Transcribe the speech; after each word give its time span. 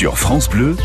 Sur 0.00 0.16
France 0.16 0.48
Bleu, 0.48 0.78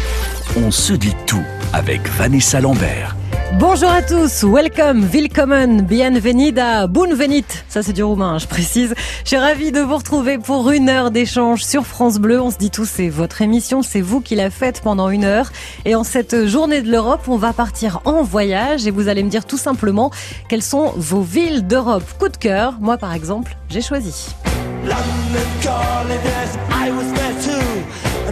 on 0.57 0.71
se 0.71 0.91
dit 0.91 1.15
tout 1.25 1.41
avec 1.71 2.05
Vanessa 2.17 2.59
Lambert. 2.59 3.15
Bonjour 3.57 3.89
à 3.89 4.01
tous, 4.01 4.43
welcome, 4.43 5.05
willkommen, 5.05 5.83
bienvenida, 5.83 6.85
bunvenit. 6.87 7.45
Ça 7.69 7.81
c'est 7.81 7.93
du 7.93 8.03
roumain, 8.03 8.39
je 8.39 8.47
précise. 8.47 8.93
Je 9.23 9.29
suis 9.29 9.37
ravie 9.37 9.71
de 9.71 9.79
vous 9.79 9.95
retrouver 9.95 10.37
pour 10.37 10.69
une 10.69 10.89
heure 10.89 11.11
d'échange 11.11 11.63
sur 11.63 11.85
France 11.85 12.19
Bleu. 12.19 12.41
On 12.41 12.51
se 12.51 12.57
dit 12.57 12.71
tout, 12.71 12.83
c'est 12.83 13.07
votre 13.07 13.41
émission, 13.41 13.81
c'est 13.83 14.01
vous 14.01 14.19
qui 14.19 14.35
la 14.35 14.49
faites 14.49 14.81
pendant 14.81 15.09
une 15.09 15.23
heure. 15.23 15.49
Et 15.85 15.95
en 15.95 16.03
cette 16.03 16.45
journée 16.45 16.81
de 16.81 16.91
l'Europe, 16.91 17.21
on 17.29 17.37
va 17.37 17.53
partir 17.53 18.01
en 18.03 18.21
voyage 18.21 18.85
et 18.85 18.91
vous 18.91 19.07
allez 19.07 19.23
me 19.23 19.29
dire 19.29 19.45
tout 19.45 19.57
simplement 19.57 20.11
quelles 20.49 20.61
sont 20.61 20.91
vos 20.97 21.21
villes 21.21 21.65
d'Europe. 21.65 22.03
Coup 22.19 22.27
de 22.27 22.35
cœur, 22.35 22.79
moi 22.81 22.97
par 22.97 23.13
exemple, 23.13 23.55
j'ai 23.69 23.81
choisi. 23.81 24.35
London 24.83 25.45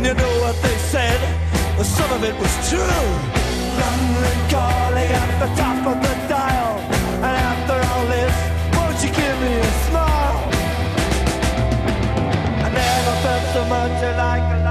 And 0.04 0.20
you 0.20 0.21
know 0.21 0.41
what 0.41 0.61
they 0.61 0.77
said? 0.91 1.17
Well, 1.77 1.85
some 1.85 2.12
of 2.12 2.25
it 2.25 2.35
was 2.35 2.53
true. 2.70 2.81
London 3.80 4.39
calling 4.52 5.07
at 5.07 5.31
the 5.39 5.48
top 5.55 5.79
of 5.88 5.98
the 6.03 6.13
dial. 6.27 6.76
And 7.23 7.38
after 7.52 7.79
all 7.88 8.05
this, 8.12 8.35
won't 8.76 8.99
you 8.99 9.12
give 9.16 9.38
me 9.39 9.53
a 9.55 9.71
smile? 9.88 10.39
I 12.66 12.70
never 12.81 13.16
felt 13.23 13.45
so 13.55 13.63
much 13.70 14.03
like 14.17 14.62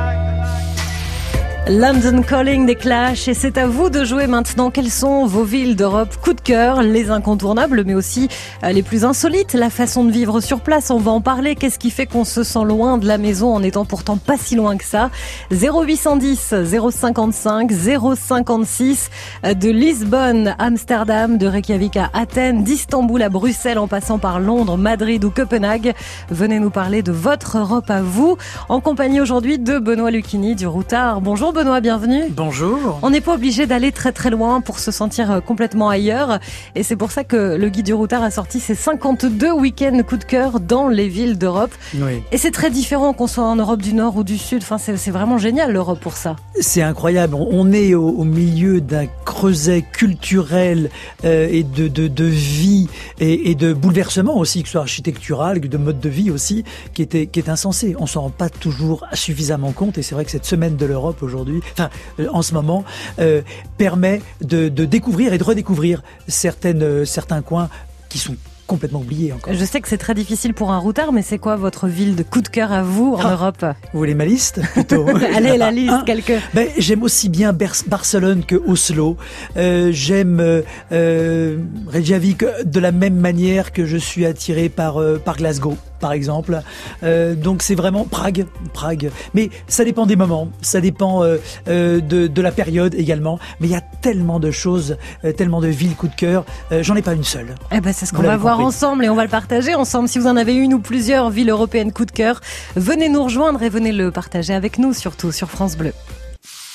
London 1.68 2.22
Calling 2.22 2.66
des 2.66 2.74
Clash 2.74 3.28
et 3.28 3.34
c'est 3.34 3.56
à 3.56 3.68
vous 3.68 3.88
de 3.88 4.04
jouer 4.04 4.26
maintenant. 4.26 4.72
Quelles 4.72 4.90
sont 4.90 5.26
vos 5.26 5.44
villes 5.44 5.76
d'Europe 5.76 6.16
coup 6.20 6.32
de 6.32 6.40
cœur, 6.40 6.82
les 6.82 7.08
incontournables 7.08 7.84
mais 7.86 7.94
aussi 7.94 8.28
euh, 8.64 8.72
les 8.72 8.82
plus 8.82 9.04
insolites, 9.04 9.54
la 9.54 9.70
façon 9.70 10.04
de 10.04 10.10
vivre 10.10 10.40
sur 10.40 10.60
place, 10.60 10.90
on 10.90 10.98
va 10.98 11.12
en 11.12 11.20
parler. 11.20 11.54
Qu'est-ce 11.54 11.78
qui 11.78 11.90
fait 11.90 12.06
qu'on 12.06 12.24
se 12.24 12.42
sent 12.42 12.64
loin 12.64 12.98
de 12.98 13.06
la 13.06 13.16
maison 13.16 13.54
en 13.54 13.62
étant 13.62 13.84
pourtant 13.84 14.16
pas 14.16 14.36
si 14.36 14.56
loin 14.56 14.76
que 14.76 14.84
ça? 14.84 15.10
0810 15.52 16.52
055 16.90 17.70
056 17.70 19.10
de 19.44 19.70
Lisbonne, 19.70 20.56
Amsterdam, 20.58 21.38
de 21.38 21.46
Reykjavik 21.46 21.96
à 21.96 22.10
Athènes, 22.12 22.64
d'Istanbul 22.64 23.22
à 23.22 23.28
Bruxelles 23.28 23.78
en 23.78 23.86
passant 23.86 24.18
par 24.18 24.40
Londres, 24.40 24.76
Madrid 24.76 25.24
ou 25.24 25.30
Copenhague. 25.30 25.94
Venez 26.28 26.58
nous 26.58 26.70
parler 26.70 27.02
de 27.02 27.12
votre 27.12 27.58
Europe 27.58 27.88
à 27.88 28.02
vous 28.02 28.36
en 28.68 28.80
compagnie 28.80 29.20
aujourd'hui 29.20 29.60
de 29.60 29.78
Benoît 29.78 30.10
Lucchini 30.10 30.56
du 30.56 30.66
Routard. 30.66 31.20
Bonjour 31.20 31.51
Benoît, 31.52 31.80
bienvenue. 31.80 32.24
Bonjour. 32.30 32.98
On 33.02 33.10
n'est 33.10 33.20
pas 33.20 33.34
obligé 33.34 33.66
d'aller 33.66 33.92
très 33.92 34.12
très 34.12 34.30
loin 34.30 34.62
pour 34.62 34.78
se 34.78 34.90
sentir 34.90 35.30
euh, 35.30 35.40
complètement 35.40 35.90
ailleurs. 35.90 36.38
Et 36.74 36.82
c'est 36.82 36.96
pour 36.96 37.10
ça 37.10 37.24
que 37.24 37.56
le 37.56 37.68
guide 37.68 37.84
du 37.84 37.92
routard 37.92 38.22
a 38.22 38.30
sorti 38.30 38.58
ses 38.58 38.74
52 38.74 39.52
week-ends 39.52 40.00
coup 40.02 40.16
de 40.16 40.24
cœur 40.24 40.60
dans 40.60 40.88
les 40.88 41.08
villes 41.08 41.36
d'Europe. 41.36 41.72
Oui. 41.96 42.22
Et 42.32 42.38
c'est 42.38 42.52
très 42.52 42.70
différent 42.70 43.12
qu'on 43.12 43.26
soit 43.26 43.44
en 43.44 43.56
Europe 43.56 43.82
du 43.82 43.92
Nord 43.92 44.16
ou 44.16 44.24
du 44.24 44.38
Sud. 44.38 44.62
Enfin, 44.62 44.78
c'est 44.78 45.10
vraiment 45.10 45.36
génial 45.36 45.72
l'Europe 45.72 46.00
pour 46.00 46.14
ça. 46.14 46.36
C'est 46.58 46.82
incroyable. 46.82 47.34
On 47.34 47.70
est 47.72 47.94
au, 47.94 48.24
milieu 48.24 48.80
d'un 48.80 49.06
creuset 49.26 49.82
culturel 49.92 50.90
euh, 51.24 51.48
et 51.50 51.64
de, 51.64 51.88
de, 51.88 52.08
de 52.08 52.24
vie 52.24 52.88
et, 53.20 53.50
et, 53.50 53.54
de 53.54 53.74
bouleversement 53.74 54.38
aussi, 54.38 54.62
que 54.62 54.68
ce 54.68 54.72
soit 54.72 54.80
architectural, 54.80 55.60
de 55.60 55.76
mode 55.76 56.00
de 56.00 56.08
vie 56.08 56.30
aussi, 56.30 56.64
qui, 56.94 57.02
était, 57.02 57.26
qui 57.26 57.40
est 57.40 57.50
insensé. 57.50 57.94
On 57.98 58.06
s'en 58.06 58.22
rend 58.22 58.30
pas 58.30 58.48
toujours 58.48 59.04
suffisamment 59.12 59.72
compte. 59.72 59.98
Et 59.98 60.02
c'est 60.02 60.14
vrai 60.14 60.24
que 60.24 60.30
cette 60.30 60.46
semaine 60.46 60.76
de 60.76 60.86
l'Europe 60.86 61.22
aujourd'hui, 61.22 61.41
enfin 61.72 61.90
euh, 62.20 62.26
en 62.32 62.42
ce 62.42 62.54
moment, 62.54 62.84
euh, 63.18 63.42
permet 63.78 64.22
de, 64.40 64.68
découvrir 64.68 65.32
et 65.32 65.38
de 65.38 65.44
redécouvrir 65.44 66.02
certaines, 66.28 66.82
euh, 66.82 67.04
certains 67.04 67.42
coins 67.42 67.68
qui 68.08 68.18
sont 68.18 68.36
complètement 68.66 69.00
oubliés 69.00 69.32
encore. 69.32 69.52
Je 69.52 69.64
sais 69.64 69.80
que 69.80 69.88
c'est 69.88 69.98
très 69.98 70.14
difficile 70.14 70.54
pour 70.54 70.72
un 70.72 70.78
routard, 70.78 71.12
mais 71.12 71.22
c'est 71.22 71.38
quoi 71.38 71.56
votre 71.56 71.88
ville 71.88 72.16
de 72.16 72.22
coup 72.22 72.40
de 72.40 72.48
cœur 72.48 72.72
à 72.72 72.82
vous 72.82 73.14
en 73.14 73.20
ah, 73.20 73.32
Europe 73.32 73.64
Vous 73.92 73.98
voulez 73.98 74.14
ma 74.14 74.24
liste 74.24 74.60
plutôt 74.72 75.06
Allez, 75.08 75.58
la 75.58 75.70
liste, 75.72 75.92
hein 75.92 76.02
quelques. 76.06 76.38
Ben, 76.54 76.68
j'aime 76.78 77.02
aussi 77.02 77.28
bien 77.28 77.52
Barcelone 77.52 78.44
que 78.44 78.56
Oslo. 78.56 79.16
j'aime 79.56 80.62
Reykjavik 80.90 82.44
de 82.64 82.80
la 82.80 82.92
même 82.92 83.16
manière 83.16 83.72
que 83.72 83.84
je 83.84 83.96
suis 83.96 84.24
attiré 84.24 84.68
par, 84.68 85.00
par 85.24 85.36
Glasgow 85.36 85.76
par 86.02 86.12
exemple. 86.12 86.60
Euh, 87.02 87.34
donc 87.34 87.62
c'est 87.62 87.74
vraiment 87.74 88.04
Prague, 88.04 88.46
Prague. 88.74 89.10
Mais 89.32 89.48
ça 89.68 89.84
dépend 89.84 90.04
des 90.04 90.16
moments, 90.16 90.48
ça 90.60 90.82
dépend 90.82 91.22
euh, 91.22 91.38
euh, 91.68 92.00
de, 92.00 92.42
la 92.42 92.52
période 92.52 92.94
également. 92.94 93.38
Mais 93.60 93.68
il 93.68 93.70
y 93.70 93.76
a 93.76 93.80
tellement 93.80 94.40
de 94.40 94.50
choses, 94.50 94.98
tellement 95.38 95.60
de 95.60 95.68
villes 95.68 95.94
coup 95.94 96.08
de 96.08 96.14
cœur. 96.14 96.44
J'en 96.80 96.96
ai 96.96 97.02
pas 97.02 97.14
une 97.14 97.24
seule. 97.24 97.54
Eh 97.70 97.80
ben 97.80 97.92
c'est 97.92 98.04
ce 98.04 98.12
qu'on 98.12 98.22
va 98.22 98.36
voir 98.36 98.58
ensemble 98.60 99.04
et 99.04 99.08
on 99.08 99.14
va 99.14 99.22
le 99.22 99.30
partager 99.30 99.74
ensemble. 99.74 100.08
Si 100.08 100.18
vous 100.18 100.26
en 100.26 100.36
avez 100.36 100.54
une 100.54 100.74
ou 100.74 100.80
plusieurs 100.80 101.30
villes 101.30 101.50
européennes 101.50 101.92
coup 101.92 102.04
de 102.04 102.10
cœur, 102.10 102.40
venez 102.74 103.08
nous 103.08 103.22
rejoindre 103.22 103.62
et 103.62 103.68
venez 103.68 103.92
le 103.92 104.10
partager 104.10 104.52
avec 104.52 104.78
nous, 104.78 104.92
surtout 104.92 105.30
sur 105.30 105.48
France 105.48 105.76
Bleu. 105.76 105.92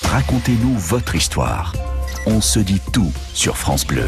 Racontez-nous 0.04 0.74
votre 0.78 1.16
histoire. 1.16 1.74
On 2.26 2.40
se 2.40 2.60
dit 2.60 2.82
tout 2.94 3.12
sur 3.34 3.58
France 3.58 3.86
Bleu. 3.86 4.06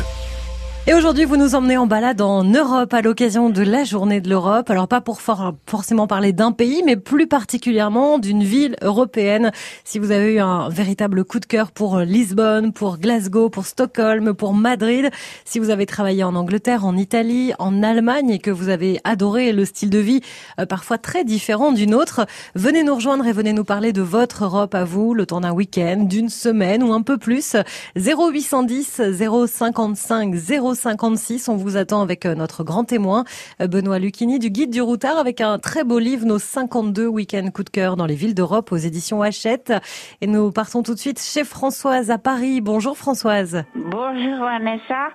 Et 0.89 0.95
aujourd'hui, 0.95 1.25
vous 1.25 1.37
nous 1.37 1.53
emmenez 1.53 1.77
en 1.77 1.85
balade 1.85 2.19
en 2.19 2.43
Europe 2.43 2.95
à 2.95 3.03
l'occasion 3.03 3.51
de 3.51 3.61
la 3.61 3.83
journée 3.83 4.21
de 4.21 4.27
l'Europe. 4.27 4.71
Alors 4.71 4.87
pas 4.87 5.01
pour 5.01 5.21
forcément 5.21 6.07
parler 6.07 6.33
d'un 6.33 6.51
pays, 6.51 6.81
mais 6.83 6.95
plus 6.95 7.27
particulièrement 7.27 8.17
d'une 8.17 8.43
ville 8.43 8.75
européenne. 8.81 9.51
Si 9.83 9.99
vous 9.99 10.09
avez 10.09 10.33
eu 10.33 10.39
un 10.39 10.67
véritable 10.69 11.25
coup 11.25 11.39
de 11.39 11.45
cœur 11.45 11.71
pour 11.71 11.99
Lisbonne, 11.99 12.73
pour 12.73 12.97
Glasgow, 12.97 13.51
pour 13.51 13.67
Stockholm, 13.67 14.33
pour 14.33 14.55
Madrid, 14.55 15.11
si 15.45 15.59
vous 15.59 15.69
avez 15.69 15.85
travaillé 15.85 16.23
en 16.23 16.33
Angleterre, 16.33 16.83
en 16.83 16.97
Italie, 16.97 17.53
en 17.59 17.83
Allemagne 17.83 18.31
et 18.31 18.39
que 18.39 18.49
vous 18.49 18.69
avez 18.69 18.99
adoré 19.03 19.53
le 19.53 19.65
style 19.65 19.91
de 19.91 19.99
vie 19.99 20.21
euh, 20.59 20.65
parfois 20.65 20.97
très 20.97 21.23
différent 21.23 21.71
d'une 21.71 21.93
autre, 21.93 22.25
venez 22.55 22.83
nous 22.83 22.95
rejoindre 22.95 23.27
et 23.27 23.31
venez 23.31 23.53
nous 23.53 23.63
parler 23.63 23.93
de 23.93 24.01
votre 24.01 24.43
Europe 24.43 24.73
à 24.73 24.85
vous, 24.85 25.13
le 25.13 25.27
temps 25.27 25.41
d'un 25.41 25.53
week-end, 25.53 25.97
d'une 25.97 26.29
semaine 26.29 26.81
ou 26.81 26.93
un 26.93 27.03
peu 27.03 27.19
plus. 27.19 27.55
0810 27.95 29.01
055 29.45 30.33
0 30.33 30.78
56. 30.79 31.49
On 31.49 31.55
vous 31.55 31.77
attend 31.77 32.01
avec 32.01 32.25
euh, 32.25 32.35
notre 32.35 32.63
grand 32.63 32.83
témoin, 32.83 33.25
euh, 33.61 33.67
Benoît 33.67 33.99
Lucchini, 33.99 34.39
du 34.39 34.49
Guide 34.49 34.71
du 34.71 34.81
Routard, 34.81 35.17
avec 35.17 35.41
un 35.41 35.59
très 35.59 35.83
beau 35.83 35.99
livre, 35.99 36.25
Nos 36.25 36.39
52 36.39 37.05
week-ends 37.05 37.49
coup 37.53 37.63
de 37.63 37.69
cœur 37.69 37.95
dans 37.95 38.05
les 38.05 38.15
villes 38.15 38.33
d'Europe 38.33 38.71
aux 38.71 38.77
éditions 38.77 39.21
Hachette. 39.21 39.73
Et 40.21 40.27
nous 40.27 40.51
partons 40.51 40.81
tout 40.81 40.93
de 40.93 40.99
suite 40.99 41.21
chez 41.21 41.43
Françoise 41.43 42.11
à 42.11 42.17
Paris. 42.17 42.61
Bonjour 42.61 42.97
Françoise. 42.97 43.63
Bonjour 43.75 44.39
Vanessa. 44.39 45.09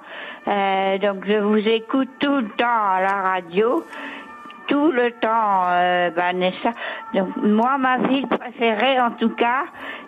Euh, 0.47 0.99
donc 0.99 1.25
je 1.27 1.39
vous 1.39 1.67
écoute 1.69 2.09
tout 2.21 2.37
le 2.37 2.49
temps 2.59 2.67
à 2.67 3.01
la 3.01 3.23
radio 3.23 3.83
tout 4.67 4.91
le 4.91 5.11
temps, 5.21 5.65
euh, 5.69 6.11
Vanessa. 6.15 6.71
Donc, 7.15 7.29
moi, 7.37 7.79
ma 7.79 7.99
ville 7.99 8.27
préférée, 8.27 9.01
en 9.01 9.13
tout 9.13 9.31
cas, 9.31 9.65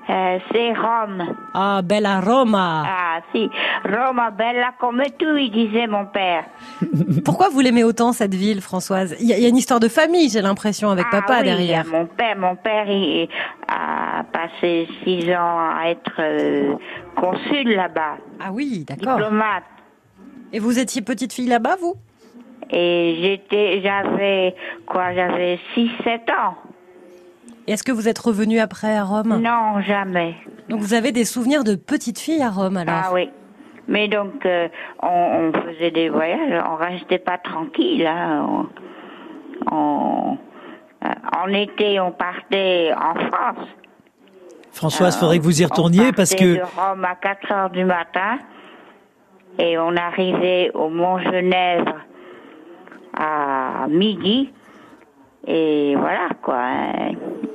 euh, 0.08 0.38
c'est 0.52 0.72
Rome. 0.72 1.34
Ah, 1.54 1.80
bella 1.82 2.20
Roma. 2.20 2.84
Ah, 2.86 3.20
si. 3.32 3.50
Roma, 3.84 4.30
bella 4.30 4.72
comme 4.78 5.02
tout, 5.18 5.36
il 5.36 5.50
disait 5.50 5.86
mon 5.86 6.06
père. 6.06 6.44
Pourquoi 7.24 7.48
vous 7.48 7.60
l'aimez 7.60 7.84
autant, 7.84 8.12
cette 8.12 8.34
ville, 8.34 8.60
Françoise? 8.60 9.16
Il 9.20 9.26
y, 9.26 9.44
a 9.44 9.48
une 9.48 9.56
histoire 9.56 9.80
de 9.80 9.88
famille, 9.88 10.28
j'ai 10.28 10.42
l'impression, 10.42 10.90
avec 10.90 11.06
ah 11.08 11.20
papa 11.20 11.42
derrière. 11.42 11.84
Mon 11.86 12.06
père, 12.06 12.36
mon 12.36 12.56
père, 12.56 12.88
il 12.88 13.28
a 13.68 14.22
passé 14.32 14.88
six 15.02 15.28
ans 15.34 15.58
à 15.58 15.90
être 15.90 16.20
euh, 16.20 16.74
consul 17.16 17.74
là-bas. 17.74 18.18
Ah 18.40 18.52
oui, 18.52 18.84
d'accord. 18.86 19.16
Diplomate. 19.16 19.64
Et 20.52 20.58
vous 20.60 20.78
étiez 20.78 21.02
petite 21.02 21.32
fille 21.32 21.48
là-bas, 21.48 21.76
vous? 21.80 21.96
Et 22.70 23.18
j'étais, 23.20 23.80
j'avais, 23.82 24.54
quoi, 24.86 25.14
j'avais 25.14 25.58
6-7 25.76 26.30
ans. 26.32 26.54
Est-ce 27.66 27.82
que 27.82 27.92
vous 27.92 28.08
êtes 28.08 28.18
revenu 28.18 28.60
après 28.60 28.96
à 28.96 29.04
Rome? 29.04 29.40
Non, 29.40 29.80
jamais. 29.80 30.34
Donc 30.68 30.80
vous 30.80 30.94
avez 30.94 31.12
des 31.12 31.24
souvenirs 31.24 31.64
de 31.64 31.74
petite 31.74 32.18
fille 32.18 32.42
à 32.42 32.50
Rome 32.50 32.76
alors? 32.76 33.02
Ah 33.04 33.10
oui. 33.12 33.30
Mais 33.88 34.08
donc, 34.08 34.44
euh, 34.46 34.68
on, 35.02 35.52
faisait 35.52 35.92
des 35.92 36.08
voyages, 36.08 36.62
on 36.68 36.74
restait 36.76 37.18
pas 37.18 37.38
tranquille. 37.38 38.06
Hein. 38.06 38.66
On, 39.70 40.36
euh, 41.04 41.08
en 41.36 41.48
été, 41.48 42.00
on 42.00 42.10
partait 42.10 42.92
en 42.94 43.14
France. 43.26 43.68
Françoise, 44.72 45.16
il 45.16 45.20
faudrait 45.20 45.38
que 45.38 45.44
vous 45.44 45.62
y 45.62 45.64
retourniez 45.64 46.12
parce 46.12 46.34
que... 46.34 46.56
de 46.56 46.62
Rome 46.76 47.04
à 47.04 47.14
4 47.14 47.52
heures 47.52 47.70
du 47.70 47.84
matin 47.84 48.38
et 49.58 49.78
on 49.78 49.96
arrivait 49.96 50.70
au 50.74 50.88
Mont-Genèvre 50.88 51.94
à 53.16 53.86
midi. 53.88 54.50
Et 55.46 55.94
voilà, 55.96 56.28
quoi. 56.42 56.58
Hein. 56.58 57.12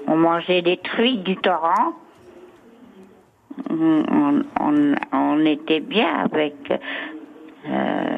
On 0.07 0.15
mangeait 0.15 0.61
des 0.61 0.77
truites 0.77 1.23
du 1.23 1.37
torrent. 1.37 1.93
On, 3.69 4.43
on, 4.59 4.95
on 5.11 5.45
était 5.45 5.81
bien 5.81 6.19
avec 6.25 6.55
euh, 7.67 8.17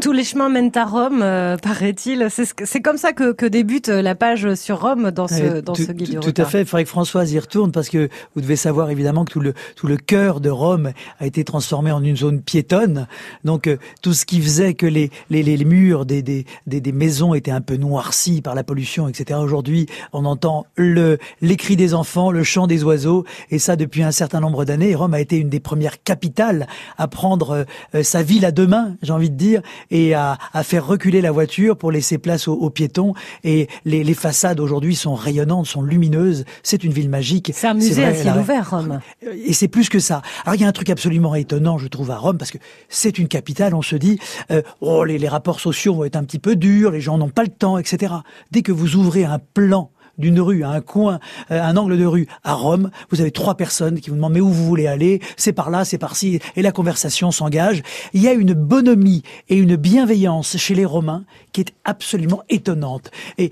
Tous 0.00 0.12
les 0.12 0.24
chemins 0.24 0.48
mènent 0.48 0.72
à 0.74 0.84
Rome, 0.84 1.20
euh, 1.22 1.56
paraît-il. 1.56 2.26
C'est 2.30 2.80
comme 2.80 2.96
ça 2.96 3.12
que, 3.12 3.32
que, 3.32 3.46
débute 3.46 3.88
la 3.88 4.14
page 4.14 4.54
sur 4.54 4.80
Rome 4.80 5.10
dans 5.10 5.28
ce, 5.28 5.60
dans 5.60 5.74
tout, 5.74 5.82
ce 5.82 5.92
guide 5.92 6.20
tout, 6.20 6.32
tout 6.32 6.42
à 6.42 6.44
fait. 6.44 6.60
Il 6.60 6.66
faudrait 6.66 6.84
que 6.84 6.90
Françoise 6.90 7.32
y 7.32 7.38
retourne 7.38 7.70
parce 7.70 7.88
que 7.88 8.08
vous 8.34 8.40
devez 8.40 8.56
savoir 8.56 8.90
évidemment 8.90 9.24
que 9.24 9.32
tout 9.32 9.40
le, 9.40 9.54
tout 9.76 9.86
le 9.86 9.96
cœur 9.96 10.40
de 10.40 10.50
Rome 10.50 10.92
a 11.20 11.26
été 11.26 11.44
transformé 11.44 11.92
en 11.92 12.02
une 12.02 12.16
zone 12.16 12.40
piétonne. 12.40 13.06
Donc 13.44 13.66
euh, 13.66 13.76
tout 14.02 14.12
ce 14.12 14.24
qui 14.24 14.40
faisait 14.40 14.74
que 14.74 14.86
les, 14.86 15.10
les, 15.30 15.42
les 15.42 15.64
murs 15.64 16.06
des, 16.06 16.22
des, 16.22 16.46
des, 16.66 16.80
des, 16.80 16.92
maisons 16.92 17.34
étaient 17.34 17.50
un 17.50 17.60
peu 17.60 17.76
noircis 17.76 18.42
par 18.42 18.54
la 18.54 18.64
pollution, 18.64 19.08
etc. 19.08 19.38
Aujourd'hui, 19.42 19.86
on 20.12 20.24
entend 20.24 20.66
le, 20.74 21.18
les 21.40 21.56
cris 21.56 21.76
des 21.76 21.94
enfants, 21.94 22.30
le 22.30 22.42
chant 22.42 22.66
des 22.66 22.82
oiseaux, 22.82 23.24
et 23.50 23.58
ça 23.58 23.76
depuis 23.76 24.02
un 24.02 24.12
certain 24.12 24.40
nombre 24.40 24.64
d'années. 24.64 24.94
Rome 24.94 25.14
a 25.14 25.20
été 25.20 25.36
une 25.36 25.48
des 25.48 25.60
premières 25.60 26.02
capitales 26.02 26.66
à 26.98 27.08
prendre 27.08 27.66
euh, 27.94 28.02
sa 28.02 28.22
ville 28.22 28.44
à 28.44 28.50
deux 28.50 28.66
mains, 28.66 28.96
j'ai 29.02 29.12
envie 29.12 29.30
de 29.30 29.36
dire, 29.36 29.62
et 29.90 30.14
à, 30.14 30.38
à, 30.52 30.62
faire 30.62 30.86
reculer 30.86 31.20
la 31.20 31.30
voiture 31.30 31.76
pour 31.76 31.90
laisser 31.92 32.18
place 32.18 32.48
aux, 32.48 32.54
aux 32.54 32.70
piétons. 32.70 33.14
Et 33.44 33.68
les, 33.84 34.04
les 34.04 34.14
façades 34.14 34.60
aujourd'hui 34.60 34.96
sont 34.96 35.14
rayonnantes, 35.14 35.66
sont 35.66 35.82
lumineuses. 35.82 36.44
C'est 36.62 36.84
une 36.84 36.92
ville 36.92 37.08
magique. 37.08 37.52
C'est 37.54 37.66
un 37.66 37.74
musée 37.74 38.04
à 38.04 38.14
ciel 38.14 38.36
ouvert, 38.38 38.70
Rome. 38.70 39.00
Et 39.22 39.52
c'est 39.52 39.68
plus 39.68 39.88
que 39.88 39.98
ça. 39.98 40.22
Alors 40.44 40.54
il 40.54 40.60
y 40.60 40.64
a 40.64 40.68
un 40.68 40.72
truc 40.72 40.90
absolument 40.90 41.34
étonnant, 41.34 41.78
je 41.78 41.88
trouve, 41.88 42.10
à 42.10 42.16
Rome, 42.16 42.38
parce 42.38 42.50
que 42.50 42.58
c'est 42.88 43.18
une 43.18 43.28
capitale. 43.28 43.74
On 43.74 43.82
se 43.82 43.96
dit, 43.96 44.18
euh, 44.50 44.62
oh, 44.80 45.04
les, 45.04 45.18
les 45.18 45.28
rapports 45.28 45.60
sociaux 45.60 45.94
vont 45.94 46.04
être 46.04 46.16
un 46.16 46.24
petit 46.24 46.38
peu 46.38 46.56
durs, 46.56 46.90
les 46.90 47.00
gens 47.00 47.18
n'ont 47.18 47.30
pas 47.30 47.42
le 47.42 47.48
temps, 47.48 47.78
etc. 47.78 48.14
Dès 48.50 48.62
que 48.62 48.72
vous 48.72 48.96
ouvrez 48.96 49.24
un 49.24 49.38
plan 49.38 49.90
d'une 50.18 50.40
rue 50.40 50.62
à 50.64 50.70
un 50.70 50.80
coin, 50.80 51.18
euh, 51.50 51.60
un 51.62 51.76
angle 51.76 51.98
de 51.98 52.04
rue 52.04 52.26
à 52.44 52.54
Rome, 52.54 52.90
vous 53.10 53.20
avez 53.20 53.30
trois 53.30 53.56
personnes 53.56 54.00
qui 54.00 54.10
vous 54.10 54.16
demandent 54.16 54.32
mais 54.34 54.40
où 54.40 54.48
vous 54.48 54.64
voulez 54.66 54.86
aller, 54.86 55.20
c'est 55.36 55.52
par 55.52 55.70
là, 55.70 55.84
c'est 55.84 55.98
par-ci, 55.98 56.40
et 56.56 56.62
la 56.62 56.72
conversation 56.72 57.30
s'engage. 57.30 57.82
Il 58.12 58.22
y 58.22 58.28
a 58.28 58.32
une 58.32 58.54
bonhomie 58.54 59.22
et 59.48 59.56
une 59.56 59.76
bienveillance 59.76 60.56
chez 60.56 60.74
les 60.74 60.84
Romains 60.84 61.24
qui 61.52 61.60
est 61.62 61.72
absolument 61.84 62.42
étonnante 62.48 63.10
et 63.38 63.50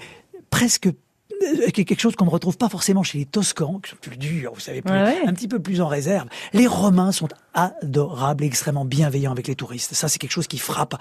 presque 0.50 0.86
euh, 0.86 1.70
quelque 1.72 1.98
chose 1.98 2.16
qu'on 2.16 2.26
ne 2.26 2.30
retrouve 2.30 2.58
pas 2.58 2.68
forcément 2.68 3.02
chez 3.02 3.16
les 3.18 3.24
Toscans, 3.24 3.80
qui 3.82 3.90
sont 3.90 3.96
plus 4.00 4.18
durs, 4.18 4.52
vous 4.52 4.60
savez, 4.60 4.82
plus, 4.82 4.92
Ouais, 4.92 5.02
ouais. 5.04 5.22
un 5.26 5.32
petit 5.32 5.48
peu 5.48 5.58
plus 5.58 5.80
en 5.80 5.86
réserve. 5.88 6.28
Les 6.52 6.66
Romains 6.66 7.12
sont 7.12 7.28
adorables 7.54 8.44
et 8.44 8.46
extrêmement 8.46 8.84
bienveillants 8.84 9.32
avec 9.32 9.48
les 9.48 9.54
touristes. 9.54 9.94
Ça, 9.94 10.08
c'est 10.08 10.18
quelque 10.18 10.32
chose 10.32 10.46
qui 10.48 10.58
frappe 10.58 10.96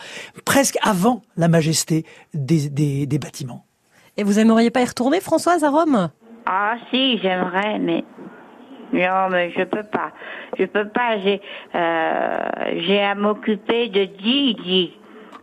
presque 0.45 0.77
avant 0.81 1.23
la 1.35 1.47
majesté 1.49 2.05
des, 2.33 2.69
des, 2.69 3.05
des 3.05 3.19
bâtiments. 3.19 3.65
Et 4.19 4.23
vous 4.23 4.37
aimeriez 4.37 4.69
pas 4.69 4.81
y 4.81 4.85
retourner, 4.85 5.21
Françoise, 5.21 5.63
à 5.63 5.69
Rome? 5.69 6.09
Ah 6.45 6.75
si, 6.91 7.19
j'aimerais, 7.19 7.79
mais 7.79 8.03
non, 8.91 9.29
mais 9.31 9.49
je 9.51 9.63
peux 9.63 9.83
pas. 9.83 10.11
Je 10.57 10.65
peux 10.65 10.89
pas. 10.89 11.17
J'ai 11.19 11.41
euh, 11.73 12.39
j'ai 12.79 13.01
à 13.01 13.15
m'occuper 13.15 13.87
de 13.87 14.03
Didi. 14.03 14.91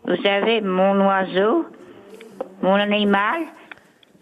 Vous 0.06 0.22
savez, 0.22 0.60
mon 0.60 1.06
oiseau, 1.06 1.64
mon 2.60 2.74
animal 2.74 3.44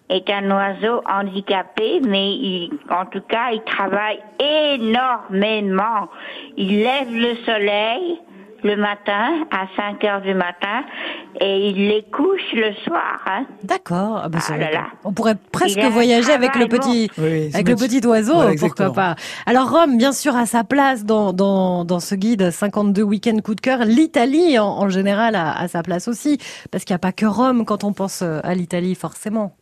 est 0.08 0.30
un 0.30 0.48
oiseau 0.48 1.02
handicapé, 1.04 2.00
mais 2.06 2.34
il, 2.34 2.70
en 2.90 3.06
tout 3.06 3.22
cas, 3.22 3.50
il 3.50 3.62
travaille 3.64 4.20
énormément. 4.38 6.08
Il 6.56 6.78
lève 6.78 7.12
le 7.12 7.34
soleil 7.44 8.20
le 8.64 8.76
matin 8.76 9.44
à 9.52 9.66
5 9.76 10.02
heures 10.04 10.20
du 10.22 10.34
matin 10.34 10.82
et 11.40 11.68
il 11.68 11.88
les 11.88 12.02
couche 12.10 12.52
le 12.54 12.72
soir. 12.84 13.20
Hein. 13.26 13.44
D'accord. 13.62 14.22
Ah 14.24 14.28
bah, 14.28 14.38
Ah 14.40 14.44
c'est- 14.46 14.58
là 14.58 14.72
là. 14.72 14.86
On 15.04 15.12
pourrait 15.12 15.36
presque 15.52 15.78
voyager 15.78 16.32
avec 16.32 16.56
le 16.56 16.66
petit, 16.66 17.10
Oui, 17.18 17.50
avec 17.54 17.68
le 17.68 17.76
petit 17.76 18.04
oiseau, 18.06 18.34
pourquoi 18.58 18.92
pas. 18.92 19.14
Alors 19.46 19.70
Rome, 19.70 19.96
bien 19.98 20.12
sûr, 20.12 20.34
a 20.34 20.46
sa 20.46 20.64
place 20.64 21.04
dans, 21.04 21.32
dans, 21.32 21.84
dans 21.84 22.00
ce 22.00 22.14
guide 22.14 22.50
52 22.50 23.02
week-ends 23.02 23.38
coup 23.44 23.54
de 23.54 23.60
cœur. 23.60 23.84
L'Italie, 23.84 24.58
en, 24.58 24.66
en 24.66 24.88
général, 24.88 25.34
a, 25.36 25.52
a 25.58 25.68
sa 25.68 25.82
place 25.82 26.08
aussi, 26.08 26.38
parce 26.70 26.84
qu'il 26.84 26.94
n'y 26.94 26.96
a 26.96 27.00
pas 27.00 27.12
que 27.12 27.26
Rome 27.26 27.64
quand 27.66 27.84
on 27.84 27.92
pense 27.92 28.22
euh, 28.22 28.40
à 28.42 28.54
l'Italie, 28.54 28.94
forcément. 28.94 29.54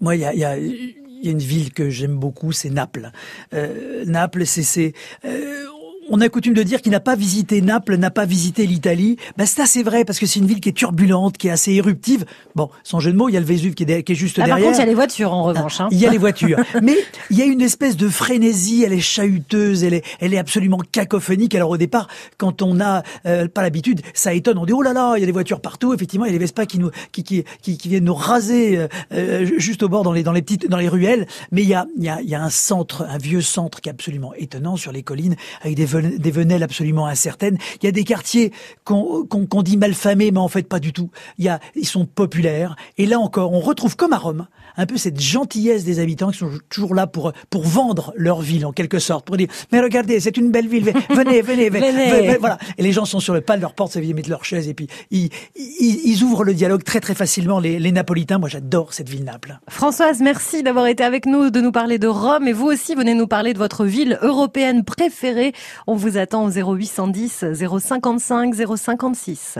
Moi, 0.00 0.16
il 0.16 0.22
y 0.22 0.24
a, 0.24 0.32
il 0.32 0.40
y, 0.40 0.44
a, 0.44 0.56
il 0.58 0.94
y 1.22 1.28
a 1.28 1.30
une 1.32 1.38
ville 1.38 1.72
que 1.72 1.90
j'aime 1.90 2.16
beaucoup, 2.16 2.52
c'est 2.52 2.70
Naples. 2.70 3.10
Euh, 3.52 4.04
Naples, 4.06 4.46
c'est... 4.46 4.62
c'est 4.62 4.92
euh, 5.24 5.64
on 6.08 6.20
a 6.20 6.28
coutume 6.28 6.54
de 6.54 6.62
dire 6.62 6.80
qu'il 6.82 6.92
n'a 6.92 7.00
pas 7.00 7.16
visité 7.16 7.60
Naples, 7.60 7.96
n'a 7.96 8.10
pas 8.10 8.24
visité 8.24 8.66
l'Italie. 8.66 9.16
Ben, 9.36 9.46
c'est 9.46 9.60
assez 9.62 9.82
vrai 9.82 10.04
parce 10.04 10.18
que 10.18 10.26
c'est 10.26 10.40
une 10.40 10.46
ville 10.46 10.60
qui 10.60 10.68
est 10.68 10.72
turbulente, 10.76 11.36
qui 11.36 11.48
est 11.48 11.50
assez 11.50 11.72
éruptive. 11.72 12.24
Bon, 12.54 12.70
sans 12.84 13.00
jeu 13.00 13.12
de 13.12 13.16
mots, 13.16 13.28
il 13.28 13.32
y 13.32 13.36
a 13.36 13.40
le 13.40 13.46
Vésuve 13.46 13.74
qui 13.74 13.82
est, 13.82 13.86
de- 13.86 14.00
qui 14.00 14.12
est 14.12 14.14
juste 14.14 14.38
Ah, 14.38 14.42
par 14.42 14.46
derrière. 14.56 14.66
contre, 14.66 14.78
il 14.78 14.80
y 14.80 14.82
a 14.82 14.86
les 14.88 14.94
voitures, 14.94 15.32
en 15.32 15.42
revanche. 15.44 15.80
Hein. 15.80 15.88
Il 15.90 15.98
y 15.98 16.06
a 16.06 16.10
les 16.10 16.18
voitures. 16.28 16.58
Mais 16.82 16.96
il 17.30 17.36
y 17.38 17.42
a 17.42 17.44
une 17.44 17.60
espèce 17.60 17.96
de 17.96 18.08
frénésie, 18.08 18.82
elle 18.84 18.92
est 18.92 19.00
chahuteuse, 19.00 19.84
elle 19.84 19.94
est, 19.94 20.04
elle 20.20 20.34
est 20.34 20.38
absolument 20.38 20.78
cacophonique. 20.92 21.54
Alors 21.54 21.70
au 21.70 21.76
départ, 21.76 22.08
quand 22.36 22.62
on 22.62 22.74
n'a 22.74 23.02
euh, 23.26 23.48
pas 23.48 23.62
l'habitude, 23.62 24.00
ça 24.14 24.32
étonne. 24.34 24.58
On 24.58 24.66
dit, 24.66 24.72
oh 24.72 24.82
là 24.82 24.92
là, 24.92 25.14
il 25.16 25.20
y 25.20 25.22
a 25.22 25.26
des 25.26 25.32
voitures 25.32 25.60
partout. 25.60 25.94
Effectivement, 25.94 26.24
il 26.26 26.28
y 26.28 26.34
a 26.34 26.38
des 26.38 26.44
Vespa 26.44 26.66
qui 26.66 26.78
nous, 26.78 26.90
qui, 27.12 27.22
qui, 27.22 27.44
qui, 27.62 27.76
qui 27.78 27.88
viennent 27.88 28.04
nous 28.04 28.14
raser 28.14 28.78
euh, 28.78 28.88
euh, 29.12 29.50
juste 29.58 29.82
au 29.82 29.88
bord 29.88 30.02
dans 30.04 30.12
les, 30.12 30.22
dans 30.22 30.32
les 30.32 30.42
petites, 30.42 30.68
dans 30.68 30.76
les 30.78 30.88
ruelles. 30.88 31.26
Mais 31.52 31.62
il 31.62 31.68
y 31.68 31.74
a, 31.74 31.86
il 31.96 32.04
y 32.04 32.08
a, 32.08 32.20
il 32.22 32.28
y 32.28 32.34
a 32.34 32.42
un 32.42 32.50
centre, 32.50 33.06
un 33.08 33.18
vieux 33.18 33.40
centre 33.42 33.80
qui 33.80 33.88
est 33.88 33.92
absolument 33.92 34.32
étonnant 34.34 34.76
sur 34.76 34.92
les 34.92 35.02
collines, 35.02 35.36
avec 35.62 35.76
des, 35.76 35.86
des 36.00 36.30
venelles 36.30 36.62
absolument 36.62 37.06
incertaines. 37.06 37.58
Il 37.82 37.86
y 37.86 37.88
a 37.88 37.92
des 37.92 38.04
quartiers 38.04 38.52
qu'on 38.84 39.24
qu'on 39.24 39.46
qu'on 39.46 39.62
dit 39.62 39.76
malfamés, 39.76 40.30
mais 40.30 40.38
en 40.38 40.48
fait 40.48 40.62
pas 40.62 40.80
du 40.80 40.92
tout. 40.92 41.10
Il 41.38 41.44
y 41.44 41.48
a, 41.48 41.60
ils 41.74 41.86
sont 41.86 42.06
populaires. 42.06 42.76
Et 42.96 43.06
là 43.06 43.18
encore, 43.18 43.52
on 43.52 43.60
retrouve 43.60 43.96
comme 43.96 44.12
à 44.12 44.18
Rome, 44.18 44.46
un 44.76 44.86
peu 44.86 44.96
cette 44.96 45.20
gentillesse 45.20 45.84
des 45.84 46.00
habitants 46.00 46.30
qui 46.30 46.38
sont 46.38 46.50
toujours 46.68 46.94
là 46.94 47.06
pour 47.06 47.32
pour 47.50 47.62
vendre 47.62 48.12
leur 48.16 48.40
ville 48.40 48.66
en 48.66 48.72
quelque 48.72 48.98
sorte, 48.98 49.26
pour 49.26 49.36
dire 49.36 49.48
mais 49.72 49.80
regardez, 49.80 50.20
c'est 50.20 50.36
une 50.36 50.50
belle 50.50 50.68
ville, 50.68 50.84
venez, 51.10 51.42
venez, 51.42 51.42
venez, 51.42 51.68
Venez. 51.88 52.10
venez, 52.10 52.36
voilà. 52.38 52.58
Et 52.76 52.82
les 52.82 52.92
gens 52.92 53.04
sont 53.04 53.20
sur 53.20 53.34
le 53.34 53.40
pas 53.40 53.56
de 53.56 53.62
leur 53.62 53.74
porte, 53.74 53.92
ça 53.92 54.00
vient 54.00 54.14
mettre 54.14 54.30
leur 54.30 54.44
chaise 54.44 54.68
et 54.68 54.74
puis 54.74 54.88
ils, 55.10 55.30
ils, 55.56 56.00
ils 56.04 56.22
ouvrent 56.22 56.44
le 56.44 56.54
dialogue 56.54 56.82
très 56.82 57.00
très 57.00 57.14
facilement. 57.14 57.60
Les, 57.60 57.78
les 57.78 57.92
Napolitains, 57.92 58.38
moi 58.38 58.48
j'adore 58.48 58.92
cette 58.92 59.08
ville 59.08 59.24
Naples. 59.24 59.58
Françoise, 59.68 60.20
merci 60.20 60.62
d'avoir 60.62 60.86
été 60.86 61.04
avec 61.04 61.26
nous, 61.26 61.50
de 61.50 61.60
nous 61.60 61.72
parler 61.72 61.98
de 61.98 62.06
Rome. 62.06 62.48
Et 62.48 62.52
vous 62.52 62.66
aussi, 62.66 62.94
venez 62.94 63.14
nous 63.14 63.26
parler 63.26 63.52
de 63.52 63.58
votre 63.58 63.84
ville 63.84 64.18
européenne 64.22 64.84
préférée. 64.84 65.52
On 65.90 65.94
vous 65.94 66.18
attend 66.18 66.44
au 66.44 66.50
0810 66.50 67.46
055 67.54 68.54
056. 68.76 69.58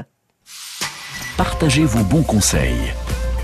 Partagez 1.39 1.85
vos 1.85 2.05
bons 2.05 2.23
conseils. 2.23 2.93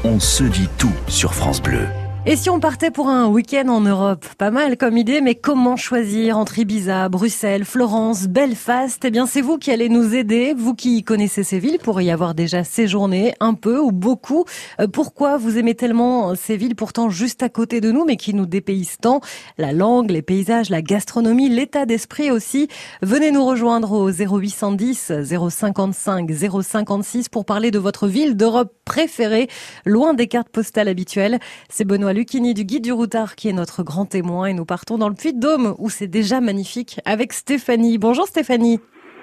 On 0.05 0.21
se 0.21 0.45
dit 0.45 0.69
tout 0.77 0.93
sur 1.09 1.33
France 1.33 1.63
Bleu. 1.63 1.87
Et 2.27 2.37
si 2.37 2.49
on 2.49 2.59
partait 2.59 2.91
pour 2.91 3.11
un 3.11 3.27
week-end 3.27 3.69
en 3.69 3.83
Europe? 3.83 4.25
Pas 4.39 4.51
mal 4.51 4.79
comme 4.79 4.97
idée, 4.97 5.21
mais 5.21 5.35
comment 5.35 5.77
choisir 5.77 6.39
entre 6.39 6.59
Ibiza, 6.59 7.11
Bruxelles, 7.11 7.67
Florence, 7.67 8.29
Belfast? 8.29 9.05
Eh 9.05 9.11
bien, 9.11 9.27
c'est 9.27 9.43
vous 9.43 9.59
qui 9.59 9.71
allez 9.71 9.91
nous 9.91 10.15
aider, 10.15 10.55
vous 10.57 10.75
qui 10.75 11.05
connaissez 11.05 11.43
ces 11.43 11.59
villes 11.59 11.79
pour 11.79 12.01
y 12.01 12.11
avoir 12.11 12.35
déjà 12.35 12.65
séjourné 12.65 13.35
un 13.41 13.53
peu 13.53 13.79
ou 13.79 13.93
beaucoup. 13.93 14.47
Euh, 14.81 14.89
pourquoi 14.89 15.37
vous 15.37 15.59
aimez 15.59 15.75
tellement 15.75 16.35
ces 16.35 16.57
villes 16.57 16.77
pourtant 16.77 17.11
juste 17.11 17.43
à 17.43 17.51
côté 17.51 17.83
de 17.83 17.93
nous, 17.93 18.07
mais 18.07 18.17
qui 18.17 18.33
nous 18.33 18.47
dépaysent 18.47 18.97
tant? 19.03 19.21
La 19.59 19.73
langue, 19.73 20.11
les 20.11 20.23
paysages, 20.23 20.71
la 20.71 20.81
gastronomie, 20.81 21.51
l'état 21.51 21.85
d'esprit 21.85 22.31
aussi. 22.31 22.69
Venez 23.03 23.33
nous 23.33 23.45
rejoindre 23.45 23.93
au 23.93 24.11
0810 24.11 25.13
055 25.51 26.31
056 26.63 27.29
pour 27.29 27.45
parler 27.45 27.71
de 27.71 27.79
votre 27.79 28.09
ville 28.09 28.35
d'Europe 28.35 28.73
préférée, 28.87 29.49
loin 29.85 30.15
des 30.15 30.27
cartes 30.27 30.49
postales 30.49 30.89
habituelles. 30.89 31.39
C'est 31.69 31.85
Benoît 31.85 32.14
Lucchini 32.15 32.55
du 32.55 32.65
Guide 32.65 32.85
du 32.85 32.93
Routard 32.93 33.35
qui 33.35 33.49
est 33.49 33.53
notre 33.53 33.83
grand 33.83 34.07
témoin 34.07 34.47
et 34.47 34.55
nous 34.55 34.65
partons 34.65 34.99
dans 34.99 35.09
le 35.09 35.17
Puy-de-Dôme 35.17 35.75
où 35.79 35.91
c'est 35.91 36.07
déjà 36.07 36.41
magnifique 36.41 37.01
avec 37.05 37.33
Stéphanie. 37.33 37.99
Bonjour 37.99 38.27
Stéphanie. 38.27 38.79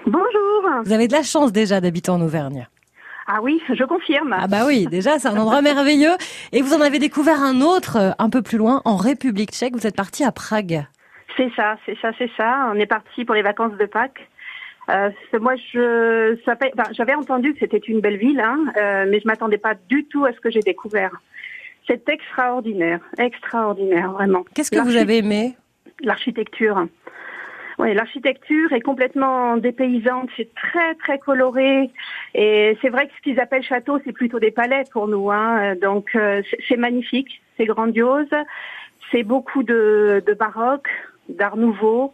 Bonjour. 0.05 0.83
Vous 0.83 0.91
avez 0.91 1.07
de 1.07 1.13
la 1.13 1.23
chance 1.23 1.53
déjà 1.53 1.79
d'habiter 1.79 2.11
en 2.11 2.19
Auvergne. 2.19 2.67
Ah 3.27 3.39
oui, 3.41 3.61
je 3.69 3.83
confirme. 3.85 4.35
Ah 4.37 4.47
bah 4.47 4.65
oui, 4.67 4.87
déjà 4.87 5.19
c'est 5.19 5.29
un 5.29 5.37
endroit 5.37 5.61
merveilleux. 5.61 6.11
Et 6.51 6.61
vous 6.61 6.73
en 6.73 6.81
avez 6.81 6.99
découvert 6.99 7.41
un 7.41 7.61
autre 7.61 7.97
euh, 7.97 8.11
un 8.19 8.29
peu 8.29 8.41
plus 8.41 8.57
loin 8.57 8.81
en 8.83 8.97
République 8.97 9.51
tchèque. 9.51 9.73
Vous 9.73 9.87
êtes 9.87 9.95
parti 9.95 10.25
à 10.25 10.33
Prague. 10.33 10.85
C'est 11.37 11.49
ça, 11.55 11.77
c'est 11.85 11.97
ça, 12.01 12.11
c'est 12.17 12.29
ça. 12.35 12.69
On 12.73 12.75
est 12.75 12.87
parti 12.87 13.23
pour 13.23 13.35
les 13.35 13.41
vacances 13.41 13.77
de 13.77 13.85
Pâques. 13.85 14.27
Euh, 14.89 15.09
moi, 15.39 15.55
je, 15.71 16.37
j'avais 16.91 17.13
entendu 17.13 17.53
que 17.53 17.59
c'était 17.59 17.77
une 17.77 18.01
belle 18.01 18.17
ville, 18.17 18.41
hein, 18.41 18.57
euh, 18.75 19.05
mais 19.07 19.21
je 19.21 19.27
m'attendais 19.27 19.57
pas 19.57 19.75
du 19.87 20.05
tout 20.07 20.25
à 20.25 20.33
ce 20.33 20.41
que 20.41 20.51
j'ai 20.51 20.59
découvert. 20.59 21.11
C'est 21.87 22.07
extraordinaire, 22.09 22.99
extraordinaire, 23.17 24.11
vraiment. 24.11 24.43
Qu'est-ce 24.53 24.71
que 24.71 24.79
vous 24.79 24.95
avez 24.95 25.17
aimé? 25.17 25.55
L'architecture. 26.01 26.87
Oui, 27.79 27.93
l'architecture 27.95 28.71
est 28.73 28.81
complètement 28.81 29.57
dépaysante, 29.57 30.29
c'est 30.37 30.53
très 30.53 30.93
très 30.95 31.17
coloré 31.17 31.89
et 32.35 32.77
c'est 32.81 32.89
vrai 32.89 33.07
que 33.07 33.13
ce 33.17 33.21
qu'ils 33.23 33.39
appellent 33.39 33.63
château, 33.63 33.97
c'est 34.05 34.11
plutôt 34.11 34.39
des 34.39 34.51
palais 34.51 34.83
pour 34.91 35.07
nous. 35.07 35.31
Hein. 35.31 35.75
Donc 35.81 36.09
euh, 36.15 36.43
c'est- 36.49 36.59
c'est 36.67 36.77
magnifique, 36.77 37.41
c'est 37.57 37.65
grandiose, 37.65 38.27
c'est 39.11 39.23
beaucoup 39.23 39.63
de, 39.63 40.21
de 40.27 40.33
baroque, 40.33 40.89
d'art 41.29 41.57
nouveau. 41.57 42.13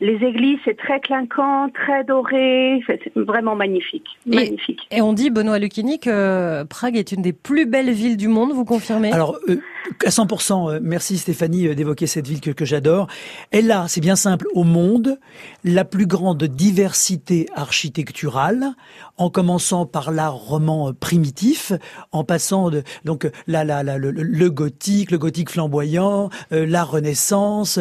Les 0.00 0.16
églises, 0.26 0.58
c'est 0.64 0.76
très 0.76 1.00
clinquant, 1.00 1.68
très 1.70 2.04
doré, 2.04 2.82
c'est 2.86 3.00
vraiment 3.16 3.54
magnifique, 3.56 4.06
Et- 4.30 4.34
magnifique. 4.36 4.86
Et 4.90 5.00
on 5.00 5.12
dit, 5.14 5.30
Benoît 5.30 5.58
Lucchini, 5.58 5.98
que 5.98 6.64
Prague 6.64 6.96
est 6.96 7.12
une 7.12 7.22
des 7.22 7.32
plus 7.32 7.64
belles 7.64 7.90
villes 7.92 8.18
du 8.18 8.28
monde, 8.28 8.52
vous 8.52 8.64
confirmez? 8.66 9.10
Alors, 9.12 9.38
euh, 9.48 9.56
à 10.04 10.10
100%, 10.10 10.70
euh, 10.70 10.80
merci 10.82 11.18
Stéphanie 11.18 11.68
euh, 11.68 11.74
d'évoquer 11.74 12.06
cette 12.06 12.26
ville 12.26 12.40
que, 12.40 12.64
j'adore. 12.64 13.06
Elle 13.50 13.70
a, 13.70 13.88
c'est 13.88 14.00
bien 14.00 14.16
simple, 14.16 14.46
au 14.54 14.64
monde, 14.64 15.18
la 15.64 15.84
plus 15.84 16.06
grande 16.06 16.42
diversité 16.44 17.48
architecturale, 17.54 18.74
en 19.16 19.30
commençant 19.30 19.86
par 19.86 20.10
l'art 20.10 20.34
roman 20.34 20.88
euh, 20.88 20.92
primitif, 20.92 21.72
en 22.12 22.24
passant 22.24 22.70
de 22.70 22.82
donc 23.04 23.30
la, 23.46 23.64
la 23.64 23.82
le, 23.82 24.10
le, 24.10 24.50
gothique, 24.50 25.10
le 25.10 25.18
gothique 25.18 25.50
flamboyant, 25.50 26.30
la 26.50 26.84
Renaissance, 26.84 27.78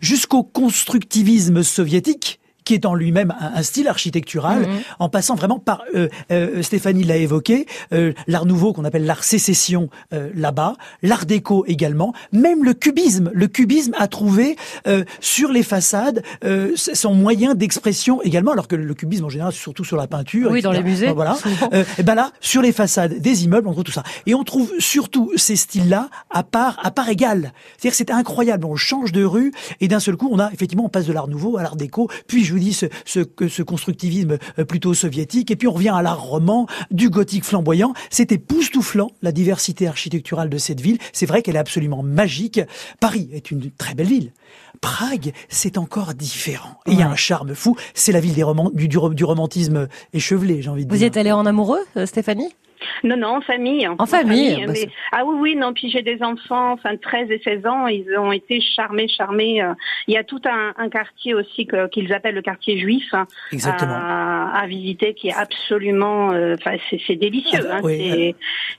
jusqu'au 0.00 0.42
constructivisme 0.42 1.62
soviétique 1.62 2.40
qui 2.68 2.74
est 2.74 2.84
en 2.84 2.94
lui-même 2.94 3.34
un, 3.40 3.62
style 3.62 3.88
architectural, 3.88 4.60
mhm. 4.60 4.80
en 4.98 5.08
passant 5.08 5.36
vraiment 5.36 5.58
par, 5.58 5.84
euh, 5.94 6.10
euh, 6.30 6.60
Stéphanie 6.60 7.02
l'a 7.02 7.16
évoqué, 7.16 7.64
euh, 7.94 8.12
l'art 8.26 8.44
nouveau 8.44 8.74
qu'on 8.74 8.84
appelle 8.84 9.06
l'art 9.06 9.24
sécession 9.24 9.88
là-bas, 10.34 10.74
l'art 11.02 11.24
déco 11.24 11.64
également, 11.66 12.12
même 12.30 12.62
le 12.64 12.74
cubisme. 12.74 13.30
Le 13.32 13.46
cubisme 13.46 13.94
a 13.96 14.06
trouvé 14.06 14.56
sur 15.20 15.50
les 15.50 15.62
façades 15.62 16.22
son 16.76 17.14
moyen 17.14 17.54
d'expression 17.54 18.20
également, 18.22 18.52
alors 18.52 18.68
que 18.68 18.76
le 18.76 18.94
cubisme 18.94 19.24
en 19.24 19.28
général, 19.30 19.52
surtout 19.52 19.84
sur 19.84 19.96
la 19.96 20.06
peinture. 20.06 20.50
Oui, 20.50 20.60
dans 20.60 20.72
les 20.72 20.82
musées. 20.82 21.10
Voilà. 21.12 21.38
et 21.98 22.02
ben 22.02 22.14
là, 22.14 22.32
sur 22.40 22.60
les 22.60 22.72
façades 22.72 23.18
des 23.18 23.44
immeubles, 23.44 23.68
on 23.68 23.72
trouve 23.72 23.84
tout 23.84 23.92
ça. 23.92 24.02
Et 24.26 24.34
on 24.34 24.44
trouve 24.44 24.72
surtout 24.78 25.32
ces 25.36 25.56
styles-là 25.56 26.10
à 26.28 26.42
part, 26.42 26.78
à 26.82 26.90
part 26.90 27.08
égale. 27.08 27.52
C'est-à-dire 27.78 27.96
c'est 27.96 28.10
incroyable. 28.10 28.66
On 28.66 28.76
change 28.76 29.12
de 29.12 29.24
rue 29.24 29.52
et 29.80 29.88
d'un 29.88 30.00
seul 30.00 30.16
coup, 30.16 30.28
on 30.30 30.38
a 30.38 30.52
effectivement, 30.52 30.84
on 30.84 30.90
passe 30.90 31.06
de 31.06 31.14
l'art 31.14 31.28
nouveau 31.28 31.56
à 31.56 31.62
l'art 31.62 31.76
déco, 31.76 32.10
puis 32.26 32.44
je 32.44 32.57
dit 32.58 32.72
ce, 32.72 32.86
ce, 33.04 33.20
ce 33.48 33.62
constructivisme 33.62 34.38
euh, 34.58 34.64
plutôt 34.64 34.94
soviétique, 34.94 35.50
et 35.50 35.56
puis 35.56 35.68
on 35.68 35.72
revient 35.72 35.92
à 35.94 36.02
l'art 36.02 36.20
roman, 36.22 36.66
du 36.90 37.10
gothique 37.10 37.44
flamboyant. 37.44 37.92
C'est 38.10 38.32
époustouflant 38.32 39.10
la 39.22 39.32
diversité 39.32 39.86
architecturale 39.86 40.50
de 40.50 40.58
cette 40.58 40.80
ville. 40.80 40.98
C'est 41.12 41.26
vrai 41.26 41.42
qu'elle 41.42 41.56
est 41.56 41.60
absolument 41.60 42.02
magique. 42.02 42.60
Paris 43.00 43.28
est 43.32 43.50
une 43.50 43.70
très 43.70 43.94
belle 43.94 44.06
ville. 44.06 44.32
Prague, 44.80 45.32
c'est 45.48 45.78
encore 45.78 46.14
différent. 46.14 46.78
il 46.86 46.98
y 46.98 47.02
a 47.02 47.08
un 47.08 47.16
charme 47.16 47.54
fou. 47.54 47.76
C'est 47.94 48.12
la 48.12 48.20
ville 48.20 48.34
des 48.34 48.44
du, 48.74 48.88
du, 48.88 48.98
du 49.14 49.24
romantisme 49.24 49.88
échevelé, 50.12 50.62
j'ai 50.62 50.70
envie 50.70 50.84
de 50.84 50.90
dire. 50.90 50.96
Vous 50.96 51.02
y 51.02 51.06
êtes 51.06 51.16
allé 51.16 51.32
en 51.32 51.46
amoureux, 51.46 51.80
euh, 51.96 52.06
Stéphanie? 52.06 52.48
Non, 53.04 53.16
non, 53.16 53.28
en 53.36 53.40
famille. 53.40 53.86
En, 53.86 54.06
famille. 54.06 54.64
Bah, 54.66 54.72
ah 55.12 55.24
oui, 55.24 55.36
oui, 55.38 55.56
non. 55.56 55.72
Puis 55.72 55.90
j'ai 55.90 56.02
des 56.02 56.22
enfants, 56.22 56.72
enfin 56.72 56.96
13 56.96 57.30
et 57.30 57.40
16 57.42 57.66
ans, 57.66 57.86
ils 57.86 58.06
ont 58.18 58.32
été 58.32 58.60
charmés, 58.60 59.08
charmés. 59.08 59.62
Euh. 59.62 59.74
Il 60.06 60.14
y 60.14 60.16
a 60.16 60.24
tout 60.24 60.40
un, 60.44 60.72
un 60.76 60.88
quartier 60.88 61.34
aussi 61.34 61.68
qu'ils 61.92 62.12
appellent 62.12 62.34
le 62.34 62.42
quartier 62.42 62.78
juif 62.78 63.04
hein, 63.12 63.26
À, 63.64 64.60
à, 64.62 64.66
visiter, 64.66 65.14
qui 65.14 65.28
est 65.28 65.34
absolument, 65.34 66.32
euh, 66.32 66.56
enfin 66.58 66.76
c'est 67.06 67.16
délicieux. 67.16 67.66
Ah, 67.70 67.80
hein, 67.82 68.32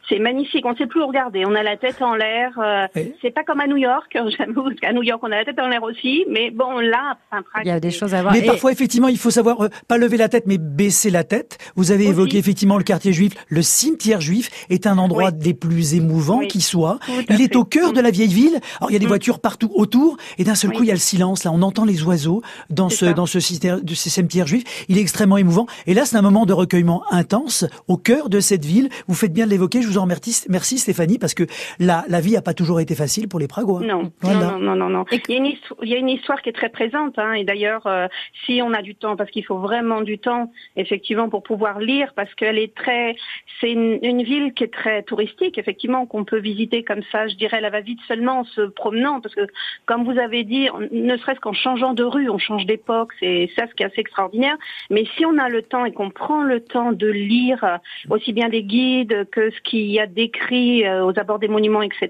c'est 0.09 0.19
magnifique. 0.19 0.65
On 0.65 0.71
ne 0.71 0.77
sait 0.77 0.87
plus 0.87 1.01
où 1.01 1.07
regarder. 1.07 1.45
On 1.45 1.55
a 1.55 1.63
la 1.63 1.77
tête 1.77 2.01
en 2.01 2.15
l'air. 2.15 2.51
Euh, 2.57 2.87
c'est 3.21 3.31
pas 3.31 3.43
comme 3.43 3.59
à 3.59 3.67
New 3.67 3.77
York. 3.77 4.17
J'avoue 4.37 4.69
qu'à 4.81 4.93
New 4.93 5.03
York 5.03 5.21
on 5.23 5.31
a 5.31 5.37
la 5.37 5.45
tête 5.45 5.59
en 5.59 5.67
l'air 5.67 5.83
aussi, 5.83 6.25
mais 6.29 6.51
bon 6.51 6.79
là, 6.79 7.17
il 7.63 7.67
y 7.67 7.71
a 7.71 7.79
des 7.79 7.91
choses 7.91 8.13
à 8.13 8.21
voir. 8.21 8.33
Mais 8.33 8.41
parfois 8.41 8.71
effectivement, 8.71 9.07
il 9.07 9.17
faut 9.17 9.31
savoir 9.31 9.69
pas 9.87 9.97
lever 9.97 10.17
la 10.17 10.29
tête, 10.29 10.45
mais 10.47 10.57
baisser 10.57 11.09
la 11.09 11.23
tête. 11.23 11.57
Vous 11.75 11.91
avez 11.91 12.07
évoqué 12.07 12.37
effectivement 12.37 12.77
le 12.77 12.83
quartier 12.83 13.13
juif, 13.13 13.33
le 13.47 13.61
cimetière 13.89 14.21
juif 14.21 14.49
est 14.69 14.85
un 14.85 14.97
endroit 14.97 15.31
des 15.31 15.53
plus 15.53 15.95
émouvants 15.95 16.41
qui 16.41 16.61
soit. 16.61 16.99
Il 17.29 17.41
est 17.41 17.55
au 17.55 17.63
cœur 17.63 17.91
de 17.91 18.01
la 18.01 18.11
vieille 18.11 18.33
ville. 18.33 18.59
Alors 18.77 18.91
il 18.91 18.93
y 18.93 18.95
a 18.95 18.99
des 18.99 19.05
mm. 19.05 19.09
voitures 19.09 19.39
partout 19.39 19.71
autour 19.73 20.17
et 20.37 20.43
d'un 20.43 20.55
seul 20.55 20.71
coup 20.71 20.83
il 20.83 20.87
y 20.87 20.91
a 20.91 20.93
le 20.93 20.99
silence. 20.99 21.43
Là 21.43 21.51
on 21.51 21.61
entend 21.61 21.85
les 21.85 22.03
oiseaux 22.03 22.41
dans 22.69 22.89
ce 22.89 23.05
dans 23.05 23.25
ce 23.25 23.39
de 23.39 23.93
cimetière 23.95 24.47
juif. 24.47 24.85
Il 24.89 24.97
est 24.97 25.01
extrêmement 25.01 25.37
émouvant. 25.37 25.65
Et 25.87 25.93
là 25.93 26.05
c'est 26.05 26.17
un 26.17 26.21
moment 26.21 26.45
de 26.45 26.53
recueillement 26.53 27.03
intense 27.11 27.65
au 27.87 27.97
cœur 27.97 28.29
de 28.29 28.39
cette 28.39 28.65
ville. 28.65 28.89
Vous 29.07 29.15
faites 29.15 29.33
bien 29.33 29.45
de 29.45 29.51
l'évoquer. 29.51 29.81
Je 29.81 29.87
vous 29.87 29.97
en 29.97 30.03
remercie, 30.03 30.43
merci 30.49 30.77
Stéphanie 30.77 31.17
parce 31.17 31.33
que 31.33 31.45
la 31.79 32.05
la 32.07 32.21
vie 32.21 32.37
a 32.37 32.41
pas 32.41 32.53
toujours 32.53 32.79
été 32.79 32.93
facile 32.93 33.27
pour 33.27 33.39
les 33.39 33.47
Pragois. 33.47 33.81
Non, 33.81 34.11
non, 34.23 34.59
non, 34.59 34.75
non, 34.75 34.89
non, 34.89 35.05
Il 35.11 35.21
y 35.29 35.33
a 35.33 35.37
une 35.37 35.45
histoire, 35.47 35.79
il 35.81 35.89
y 35.89 35.95
a 35.95 35.97
une 35.97 36.09
histoire 36.09 36.41
qui 36.41 36.49
est 36.49 36.53
très 36.53 36.69
présente. 36.69 37.17
Hein, 37.17 37.33
et 37.33 37.43
d'ailleurs, 37.43 37.87
euh, 37.87 38.07
si 38.45 38.61
on 38.61 38.73
a 38.73 38.81
du 38.81 38.95
temps, 38.95 39.15
parce 39.15 39.31
qu'il 39.31 39.45
faut 39.45 39.57
vraiment 39.57 40.01
du 40.01 40.19
temps, 40.19 40.51
effectivement, 40.75 41.29
pour 41.29 41.43
pouvoir 41.43 41.79
lire, 41.79 42.13
parce 42.15 42.33
qu'elle 42.35 42.57
est 42.57 42.75
très, 42.75 43.15
c'est 43.59 43.71
une, 43.79 43.99
une 44.03 44.23
ville 44.23 44.53
qui 44.53 44.63
est 44.63 44.73
très 44.73 45.03
touristique, 45.03 45.57
effectivement, 45.57 46.05
qu'on 46.05 46.25
peut 46.25 46.39
visiter 46.39 46.83
comme 46.83 47.01
ça, 47.11 47.27
je 47.27 47.35
dirais, 47.35 47.61
la 47.61 47.69
va-vite 47.69 47.99
seulement 48.07 48.39
en 48.39 48.43
se 48.43 48.61
promenant, 48.61 49.21
parce 49.21 49.35
que, 49.35 49.47
comme 49.85 50.03
vous 50.03 50.19
avez 50.19 50.43
dit, 50.43 50.67
ne 50.91 51.17
serait-ce 51.17 51.39
qu'en 51.39 51.53
changeant 51.53 51.93
de 51.93 52.03
rue, 52.03 52.29
on 52.29 52.37
change 52.37 52.65
d'époque, 52.65 53.11
c'est 53.19 53.49
ça 53.55 53.67
ce 53.67 53.73
qui 53.75 53.83
est 53.83 53.85
assez 53.87 54.01
extraordinaire. 54.01 54.57
Mais 54.89 55.05
si 55.15 55.25
on 55.25 55.37
a 55.37 55.49
le 55.49 55.61
temps 55.61 55.85
et 55.85 55.91
qu'on 55.91 56.09
prend 56.09 56.43
le 56.43 56.59
temps 56.59 56.91
de 56.91 57.07
lire 57.07 57.79
aussi 58.09 58.33
bien 58.33 58.49
des 58.49 58.63
guides 58.63 59.27
que 59.31 59.49
ce 59.51 59.61
qu'il 59.61 59.89
y 59.91 59.99
a 59.99 60.07
décrit 60.07 60.85
euh, 60.85 61.05
aux 61.05 61.17
abords 61.17 61.39
des 61.39 61.47
monuments, 61.47 61.81
etc., 61.81 62.09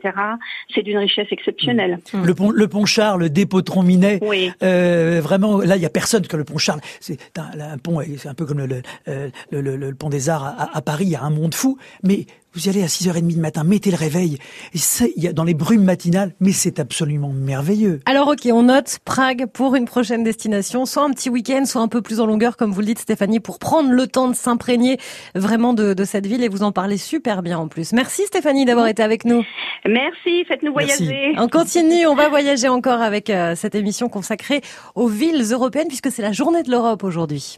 c'est 0.73 0.83
d'une 0.83 0.97
richesse 0.97 1.27
exceptionnelle. 1.31 1.99
Mmh. 2.13 2.25
Le 2.25 2.33
pont, 2.33 2.51
le 2.51 2.67
pont 2.67 2.85
Charles, 2.85 3.21
le 3.21 3.29
dépôt 3.29 3.61
Minet, 3.83 4.19
oui. 4.21 4.51
euh, 4.63 5.19
vraiment, 5.21 5.59
là, 5.59 5.75
il 5.75 5.81
y 5.81 5.85
a 5.85 5.89
personne 5.89 6.25
que 6.27 6.37
le 6.37 6.43
pont 6.43 6.57
Charles. 6.57 6.81
C'est 6.99 7.19
un, 7.37 7.77
pont, 7.77 8.01
c'est 8.17 8.29
un 8.29 8.33
peu 8.33 8.45
comme 8.45 8.59
le, 8.59 8.81
le, 9.05 9.61
le, 9.61 9.75
le, 9.75 9.95
pont 9.95 10.09
des 10.09 10.29
Arts 10.29 10.45
à, 10.45 10.77
à 10.77 10.81
Paris, 10.81 11.05
il 11.05 11.11
y 11.11 11.15
a 11.15 11.23
un 11.23 11.29
monde 11.29 11.53
fou. 11.59 11.77
Mais 12.03 12.25
vous 12.53 12.65
y 12.65 12.69
allez 12.69 12.81
à 12.81 12.87
6h30 12.87 13.27
du 13.27 13.37
matin, 13.37 13.63
mettez 13.63 13.91
le 13.91 13.97
réveil. 13.97 14.37
Et 14.73 14.79
il 15.15 15.23
y 15.23 15.27
a 15.27 15.33
dans 15.33 15.43
les 15.43 15.53
brumes 15.53 15.83
matinales, 15.83 16.33
mais 16.39 16.51
c'est 16.51 16.79
absolument 16.79 17.29
merveilleux. 17.29 17.99
Alors 18.05 18.29
ok, 18.29 18.47
on 18.51 18.63
note 18.63 18.97
Prague 19.05 19.45
pour 19.45 19.75
une 19.75 19.85
prochaine 19.85 20.23
destination, 20.23 20.85
soit 20.85 21.03
un 21.03 21.11
petit 21.11 21.29
week-end, 21.29 21.65
soit 21.65 21.81
un 21.81 21.87
peu 21.87 22.01
plus 22.01 22.19
en 22.19 22.25
longueur, 22.25 22.57
comme 22.57 22.71
vous 22.71 22.79
le 22.79 22.87
dites 22.87 22.99
Stéphanie, 22.99 23.39
pour 23.39 23.59
prendre 23.59 23.91
le 23.91 24.07
temps 24.07 24.27
de 24.27 24.33
s'imprégner 24.33 24.97
vraiment 25.35 25.73
de, 25.73 25.93
de, 25.93 26.03
cette 26.05 26.25
ville 26.25 26.43
et 26.43 26.49
vous 26.49 26.63
en 26.63 26.71
parlez 26.71 26.97
super 26.97 27.43
bien 27.43 27.59
en 27.59 27.67
plus. 27.67 27.93
Merci 27.93 28.23
Stéphanie 28.25 28.65
d'avoir 28.65 28.87
été 28.87 29.03
avec 29.03 29.25
nous. 29.25 29.43
Merci, 29.85 30.43
faites-nous 30.45 30.73
voyager. 30.73 31.33
On 31.37 31.49
continue, 31.49 32.07
on 32.07 32.15
va 32.15 32.29
voyager 32.29 32.67
encore 32.67 33.01
avec 33.01 33.29
euh, 33.29 33.53
cette 33.55 33.75
émission 33.75 34.09
consacrée 34.09 34.61
aux 34.95 35.07
villes 35.07 35.43
européennes 35.51 35.87
puisque 35.87 36.09
c'est 36.09 36.23
la 36.23 36.31
journée 36.31 36.63
de 36.63 36.71
l'Europe 36.71 37.03
aujourd'hui. 37.03 37.57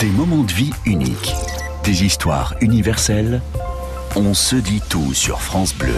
Des 0.00 0.10
moments 0.10 0.44
de 0.44 0.52
vie 0.52 0.70
uniques, 0.86 1.34
des 1.84 2.04
histoires 2.04 2.54
universelles 2.60 3.40
on 4.16 4.34
se 4.34 4.56
dit 4.56 4.82
tout 4.88 5.14
sur 5.14 5.40
France 5.40 5.74
Bleu. 5.74 5.94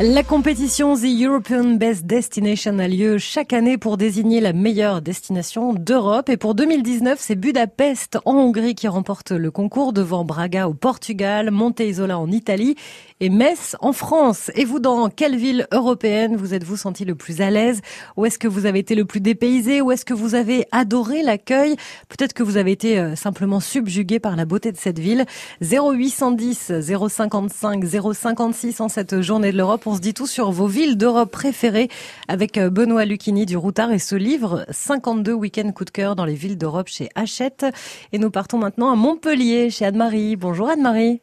La 0.00 0.22
compétition 0.22 0.94
The 0.94 1.06
European 1.06 1.74
Best 1.74 2.06
Destination 2.06 2.78
a 2.78 2.86
lieu 2.86 3.18
chaque 3.18 3.52
année 3.52 3.78
pour 3.78 3.96
désigner 3.96 4.40
la 4.40 4.52
meilleure 4.52 5.02
destination 5.02 5.74
d'Europe. 5.74 6.28
Et 6.28 6.36
pour 6.36 6.54
2019, 6.54 7.18
c'est 7.20 7.34
Budapest 7.34 8.18
en 8.24 8.34
Hongrie 8.34 8.76
qui 8.76 8.86
remporte 8.86 9.32
le 9.32 9.50
concours 9.50 9.92
devant 9.92 10.24
Braga 10.24 10.68
au 10.68 10.74
Portugal, 10.74 11.50
Monte-Isola 11.50 12.16
en 12.16 12.30
Italie 12.30 12.76
et 13.20 13.30
Metz 13.30 13.76
en 13.80 13.92
France. 13.92 14.50
Et 14.54 14.64
vous, 14.64 14.78
dans 14.78 15.08
quelle 15.10 15.36
ville 15.36 15.66
européenne 15.72 16.36
vous 16.36 16.54
êtes-vous 16.54 16.76
senti 16.76 17.04
le 17.04 17.14
plus 17.14 17.40
à 17.40 17.50
l'aise? 17.50 17.80
Où 18.16 18.26
est-ce 18.26 18.38
que 18.38 18.48
vous 18.48 18.66
avez 18.66 18.78
été 18.78 18.94
le 18.94 19.04
plus 19.04 19.20
dépaysé? 19.20 19.80
Où 19.80 19.90
est-ce 19.92 20.04
que 20.04 20.14
vous 20.14 20.34
avez 20.34 20.66
adoré 20.72 21.22
l'accueil? 21.22 21.76
Peut-être 22.08 22.32
que 22.32 22.42
vous 22.42 22.56
avez 22.56 22.72
été 22.72 22.98
euh, 22.98 23.16
simplement 23.16 23.60
subjugué 23.60 24.18
par 24.18 24.36
la 24.36 24.44
beauté 24.44 24.72
de 24.72 24.76
cette 24.76 24.98
ville. 24.98 25.24
0810 25.60 26.72
055 27.08 27.84
056 28.14 28.80
en 28.80 28.88
cette 28.88 29.20
journée 29.20 29.52
de 29.52 29.56
l'Europe 29.56 29.86
on 29.86 29.94
se 29.94 30.00
dit 30.00 30.14
tout 30.14 30.26
sur 30.26 30.50
vos 30.50 30.66
villes 30.66 30.96
d'Europe 30.96 31.30
préférées 31.30 31.88
avec 32.28 32.58
euh, 32.58 32.70
Benoît 32.70 33.04
Lucchini 33.04 33.46
du 33.46 33.56
Routard 33.56 33.92
et 33.92 33.98
ce 33.98 34.16
livre 34.16 34.66
52 34.70 35.32
week-ends 35.32 35.72
coup 35.72 35.84
de 35.84 35.90
cœur 35.90 36.16
dans 36.16 36.24
les 36.24 36.34
villes 36.34 36.58
d'Europe 36.58 36.88
chez 36.88 37.08
Hachette. 37.14 37.66
Et 38.12 38.18
nous 38.18 38.30
partons 38.30 38.58
maintenant 38.58 38.90
à 38.90 38.96
Montpellier 38.96 39.70
chez 39.70 39.84
Anne-Marie. 39.84 40.36
Bonjour 40.36 40.68
Anne-Marie. 40.68 41.20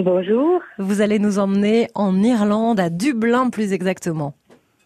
Bonjour. 0.00 0.60
Vous 0.78 1.00
allez 1.00 1.18
nous 1.18 1.40
emmener 1.40 1.88
en 1.96 2.22
Irlande, 2.22 2.78
à 2.78 2.88
Dublin 2.88 3.50
plus 3.50 3.72
exactement. 3.72 4.32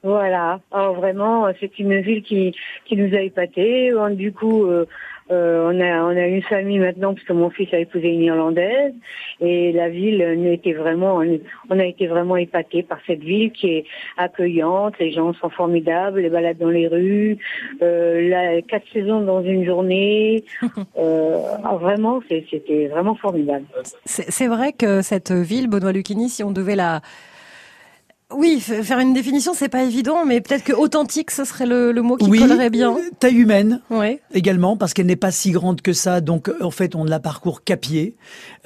Voilà. 0.03 0.61
Alors 0.73 0.95
vraiment, 0.95 1.47
c'est 1.61 1.79
une 1.79 2.01
ville 2.01 2.23
qui, 2.23 2.57
qui 2.87 2.97
nous 2.97 3.15
a 3.15 3.21
épatés. 3.21 3.93
Du 4.13 4.33
coup, 4.33 4.65
euh, 4.65 4.87
euh, 5.31 5.71
on 5.71 5.81
a 5.81 6.03
on 6.03 6.17
a 6.17 6.27
une 6.27 6.43
famille 6.43 6.79
maintenant 6.79 7.15
parce 7.15 7.25
que 7.25 7.33
mon 7.33 7.51
fils 7.51 7.73
a 7.73 7.79
épousé 7.79 8.09
une 8.09 8.23
Irlandaise 8.23 8.93
et 9.41 9.73
la 9.73 9.89
ville 9.89 10.21
était 10.47 10.73
vraiment 10.73 11.23
on 11.71 11.79
a 11.79 11.85
été 11.85 12.07
vraiment 12.07 12.37
épatés 12.37 12.83
par 12.83 12.99
cette 13.07 13.21
ville 13.21 13.53
qui 13.53 13.69
est 13.69 13.85
accueillante, 14.17 14.99
les 14.99 15.13
gens 15.13 15.33
sont 15.35 15.51
formidables, 15.51 16.21
les 16.21 16.31
balades 16.31 16.59
dans 16.59 16.71
les 16.71 16.89
rues, 16.89 17.39
euh, 17.83 18.29
la, 18.29 18.63
quatre 18.63 18.87
saisons 18.93 19.21
dans 19.23 19.43
une 19.43 19.65
journée, 19.65 20.45
euh, 20.99 21.39
ah, 21.65 21.77
vraiment 21.77 22.21
c'était 22.29 22.89
vraiment 22.89 23.15
formidable. 23.15 23.65
C'est 24.05 24.49
vrai 24.49 24.73
que 24.73 25.03
cette 25.03 25.33
ville, 25.33 25.69
Benoît 25.69 25.93
Lucchini, 25.93 26.29
si 26.29 26.43
on 26.43 26.51
devait 26.51 26.77
la 26.77 27.01
oui, 28.37 28.61
faire 28.61 28.99
une 28.99 29.13
définition, 29.13 29.55
c'est 29.55 29.69
pas 29.69 29.83
évident, 29.83 30.25
mais 30.27 30.41
peut-être 30.41 30.65
que 30.65 30.73
authentique, 30.73 31.31
ce 31.31 31.45
serait 31.45 31.67
le, 31.67 31.93
mot 32.03 32.17
qui 32.17 32.31
collerait 32.31 32.71
bien. 32.71 32.97
Taille 33.21 33.37
humaine, 33.37 33.81
oui. 33.91 34.19
également, 34.35 34.77
parce 34.77 34.95
qu'elle 34.95 35.07
n'est 35.07 35.17
pas 35.17 35.31
si 35.31 35.51
grande 35.51 35.83
que 35.83 35.93
ça, 35.93 36.21
donc 36.21 36.51
en 36.61 36.71
fait, 36.71 36.95
on 36.95 37.05
ne 37.05 37.11
la 37.11 37.21
parcourt 37.21 37.65
qu'à 37.65 37.77
pied. 37.77 38.17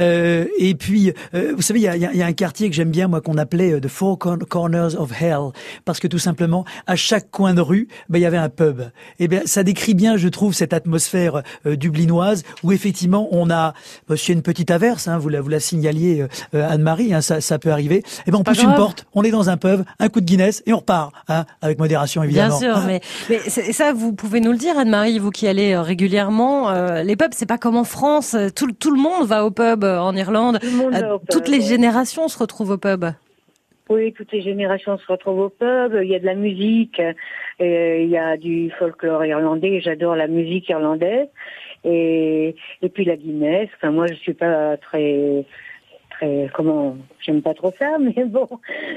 Euh, 0.01 0.47
et 0.59 0.75
puis, 0.75 1.13
euh, 1.35 1.53
vous 1.55 1.63
savez, 1.63 1.81
il 1.81 1.83
y 1.83 1.89
a, 1.89 1.97
y 1.97 2.23
a, 2.23 2.27
un 2.27 2.33
quartier 2.33 2.69
que 2.69 2.75
j'aime 2.75 2.91
bien, 2.91 3.09
moi, 3.09 3.21
qu'on 3.21 3.39
appelait 3.39 3.73
euh, 3.73 3.81
The 3.81 3.89
Four 3.89 4.19
Corners 4.19 4.97
of 4.97 5.11
Hell, 5.21 5.53
parce 5.85 6.01
que 6.01 6.09
tout 6.09 6.19
simplement, 6.19 6.65
à 6.87 6.97
chaque 6.97 7.31
coin 7.31 7.55
de 7.55 7.61
rue, 7.61 7.89
ben, 8.09 8.19
il 8.19 8.23
y 8.23 8.27
avait 8.27 8.37
un 8.37 8.49
pub. 8.49 8.81
Et 8.81 9.25
eh 9.25 9.29
bien, 9.29 9.43
ça 9.45 9.63
décrit 9.63 9.95
bien, 9.95 10.17
je 10.17 10.29
trouve, 10.29 10.55
cette 10.55 10.73
atmosphère 10.73 11.43
euh, 11.67 11.77
dublinoise, 11.77 12.43
où 12.63 12.73
effectivement, 12.73 13.29
on 13.31 13.51
a, 13.51 13.75
a 14.09 14.15
une 14.29 14.43
petite 14.43 14.71
averse, 14.71 15.09
hein, 15.09 15.19
vous 15.19 15.29
la, 15.29 15.41
vous 15.41 15.49
la 15.49 15.61
signaliez, 15.61 16.27
Anne-Marie, 16.53 17.15
hein, 17.15 17.21
ça, 17.21 17.41
ça 17.41 17.59
peut 17.59 17.71
arriver. 17.71 17.97
Et 17.97 18.03
eh 18.27 18.31
ben, 18.31 18.39
on 18.39 18.43
pousse 18.43 18.63
une 18.63 18.75
porte, 18.75 19.07
on 19.15 19.23
est 19.23 19.31
dans 19.31 19.51
un 19.51 19.56
certains 19.57 19.77
peuvent, 19.77 19.85
un 19.99 20.09
coup 20.09 20.21
de 20.21 20.27
Guinness 20.27 20.63
et 20.67 20.73
on 20.73 20.79
repart, 20.79 21.13
hein, 21.29 21.45
avec 21.63 21.79
modération 21.79 22.23
évidemment. 22.23 22.59
Bien 22.59 22.75
sûr, 22.75 22.87
mais, 22.87 23.01
mais 23.29 23.39
ça, 23.39 23.93
vous 23.93 24.13
pouvez 24.13 24.41
nous 24.41 24.53
le 24.53 24.59
dire, 24.59 24.79
Anne-Marie, 24.79 25.19
vous 25.19 25.31
qui 25.31 25.47
allez 25.47 25.75
euh, 25.75 25.83
régulièrement. 25.83 26.71
Euh, 26.71 27.03
les 27.03 27.17
pubs, 27.17 27.33
c'est 27.33 27.49
pas 27.49 27.59
comme 27.59 27.77
en 27.77 27.85
France. 27.85 28.37
Tout, 28.55 28.73
tout 28.73 28.91
le 28.91 29.01
monde 29.01 29.27
va 29.27 29.45
au 29.45 29.51
pub 29.51 29.85
euh, 29.85 29.99
en 29.99 30.15
Irlande. 30.17 30.59
Toutes 31.31 31.49
les 31.49 31.61
générations 31.61 32.29
se 32.29 32.39
retrouvent 32.39 32.73
au 32.73 32.79
pub. 32.79 33.05
Oui, 33.89 34.13
toutes 34.13 34.33
les 34.33 34.43
générations 34.43 34.99
se 34.99 35.07
retrouvent 35.07 35.41
au 35.41 35.49
pub. 35.49 35.99
Il 36.03 36.09
y 36.09 36.15
a 36.15 36.19
de 36.19 36.27
la 36.27 36.35
musique, 36.35 37.01
il 37.61 38.09
y 38.09 38.17
a 38.17 38.37
du 38.37 38.73
folklore 38.79 39.25
irlandais. 39.25 39.81
J'adore 39.81 40.17
la 40.17 40.27
musique 40.27 40.69
irlandaise. 40.69 41.29
Et, 41.85 42.57
et 42.83 42.89
puis 42.89 43.05
la 43.05 43.17
Guinness. 43.17 43.69
Enfin, 43.77 43.93
moi, 43.93 44.07
je 44.09 44.15
suis 44.15 44.35
pas 44.35 44.77
très 44.77 45.45
très 46.19 46.51
comment 46.55 46.97
j'aime 47.25 47.43
pas 47.43 47.55
trop 47.55 47.73
ça 47.79 47.99
mais 48.01 48.25
bon 48.25 48.49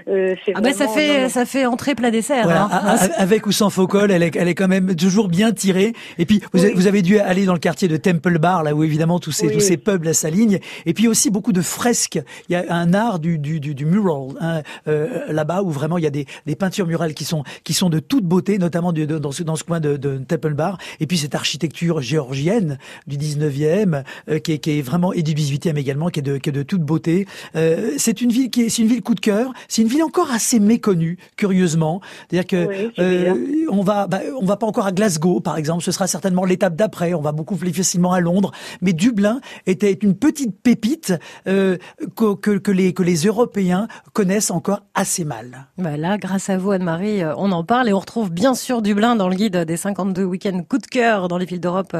euh, 0.07 0.35
c'est 0.45 0.53
ah 0.55 0.61
ben 0.61 0.73
ça 0.73 0.87
fait 0.87 1.29
ça 1.29 1.45
fait 1.45 1.65
entrer 1.65 1.95
plat 1.95 2.11
dessert 2.11 2.49
hein. 2.49 2.69
avec 3.17 3.45
ou 3.45 3.51
sans 3.51 3.69
faux 3.69 3.87
col 3.87 4.11
elle 4.11 4.23
est 4.23 4.35
elle 4.35 4.47
est 4.47 4.55
quand 4.55 4.67
même 4.67 4.95
toujours 4.95 5.27
bien 5.27 5.51
tirée. 5.51 5.93
Et 6.17 6.25
puis 6.25 6.41
vous, 6.53 6.63
avez, 6.63 6.73
vous 6.73 6.87
avez 6.87 7.01
dû 7.01 7.19
aller 7.19 7.45
dans 7.45 7.53
le 7.53 7.59
quartier 7.59 7.87
de 7.87 7.97
Temple 7.97 8.39
Bar 8.39 8.63
là 8.63 8.73
où 8.73 8.83
évidemment 8.83 9.19
tous 9.19 9.31
ces 9.31 9.51
tous 9.51 9.59
ces 9.59 9.77
pubs 9.77 10.11
s'alignent 10.13 10.59
et 10.85 10.93
puis 10.93 11.07
aussi 11.07 11.29
beaucoup 11.29 11.53
de 11.53 11.61
fresques. 11.61 12.19
Il 12.47 12.53
y 12.53 12.55
a 12.55 12.63
un 12.69 12.93
art 12.93 13.19
du 13.19 13.37
du 13.37 13.59
du, 13.59 13.75
du 13.75 13.85
mural 13.85 14.29
hein, 14.39 14.61
euh, 14.87 15.25
là-bas 15.27 15.61
où 15.63 15.69
vraiment 15.69 15.97
il 15.97 16.03
y 16.03 16.07
a 16.07 16.11
des 16.11 16.25
des 16.45 16.55
peintures 16.55 16.87
murales 16.87 17.13
qui 17.13 17.25
sont 17.25 17.43
qui 17.63 17.73
sont 17.73 17.89
de 17.89 17.99
toute 17.99 18.25
beauté 18.25 18.57
notamment 18.57 18.93
de, 18.93 19.05
dans 19.05 19.31
ce 19.31 19.43
dans 19.43 19.55
ce 19.55 19.63
coin 19.63 19.79
de, 19.79 19.97
de 19.97 20.17
Temple 20.17 20.53
Bar. 20.53 20.77
Et 20.99 21.07
puis 21.07 21.17
cette 21.17 21.35
architecture 21.35 22.01
géorgienne 22.01 22.77
du 23.07 23.17
19e 23.17 24.03
euh, 24.29 24.39
qui 24.39 24.53
est 24.53 24.59
qui 24.59 24.79
est 24.79 24.81
vraiment 24.81 25.13
et 25.13 25.23
du 25.23 25.33
18e 25.33 25.77
également 25.77 26.09
qui 26.09 26.19
est 26.19 26.23
de 26.23 26.37
qui 26.37 26.49
est 26.49 26.53
de 26.53 26.63
toute 26.63 26.81
beauté 26.81 27.08
euh, 27.55 27.93
c'est 27.97 28.21
une 28.21 28.31
ville 28.31 28.49
qui 28.49 28.63
est, 28.63 28.69
c'est 28.69 28.81
une 28.81 28.87
ville 28.87 29.01
coup 29.01 29.15
de 29.15 29.19
cœur. 29.19 29.53
C'est 29.67 29.81
une 29.81 29.87
ville 29.87 30.03
encore 30.03 30.31
assez 30.31 30.59
méconnue, 30.59 31.17
curieusement. 31.35 32.01
C'est-à-dire 32.29 32.47
que 32.47 32.91
euh, 32.99 33.65
on 33.69 33.81
va, 33.81 34.07
bah, 34.07 34.21
on 34.39 34.45
va 34.45 34.57
pas 34.57 34.67
encore 34.67 34.85
à 34.85 34.91
Glasgow, 34.91 35.39
par 35.39 35.57
exemple. 35.57 35.83
Ce 35.83 35.91
sera 35.91 36.07
certainement 36.07 36.45
l'étape 36.45 36.75
d'après. 36.75 37.13
On 37.13 37.21
va 37.21 37.31
beaucoup 37.31 37.55
plus 37.55 37.73
facilement 37.73 38.13
à 38.13 38.19
Londres. 38.19 38.51
Mais 38.81 38.93
Dublin 38.93 39.41
était 39.65 39.93
une 39.93 40.15
petite 40.15 40.61
pépite 40.61 41.13
euh, 41.47 41.77
que, 42.15 42.35
que, 42.35 42.57
que, 42.57 42.71
les 42.71 42.93
que 42.93 43.03
les 43.03 43.25
Européens 43.25 43.87
connaissent 44.13 44.51
encore 44.51 44.81
assez 44.93 45.25
mal. 45.25 45.67
Voilà, 45.77 46.17
grâce 46.17 46.49
à 46.49 46.57
vous, 46.57 46.71
Anne-Marie, 46.71 47.23
on 47.37 47.51
en 47.51 47.63
parle 47.63 47.89
et 47.89 47.93
on 47.93 47.99
retrouve 47.99 48.31
bien 48.31 48.53
sûr 48.53 48.81
Dublin 48.81 49.15
dans 49.15 49.29
le 49.29 49.35
guide 49.35 49.57
des 49.57 49.77
52 49.77 50.23
week-ends 50.23 50.63
coup 50.67 50.77
de 50.77 50.87
cœur 50.87 51.27
dans 51.27 51.37
les 51.37 51.45
villes 51.45 51.59
d'Europe 51.59 51.95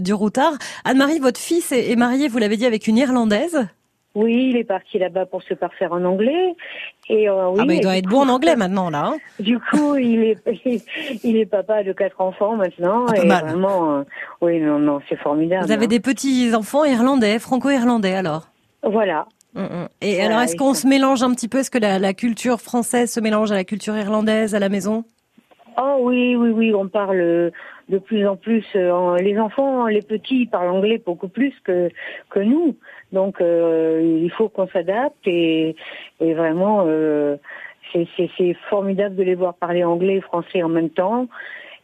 du 0.00 0.12
Routard. 0.12 0.52
Anne-Marie, 0.84 1.18
votre 1.18 1.40
fils 1.40 1.72
est 1.72 1.96
marié, 1.96 2.28
vous 2.28 2.38
l'avez 2.38 2.56
dit, 2.56 2.66
avec 2.66 2.86
une 2.86 2.96
Irlandaise. 2.96 3.66
Oui, 4.16 4.48
il 4.48 4.56
est 4.56 4.64
parti 4.64 4.98
là-bas 4.98 5.26
pour 5.26 5.42
se 5.42 5.52
parfaire 5.52 5.92
en 5.92 6.02
anglais. 6.04 6.54
Et 7.10 7.28
euh, 7.28 7.50
oui, 7.50 7.58
ah, 7.60 7.64
mais 7.66 7.76
il 7.76 7.82
doit 7.82 7.98
être 7.98 8.08
bon 8.08 8.20
en 8.20 8.30
anglais 8.30 8.56
maintenant 8.56 8.88
là. 8.88 9.12
Hein. 9.12 9.16
du 9.38 9.58
coup, 9.58 9.94
il 9.96 10.24
est 10.24 10.38
il 11.22 11.36
est 11.36 11.44
papa 11.44 11.82
de 11.82 11.92
quatre 11.92 12.22
enfants 12.22 12.56
maintenant 12.56 13.04
ah, 13.10 13.16
et 13.18 13.28
vraiment, 13.28 13.98
euh, 13.98 14.02
oui, 14.40 14.58
non, 14.58 14.78
non, 14.78 15.00
c'est 15.06 15.18
formidable. 15.18 15.66
Vous 15.66 15.72
avez 15.72 15.84
hein. 15.84 15.88
des 15.88 16.00
petits 16.00 16.54
enfants 16.54 16.86
irlandais, 16.86 17.38
franco-irlandais 17.38 18.14
alors? 18.14 18.48
Voilà. 18.82 19.26
Mm, 19.52 19.60
mm. 19.60 19.88
Et 20.00 20.22
alors, 20.22 20.40
est-ce 20.40 20.56
qu'on 20.56 20.72
se 20.72 20.86
mélange 20.86 21.22
un 21.22 21.34
petit 21.34 21.48
peu? 21.48 21.58
Est-ce 21.58 21.70
que 21.70 21.78
la, 21.78 21.98
la 21.98 22.14
culture 22.14 22.58
française 22.62 23.12
se 23.12 23.20
mélange 23.20 23.52
à 23.52 23.54
la 23.54 23.64
culture 23.64 23.98
irlandaise 23.98 24.54
à 24.54 24.58
la 24.58 24.70
maison? 24.70 25.04
Oh 25.78 25.98
oui, 26.00 26.36
oui, 26.36 26.48
oui, 26.50 26.74
on 26.74 26.88
parle 26.88 27.52
de 27.88 27.98
plus 27.98 28.26
en 28.26 28.36
plus. 28.36 28.64
Euh, 28.74 29.16
les 29.18 29.38
enfants, 29.38 29.86
les 29.86 30.02
petits 30.02 30.46
parlent 30.46 30.70
anglais 30.70 31.00
beaucoup 31.04 31.28
plus 31.28 31.54
que 31.64 31.88
que 32.30 32.40
nous. 32.40 32.76
Donc 33.12 33.40
euh, 33.40 34.20
il 34.22 34.30
faut 34.30 34.48
qu'on 34.48 34.68
s'adapte 34.68 35.26
et, 35.26 35.76
et 36.20 36.34
vraiment 36.34 36.84
euh, 36.86 37.36
c'est 37.92 38.54
formidable 38.68 39.14
de 39.16 39.22
les 39.22 39.34
voir 39.34 39.54
parler 39.54 39.84
anglais 39.84 40.16
et 40.16 40.20
français 40.20 40.62
en 40.62 40.68
même 40.68 40.90
temps 40.90 41.28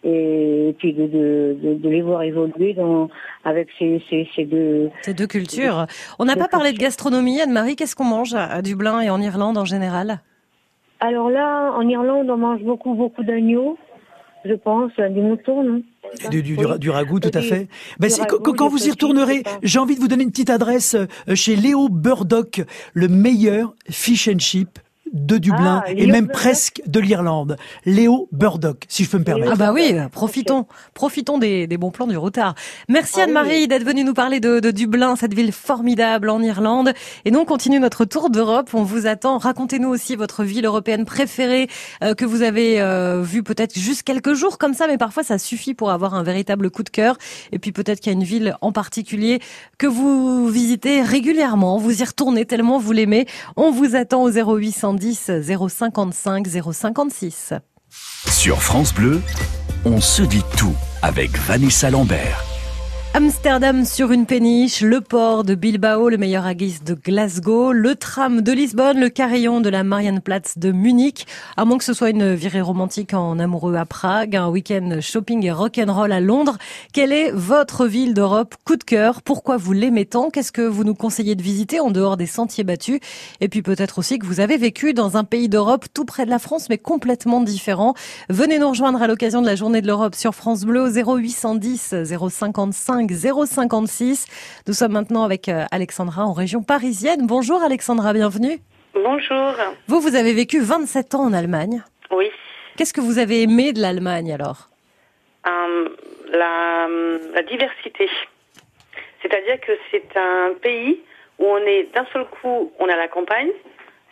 et 0.05 0.75
puis 0.79 0.93
de, 0.93 1.07
de, 1.07 1.75
de, 1.75 1.89
les 1.89 2.03
voir 2.03 2.23
évoluer 2.23 2.75
dans, 2.75 3.09
avec 3.45 3.69
ces, 3.79 4.03
ces, 4.11 4.29
ces 4.35 4.45
deux 4.45 4.91
ces 5.03 5.15
deux 5.15 5.29
cultures. 5.29 5.87
On 6.19 6.25
n'a 6.25 6.35
pas 6.35 6.49
parlé 6.49 6.73
de 6.73 6.79
gastronomie, 6.79 7.41
Anne-Marie. 7.41 7.77
Qu'est-ce 7.77 7.95
qu'on 7.95 8.05
mange 8.05 8.35
à 8.35 8.63
Dublin 8.63 9.01
et 9.01 9.11
en 9.11 9.21
Irlande 9.21 9.57
en 9.57 9.65
général? 9.65 10.19
Alors 10.99 11.31
là, 11.31 11.73
en 11.77 11.89
Irlande, 11.89 12.29
on 12.31 12.37
mange 12.37 12.63
beaucoup 12.63 12.95
beaucoup 12.95 13.23
d'agneaux, 13.23 13.79
je 14.45 14.55
pense, 14.55 14.93
du 14.97 15.21
mouton, 15.21 15.63
non 15.63 15.83
du, 16.31 16.43
du, 16.43 16.57
du, 16.79 16.91
ragoût, 16.91 17.21
tout 17.21 17.31
à 17.33 17.41
fait. 17.41 17.69
Ben, 17.99 18.11
quand 18.29 18.69
vous 18.69 18.87
y 18.87 18.91
retournerez, 18.91 19.43
j'ai 19.63 19.79
envie 19.79 19.95
de 19.95 20.01
vous 20.01 20.09
donner 20.09 20.25
une 20.25 20.31
petite 20.31 20.51
adresse 20.51 20.95
euh, 20.95 21.35
chez 21.35 21.57
Léo 21.57 21.89
Burdock, 21.89 22.63
le 22.93 23.09
meilleur 23.09 23.75
fish 23.89 24.29
and 24.29 24.39
chip 24.39 24.79
de 25.13 25.37
Dublin 25.39 25.83
ah, 25.87 25.91
et 25.91 26.07
même 26.07 26.29
presque 26.29 26.83
de 26.87 26.99
l'Irlande. 26.99 27.57
Léo 27.85 28.29
Burdock, 28.33 28.85
si 28.89 29.05
je 29.05 29.11
peux 29.11 29.19
me 29.19 29.25
permettre. 29.25 29.53
Ah 29.53 29.57
bah 29.57 29.73
oui, 29.73 29.95
profitons, 30.11 30.67
profitons 30.95 31.39
des, 31.39 31.67
des 31.67 31.77
bons 31.77 31.91
plans 31.91 32.07
du 32.07 32.17
retard. 32.17 32.55
Merci 32.89 33.21
ah 33.21 33.25
Anne-Marie 33.25 33.69
d'être 33.69 33.85
venue 33.85 34.05
nous 34.05 34.15
parler 34.15 34.41
de, 34.41 34.59
de, 34.59 34.71
Dublin, 34.71 35.17
cette 35.17 35.35
ville 35.35 35.53
formidable 35.53 36.31
en 36.31 36.43
Irlande. 36.43 36.95
Et 37.25 37.31
nous, 37.31 37.41
on 37.41 37.45
continue 37.45 37.79
notre 37.79 38.05
tour 38.05 38.31
d'Europe. 38.31 38.71
On 38.73 38.85
vous 38.85 39.07
attend. 39.07 39.39
Racontez-nous 39.39 39.89
aussi 39.89 40.17
votre 40.17 40.45
ville 40.45 40.65
européenne 40.65 41.05
préférée 41.05 41.69
euh, 42.03 42.15
que 42.15 42.25
vous 42.25 42.43
avez 42.43 42.81
euh, 42.81 43.23
vue 43.23 43.43
peut-être 43.43 43.79
juste 43.79 44.05
quelques 44.05 44.33
jours 44.33 44.57
comme 44.57 44.73
ça, 44.73 44.87
mais 44.87 44.97
parfois 44.97 45.23
ça 45.23 45.39
suffit 45.39 45.75
pour 45.75 45.91
avoir 45.91 46.15
un 46.15 46.23
véritable 46.23 46.71
coup 46.71 46.83
de 46.83 46.91
cœur. 46.91 47.19
Et 47.53 47.59
puis 47.59 47.73
peut-être 47.73 48.01
qu'il 48.01 48.11
y 48.13 48.15
a 48.15 48.19
une 48.19 48.25
ville 48.25 48.57
en 48.63 48.73
particulier 48.73 49.41
que 49.77 49.87
vous 49.87 50.49
visitez 50.49 51.03
régulièrement. 51.03 51.77
Vous 51.77 52.01
y 52.01 52.05
retournez 52.05 52.47
tellement 52.47 52.79
vous 52.79 52.93
l'aimez. 52.93 53.27
On 53.57 53.71
vous 53.71 53.95
attend 53.95 54.23
au 54.23 54.31
0810 54.31 55.02
055 55.11 56.47
056. 56.73 57.55
Sur 58.31 58.63
France 58.63 58.95
Bleu, 58.95 59.21
on 59.85 60.01
se 60.01 60.23
dit 60.23 60.45
tout 60.57 60.75
avec 61.03 61.37
Vanessa 61.37 61.91
Lambert. 61.91 62.52
Amsterdam 63.15 63.85
sur 63.85 64.11
une 64.11 64.25
péniche, 64.25 64.81
le 64.81 65.03
port 65.03 65.45
de 65.45 65.55
Bilbao, 65.55 66.09
le 66.09 66.17
meilleur 66.17 66.47
aguis 66.47 66.79
de 66.83 66.95
Glasgow, 66.95 67.71
le 67.71 67.95
tram 67.95 68.41
de 68.41 68.53
Lisbonne, 68.53 68.99
le 68.99 69.11
carillon 69.11 69.61
de 69.61 69.69
la 69.69 69.85
Marianplatz 69.85 70.57
de 70.57 70.73
Munich. 70.73 71.27
À 71.59 71.67
moins 71.67 71.77
que 71.77 71.85
ce 71.85 71.93
soit 71.93 72.09
une 72.09 72.33
virée 72.33 72.63
romantique 72.63 73.13
en 73.13 73.39
amoureux 73.39 73.75
à 73.75 73.85
Prague, 73.85 74.35
un 74.35 74.49
week-end 74.49 74.99
shopping 75.03 75.45
et 75.45 75.53
rock'n'roll 75.53 76.11
à 76.11 76.21
Londres. 76.21 76.57
Quelle 76.95 77.13
est 77.13 77.31
votre 77.33 77.87
ville 77.87 78.15
d'Europe 78.15 78.55
coup 78.65 78.77
de 78.77 78.83
cœur? 78.83 79.21
Pourquoi 79.21 79.59
vous 79.59 79.75
l'aimez 79.75 80.07
tant? 80.07 80.31
Qu'est-ce 80.31 80.51
que 80.51 80.63
vous 80.63 80.83
nous 80.83 80.95
conseillez 80.95 81.35
de 81.35 81.43
visiter 81.43 81.81
en 81.81 81.91
dehors 81.91 82.17
des 82.17 82.25
sentiers 82.25 82.65
battus? 82.65 82.99
Et 83.43 83.51
puis 83.51 83.61
peut-être 83.61 83.99
aussi 83.99 84.19
que 84.19 84.25
vous 84.25 84.41
avez 84.41 84.57
vécu 84.57 84.95
dans 84.95 85.19
un 85.19 85.25
pays 85.25 85.51
d'Europe 85.51 85.85
tout 85.93 86.07
près 86.07 86.25
de 86.25 86.31
la 86.31 86.39
France 86.39 86.71
mais 86.71 86.79
complètement 86.79 87.43
différent. 87.43 87.93
Venez 88.31 88.59
nous 88.59 88.71
rejoindre 88.71 89.03
à 89.03 89.07
l'occasion 89.07 89.43
de 89.43 89.47
la 89.47 89.55
journée 89.55 89.83
de 89.83 89.87
l'Europe 89.87 90.15
sur 90.15 90.35
France 90.35 90.65
Bleu 90.65 90.91
0810 90.91 91.95
055 92.31 93.02
056. 93.11 94.27
Nous 94.67 94.75
sommes 94.75 94.93
maintenant 94.93 95.25
avec 95.25 95.49
euh, 95.49 95.65
Alexandra 95.71 96.25
en 96.25 96.33
région 96.33 96.63
parisienne. 96.63 97.27
Bonjour 97.27 97.63
Alexandra, 97.63 98.13
bienvenue. 98.13 98.59
Bonjour. 98.95 99.55
Vous, 99.89 100.01
vous 100.01 100.15
avez 100.17 100.35
vécu 100.35 100.61
27 100.61 101.15
ans 101.15 101.25
en 101.25 101.33
Allemagne. 101.33 101.83
Oui. 102.11 102.31
Qu'est-ce 102.77 102.93
que 102.93 103.01
vous 103.01 103.19
avez 103.19 103.43
aimé 103.43 103.73
de 103.73 103.81
l'Allemagne 103.81 104.33
alors? 104.33 104.69
Euh, 105.47 105.89
la, 106.33 106.87
la, 107.35 107.43
diversité. 107.43 108.09
C'est-à-dire 109.21 109.61
que 109.61 109.73
c'est 109.91 110.17
un 110.17 110.55
pays 110.61 111.01
où 111.39 111.47
on 111.47 111.59
est 111.59 111.93
d'un 111.95 112.07
seul 112.13 112.27
coup, 112.27 112.73
on 112.79 112.89
est 112.89 112.93
à 112.93 112.97
la 112.97 113.09
campagne. 113.09 113.51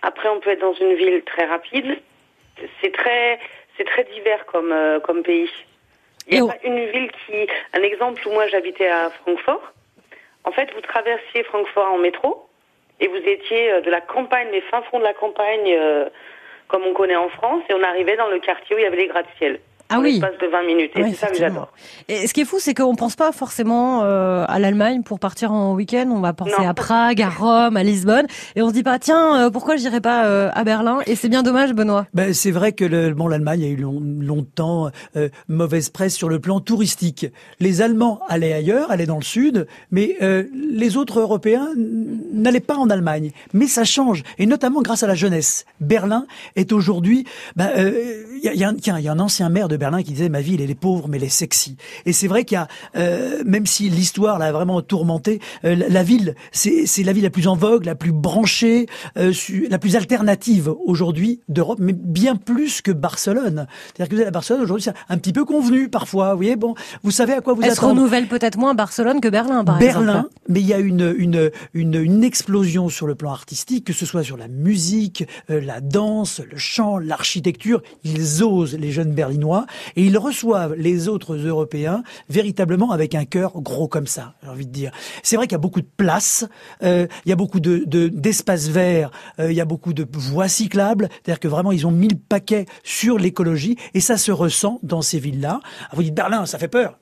Après, 0.03 0.29
on 0.29 0.41
peut 0.41 0.51
être 0.51 0.61
dans 0.61 0.75
une 0.75 0.95
ville 0.95 1.23
très 1.25 1.47
rapide. 1.47 1.99
C'est 2.81 2.93
très, 2.93 3.39
c'est 3.77 3.85
très 3.85 4.05
divers 4.05 4.45
comme, 4.47 4.73
euh, 4.73 5.01
comme 5.01 5.23
pays. 5.23 5.51
Il 6.31 6.39
y 6.39 6.41
a 6.41 6.47
pas 6.47 6.59
une 6.65 6.87
ville 6.87 7.11
qui. 7.27 7.47
Un 7.75 7.83
exemple 7.83 8.27
où 8.27 8.33
moi 8.33 8.47
j'habitais 8.49 8.89
à 8.89 9.11
Francfort. 9.11 9.73
En 10.45 10.53
fait, 10.53 10.73
vous 10.75 10.81
traversiez 10.81 11.43
Francfort 11.45 11.93
en 11.93 11.99
métro 11.99 12.49
et 13.01 13.09
vous 13.09 13.17
étiez 13.17 13.73
euh, 13.73 13.81
de 13.81 13.91
la 13.91 14.01
campagne, 14.01 14.49
les 14.53 14.61
fins 14.63 14.83
fonds 14.91 14.99
de 14.99 15.05
la 15.05 15.15
campagne, 15.15 15.75
euh, 15.77 16.09
comme 16.69 16.85
on 16.85 16.95
connaît 16.95 17.17
en 17.17 17.29
France, 17.29 17.63
et 17.69 17.75
on 17.75 17.83
arrivait 17.83 18.17
dans 18.17 18.29
le 18.29 18.39
quartier 18.39 18.77
où 18.77 18.79
il 18.79 18.83
y 18.83 18.87
avait 18.87 18.97
les 18.97 19.09
gratte-ciel 19.09 19.61
ah 19.93 19.99
oui. 19.99 20.21
de 20.21 20.51
20 20.51 20.67
minutes. 20.67 20.93
Et 20.95 21.03
c'est 21.11 21.15
ça 21.15 21.27
que 21.27 21.37
j'adore. 21.37 21.73
Et 22.09 22.29
ce 22.29 22.33
qui 22.33 22.43
est 22.43 22.45
fou, 22.45 22.59
c'est 22.61 22.75
qu'on 22.75 22.95
pense 22.95 23.17
pas 23.17 23.33
forcément 23.33 24.05
euh, 24.05 24.45
à 24.47 24.61
l'Allemagne 24.61 25.03
pour 25.03 25.19
partir 25.19 25.53
en 25.53 25.75
week-end. 25.75 26.09
On 26.13 26.21
va 26.21 26.33
penser 26.33 26.65
à 26.65 26.75
Prague, 26.75 27.21
à 27.21 27.29
Rome, 27.29 27.77
à 27.77 27.83
Lisbonne, 27.83 28.27
et 28.55 28.63
on 28.63 28.69
se 28.69 28.75
dit 28.75 28.85
pas 28.85 29.01
tiens 29.01 29.47
euh, 29.47 29.51
pourquoi 29.51 29.77
je 29.77 29.81
dirais 29.81 30.01
pas 30.01 30.27
euh, 30.27 30.49
à 30.55 30.63
Berlin? 30.63 31.01
Et 31.07 31.17
c'est 31.17 31.29
bien 31.29 31.43
dommage, 31.43 31.73
Benoît. 31.73 32.07
Ben 32.15 32.33
c'est 32.33 32.53
vrai 32.53 32.73
que 32.73 32.85
le, 32.85 33.13
bon 33.15 33.27
l'Allemagne 33.27 33.65
a 33.65 33.67
eu 33.67 33.77
longtemps 33.77 34.91
mauvaise 35.49 35.89
presse 35.89 36.15
sur 36.15 36.29
le 36.29 36.39
plan 36.39 36.61
touristique. 36.61 37.27
Les 37.59 37.83
Allemands 37.83 38.21
allaient 38.29 38.53
ailleurs, 38.53 38.93
allaient 38.93 39.07
dans 39.07 39.17
le 39.17 39.23
sud, 39.23 39.67
mais 39.91 40.17
les 40.21 40.97
autres 40.97 41.19
Européens 41.19 41.69
n'allaient 42.33 42.61
pas 42.61 42.77
en 42.77 42.91
Allemagne. 42.91 43.33
Mais 43.53 43.67
ça 43.67 43.83
change, 43.85 44.23
et 44.39 44.47
notamment 44.47 44.83
grâce 44.83 45.03
à 45.03 45.09
la 45.09 45.15
jeunesse. 45.15 45.65
Berlin 45.81 46.27
est 46.55 46.73
aujourd'hui, 46.73 47.25
ben, 47.57 47.71
il 47.77 48.45
y 48.45 48.49
a, 48.49 48.53
il 48.53 49.05
y 49.05 49.09
a 49.09 49.13
un 49.13 49.19
ancien 49.19 49.49
maire 49.49 49.69
de 49.69 49.77
Berlin 49.81 50.03
qui 50.03 50.13
disait 50.13 50.29
ma 50.29 50.41
ville 50.41 50.61
elle 50.61 50.71
est 50.71 50.77
pauvre 50.77 51.09
mais 51.09 51.17
elle 51.17 51.25
est 51.25 51.29
sexy. 51.29 51.77
Et 52.07 52.13
c'est 52.13 52.29
vrai 52.29 52.45
qu'il 52.45 52.55
y 52.55 52.59
a, 52.59 52.69
euh, 52.97 53.43
même 53.45 53.67
si 53.67 53.89
l'histoire 53.89 54.39
l'a 54.39 54.53
vraiment 54.53 54.81
tourmenté, 54.83 55.41
euh, 55.65 55.75
la, 55.75 56.03
ville 56.03 56.37
c'est 56.53 56.87
la 57.03 57.13
ville 57.13 57.25
la 57.25 57.31
plus 57.31 57.49
en 57.49 57.57
vogue, 57.57 57.85
la 57.85 57.97
plus 57.97 58.13
branchée, 58.13 58.87
euh, 59.19 59.33
la 59.69 59.79
plus 59.79 59.97
alternative 59.97 60.73
aujourd'hui 60.87 61.41
d'Europe, 61.49 61.79
mais 61.81 61.93
bien 61.93 62.37
plus 62.37 62.83
que 62.83 62.93
Barcelone. 62.93 63.67
C'est-à-dire 63.87 64.09
que 64.11 64.15
vous 64.15 64.21
êtes 64.23 64.29
à 64.29 64.33
Barcelone 64.33 64.63
aujourd'hui, 64.63 64.85
c'est 64.85 64.95
un 65.09 65.19
petit 65.19 65.33
peu 65.33 65.45
convenu 65.45 65.89
parfois. 65.89 66.33
Vous 66.33 66.39
voyez, 66.39 66.57
bon, 66.57 66.75
vous 67.03 67.11
savez 67.11 67.33
à 67.33 67.41
quoi 67.41 67.55
vous 67.55 67.63
Elle 67.63 67.75
se 67.75 67.81
renouvelle 67.81 68.29
peut-être 68.29 68.59
moins 68.59 68.75
Barcelone 68.75 69.21
que 69.21 69.29
Berlin, 69.29 69.65
par 69.65 69.81
exemple. 69.81 70.07
Berlin, 70.07 70.29
mais 70.51 70.61
il 70.61 70.67
y 70.67 70.75
a 70.75 70.79
une, 70.79 71.15
une, 71.17 71.51
une, 71.73 71.95
une 71.95 72.25
explosion 72.25 72.89
sur 72.89 73.07
le 73.07 73.15
plan 73.15 73.33
artistique, 73.33 73.87
que 73.87 73.93
ce 73.93 74.05
soit 74.05 74.23
sur 74.23 74.37
la 74.37 74.49
musique, 74.49 75.27
la 75.49 75.81
danse, 75.81 76.41
le 76.41 76.59
chant, 76.59 76.99
l'architecture. 76.99 77.81
Ils 78.05 78.43
osent 78.43 78.77
les 78.77 78.91
jeunes 78.93 79.15
berlinois 79.15 79.67
et 79.97 80.05
ils 80.05 80.19
reçoivent 80.19 80.75
les 80.75 81.09
autres 81.09 81.37
Européens 81.37 82.03
véritablement 82.29 82.91
avec 82.91 83.15
un 83.15 83.25
cœur 83.25 83.61
gros 83.61 83.89
comme 83.89 84.07
ça, 84.07 84.35
j'ai 84.43 84.49
envie 84.49 84.67
de 84.67 84.73
dire. 84.73 84.91
C'est 85.23 85.37
vrai 85.37 85.47
qu'il 85.47 85.55
y 85.55 85.57
a 85.57 85.59
beaucoup 85.59 85.81
de 85.81 85.89
place, 85.97 86.47
euh, 86.83 87.07
il 87.25 87.29
y 87.29 87.33
a 87.33 87.37
beaucoup 87.37 87.61
de 87.61 87.85
d'espaces 88.09 88.69
verts, 88.69 89.11
euh, 89.39 89.51
il 89.51 89.57
y 89.57 89.61
a 89.61 89.65
beaucoup 89.65 89.93
de 89.93 90.07
voies 90.13 90.49
cyclables, 90.49 91.09
c'est-à-dire 91.11 91.41
que 91.41 91.49
vraiment 91.49 91.73
ils 91.73 91.87
ont 91.87 91.91
mis 91.91 92.09
le 92.09 92.17
paquet 92.17 92.67
sur 92.83 93.19
l'écologie 93.19 93.77
et 93.95 94.01
ça 94.01 94.17
se 94.17 94.33
ressent 94.33 94.79
dans 94.83 95.03
ces 95.03 95.19
villes-là. 95.19 95.61
Ah, 95.63 95.89
vous 95.95 96.03
dites 96.03 96.15
Berlin, 96.15 96.47
ça 96.47 96.59
fait 96.59 96.69
peur. 96.69 96.99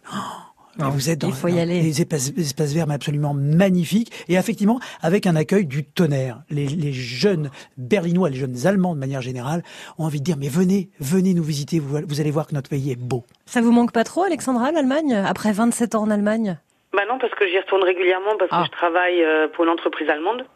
Ah, 0.81 0.91
vous 0.91 1.11
êtes 1.11 1.21
dans, 1.21 1.29
des 1.29 2.01
espaces, 2.01 2.73
verts 2.73 2.91
absolument 2.91 3.35
magnifiques 3.35 4.13
et 4.29 4.35
effectivement 4.35 4.79
avec 5.03 5.27
un 5.27 5.35
accueil 5.35 5.67
du 5.67 5.85
tonnerre. 5.85 6.41
Les, 6.51 6.93
jeunes 6.93 7.51
berlinois, 7.77 8.31
les 8.31 8.37
jeunes 8.37 8.67
allemands 8.67 8.95
de 8.95 9.01
manière 9.01 9.21
générale 9.21 9.63
ont 9.99 10.05
envie 10.05 10.21
de 10.21 10.25
dire 10.25 10.37
mais 10.39 10.49
venez, 10.49 10.91
venez 11.01 11.35
nous 11.35 11.43
visiter, 11.43 11.81
vous, 11.81 11.99
vous 12.07 12.21
allez 12.21 12.31
voir 12.31 12.47
que 12.47 12.55
notre 12.55 12.71
pays 12.71 12.93
est 12.93 12.99
beau. 12.99 13.25
Ça 13.47 13.61
vous 13.61 13.73
manque 13.73 13.93
pas 13.93 14.05
trop 14.05 14.23
Alexandra 14.23 14.71
l'Allemagne 14.73 15.15
après 15.15 15.53
27 15.53 15.95
ans 15.95 16.03
en 16.03 16.11
Allemagne? 16.11 16.59
Bah 16.93 17.03
non 17.09 17.19
parce 17.19 17.35
que 17.35 17.47
j'y 17.47 17.59
retourne 17.59 17.83
régulièrement 17.83 18.37
parce 18.39 18.51
que 18.51 18.57
ah. 18.57 18.65
je 18.67 18.71
travaille 18.71 19.23
euh, 19.23 19.49
pour 19.49 19.65
une 19.65 19.71
entreprise 19.71 20.09
allemande. 20.09 20.47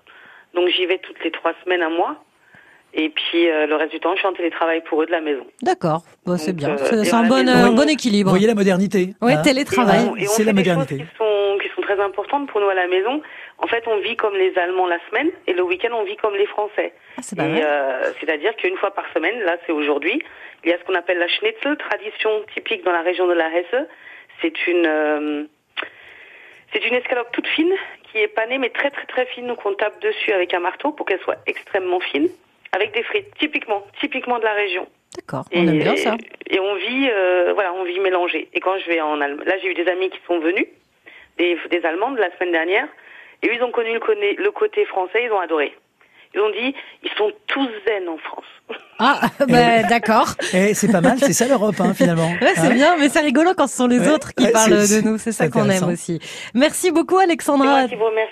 Donc 0.54 0.68
j'y 0.68 0.86
vais 0.86 0.98
toutes 0.98 1.22
les 1.24 1.30
trois 1.30 1.52
semaines, 1.64 1.82
un 1.82 1.90
mois. 1.90 2.22
Et 2.94 3.08
puis 3.08 3.48
euh, 3.48 3.66
le 3.66 3.74
reste 3.76 3.92
du 3.92 4.00
temps, 4.00 4.12
je 4.14 4.18
suis 4.18 4.28
en 4.28 4.34
télétravail 4.34 4.82
pour 4.82 5.02
eux 5.02 5.06
de 5.06 5.12
la 5.12 5.22
maison. 5.22 5.46
D'accord, 5.62 6.02
bon, 6.26 6.36
c'est 6.36 6.52
bien. 6.52 6.70
Euh, 6.70 7.04
c'est 7.04 7.14
un 7.14 7.22
bon, 7.22 7.48
euh, 7.48 7.70
bon 7.70 7.88
équilibre. 7.88 8.28
Vous 8.28 8.36
voyez 8.36 8.46
la 8.46 8.54
modernité 8.54 9.14
Oui, 9.22 9.32
hein 9.32 9.42
télétravail. 9.42 10.10
C'est 10.26 10.44
la 10.44 10.52
modernité. 10.52 10.96
Des 10.96 11.00
choses 11.00 11.10
qui 11.10 11.16
sont, 11.16 11.58
qui 11.62 11.74
sont 11.74 11.80
très 11.80 11.98
importantes 12.00 12.50
pour 12.50 12.60
nous 12.60 12.68
à 12.68 12.74
la 12.74 12.86
maison. 12.88 13.22
En 13.58 13.66
fait, 13.66 13.84
on 13.86 13.98
vit 14.00 14.16
comme 14.16 14.34
les 14.34 14.56
Allemands 14.58 14.86
la 14.86 14.98
semaine 15.08 15.30
et 15.46 15.54
le 15.54 15.62
week-end, 15.62 15.88
on 15.92 16.04
vit 16.04 16.16
comme 16.16 16.34
les 16.34 16.46
Français. 16.46 16.92
Ah, 17.16 17.22
C'est-à-dire 17.22 18.54
qu'une 18.56 18.76
fois 18.76 18.90
par 18.90 19.04
semaine, 19.14 19.40
là 19.40 19.56
c'est 19.66 19.72
aujourd'hui, 19.72 20.22
il 20.64 20.70
y 20.70 20.74
a 20.74 20.78
ce 20.78 20.84
qu'on 20.84 20.94
appelle 20.94 21.18
la 21.18 21.28
Schnitzel, 21.28 21.76
tradition 21.78 22.30
typique 22.52 22.84
dans 22.84 22.92
la 22.92 23.02
région 23.02 23.26
de 23.26 23.32
la 23.32 23.48
Hesse. 23.48 23.86
C'est 24.42 24.66
une... 24.66 25.48
c'est 26.74 26.84
une 26.84 26.94
escalope 26.94 27.32
toute 27.32 27.46
fine 27.46 27.72
qui 28.10 28.18
est 28.18 28.28
panée 28.28 28.58
mais 28.58 28.68
très 28.68 28.90
très 28.90 29.06
très 29.06 29.24
fine, 29.26 29.46
donc 29.46 29.64
on 29.64 29.72
tape 29.72 30.02
dessus 30.02 30.32
avec 30.32 30.52
un 30.52 30.60
marteau 30.60 30.92
pour 30.92 31.06
qu'elle 31.06 31.20
soit 31.20 31.38
extrêmement 31.46 32.00
fine 32.00 32.28
avec 32.72 32.92
des 32.94 33.02
frites, 33.02 33.32
typiquement, 33.38 33.82
typiquement 34.00 34.38
de 34.38 34.44
la 34.44 34.54
région. 34.54 34.86
D'accord, 35.14 35.44
on 35.52 35.68
aime 35.68 35.78
bien 35.78 35.96
ça. 35.96 36.16
Et 36.48 36.58
on 36.58 36.74
vit, 36.74 37.08
euh, 37.10 37.52
voilà, 37.54 37.72
on 37.74 37.84
vit 37.84 38.00
mélangé. 38.00 38.48
Et 38.54 38.60
quand 38.60 38.78
je 38.78 38.86
vais 38.86 39.00
en 39.00 39.20
Allemagne, 39.20 39.46
là 39.46 39.58
j'ai 39.58 39.68
eu 39.68 39.74
des 39.74 39.86
amis 39.88 40.10
qui 40.10 40.18
sont 40.26 40.38
venus, 40.38 40.66
des, 41.38 41.58
des 41.70 41.84
Allemandes 41.84 42.18
la 42.18 42.34
semaine 42.36 42.52
dernière, 42.52 42.88
et 43.42 43.48
eux 43.48 43.54
ils 43.54 43.62
ont 43.62 43.70
connu 43.70 43.92
le, 43.92 44.42
le 44.42 44.50
côté 44.50 44.84
français, 44.86 45.24
ils 45.24 45.32
ont 45.32 45.40
adoré. 45.40 45.76
Ils 46.34 46.40
ont 46.40 46.50
dit, 46.50 46.74
ils 47.02 47.10
sont 47.16 47.30
tous 47.46 47.68
zen 47.86 48.08
en 48.08 48.16
France. 48.18 48.44
Ah, 48.98 49.20
bah, 49.48 49.82
d'accord. 49.82 50.28
Et 50.54 50.70
eh, 50.70 50.74
c'est 50.74 50.90
pas 50.90 51.00
mal, 51.00 51.18
c'est 51.18 51.32
ça 51.32 51.46
l'Europe, 51.46 51.74
hein, 51.80 51.92
finalement. 51.94 52.30
Ouais, 52.42 52.52
c'est 52.54 52.68
hein 52.68 52.74
bien, 52.74 52.96
mais 52.98 53.08
c'est 53.08 53.20
rigolo 53.20 53.50
quand 53.56 53.66
ce 53.66 53.76
sont 53.76 53.86
les 53.86 54.08
autres 54.08 54.32
qui 54.34 54.48
parlent 54.50 54.70
de 54.70 55.00
nous. 55.02 55.18
C'est 55.18 55.32
ça 55.32 55.48
qu'on 55.48 55.68
aime 55.68 55.88
aussi. 55.88 56.18
Merci 56.54 56.90
beaucoup, 56.90 57.18
Alexandra, 57.18 57.86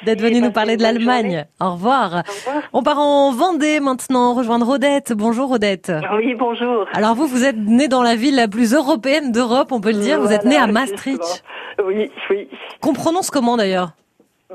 d'être 0.05 0.21
venue 0.21 0.41
nous 0.41 0.53
parler 0.53 0.77
de 0.77 0.83
l'Allemagne. 0.83 1.47
Au 1.61 1.73
revoir. 1.73 2.13
Au 2.15 2.33
revoir. 2.33 2.63
On 2.73 2.83
part 2.83 2.99
en 2.99 3.33
Vendée 3.33 3.81
maintenant, 3.81 4.35
rejoindre 4.35 4.69
Odette. 4.69 5.13
Bonjour, 5.13 5.51
Odette. 5.51 5.93
Oui, 6.17 6.35
bonjour. 6.35 6.87
Alors 6.93 7.15
vous, 7.15 7.27
vous 7.27 7.45
êtes 7.45 7.57
née 7.57 7.89
dans 7.89 8.03
la 8.03 8.17
ville 8.17 8.37
la 8.37 8.49
plus 8.49 8.75
européenne 8.75 9.33
d'Europe, 9.33 9.73
on 9.73 9.81
peut 9.81 9.93
le 9.93 10.01
dire. 10.01 10.21
vous 10.21 10.33
êtes 10.33 10.45
née 10.45 10.57
à 10.57 10.67
Maastricht. 10.67 11.45
Oui, 11.85 12.11
oui. 12.31 12.49
Qu'on 12.81 12.93
prononce 12.93 13.31
comment 13.31 13.57
d'ailleurs? 13.57 13.93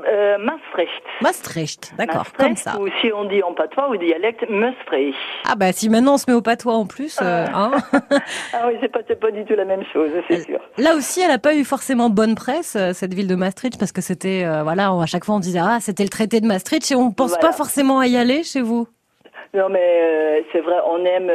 Euh, 0.04 0.38
Maastricht. 0.38 1.02
Maastricht, 1.22 1.94
d'accord, 1.96 2.26
comme 2.36 2.56
ça. 2.56 2.78
Ou 2.78 2.88
si 3.00 3.12
on 3.12 3.24
dit 3.24 3.42
en 3.42 3.54
patois 3.54 3.88
ou 3.90 3.96
dialecte, 3.96 4.48
Maastricht. 4.48 5.16
Ah 5.48 5.54
bah 5.56 5.72
si 5.72 5.88
maintenant 5.88 6.14
on 6.14 6.18
se 6.18 6.30
met 6.30 6.36
au 6.36 6.42
patois 6.42 6.74
en 6.74 6.86
plus, 6.86 7.18
euh, 7.22 7.46
hein 7.52 7.72
Ah 8.52 8.66
oui, 8.68 8.74
c'est 8.80 8.92
pas, 8.92 9.02
pas 9.02 9.30
du 9.30 9.44
tout 9.44 9.54
la 9.54 9.64
même 9.64 9.84
chose, 9.92 10.10
c'est 10.28 10.40
sûr. 10.40 10.60
Là 10.78 10.94
aussi, 10.94 11.20
elle 11.20 11.30
a 11.30 11.38
pas 11.38 11.54
eu 11.54 11.64
forcément 11.64 12.10
bonne 12.10 12.34
presse, 12.34 12.76
euh, 12.76 12.92
cette 12.92 13.14
ville 13.14 13.28
de 13.28 13.34
Maastricht, 13.34 13.78
parce 13.78 13.92
que 13.92 14.00
c'était, 14.00 14.44
euh, 14.44 14.62
voilà, 14.62 14.90
à 14.90 15.06
chaque 15.06 15.24
fois 15.24 15.36
on 15.36 15.40
disait, 15.40 15.60
ah, 15.62 15.78
c'était 15.80 16.02
le 16.02 16.08
traité 16.08 16.40
de 16.40 16.46
Maastricht, 16.46 16.90
et 16.90 16.96
on 16.96 17.10
pense 17.12 17.36
pas 17.38 17.52
forcément 17.52 17.98
à 17.98 18.06
y 18.06 18.16
aller 18.16 18.42
chez 18.42 18.62
vous 18.62 18.86
non, 19.54 19.70
mais 19.70 20.00
euh, 20.02 20.40
c'est 20.52 20.60
vrai, 20.60 20.76
on 20.86 21.02
aime, 21.06 21.30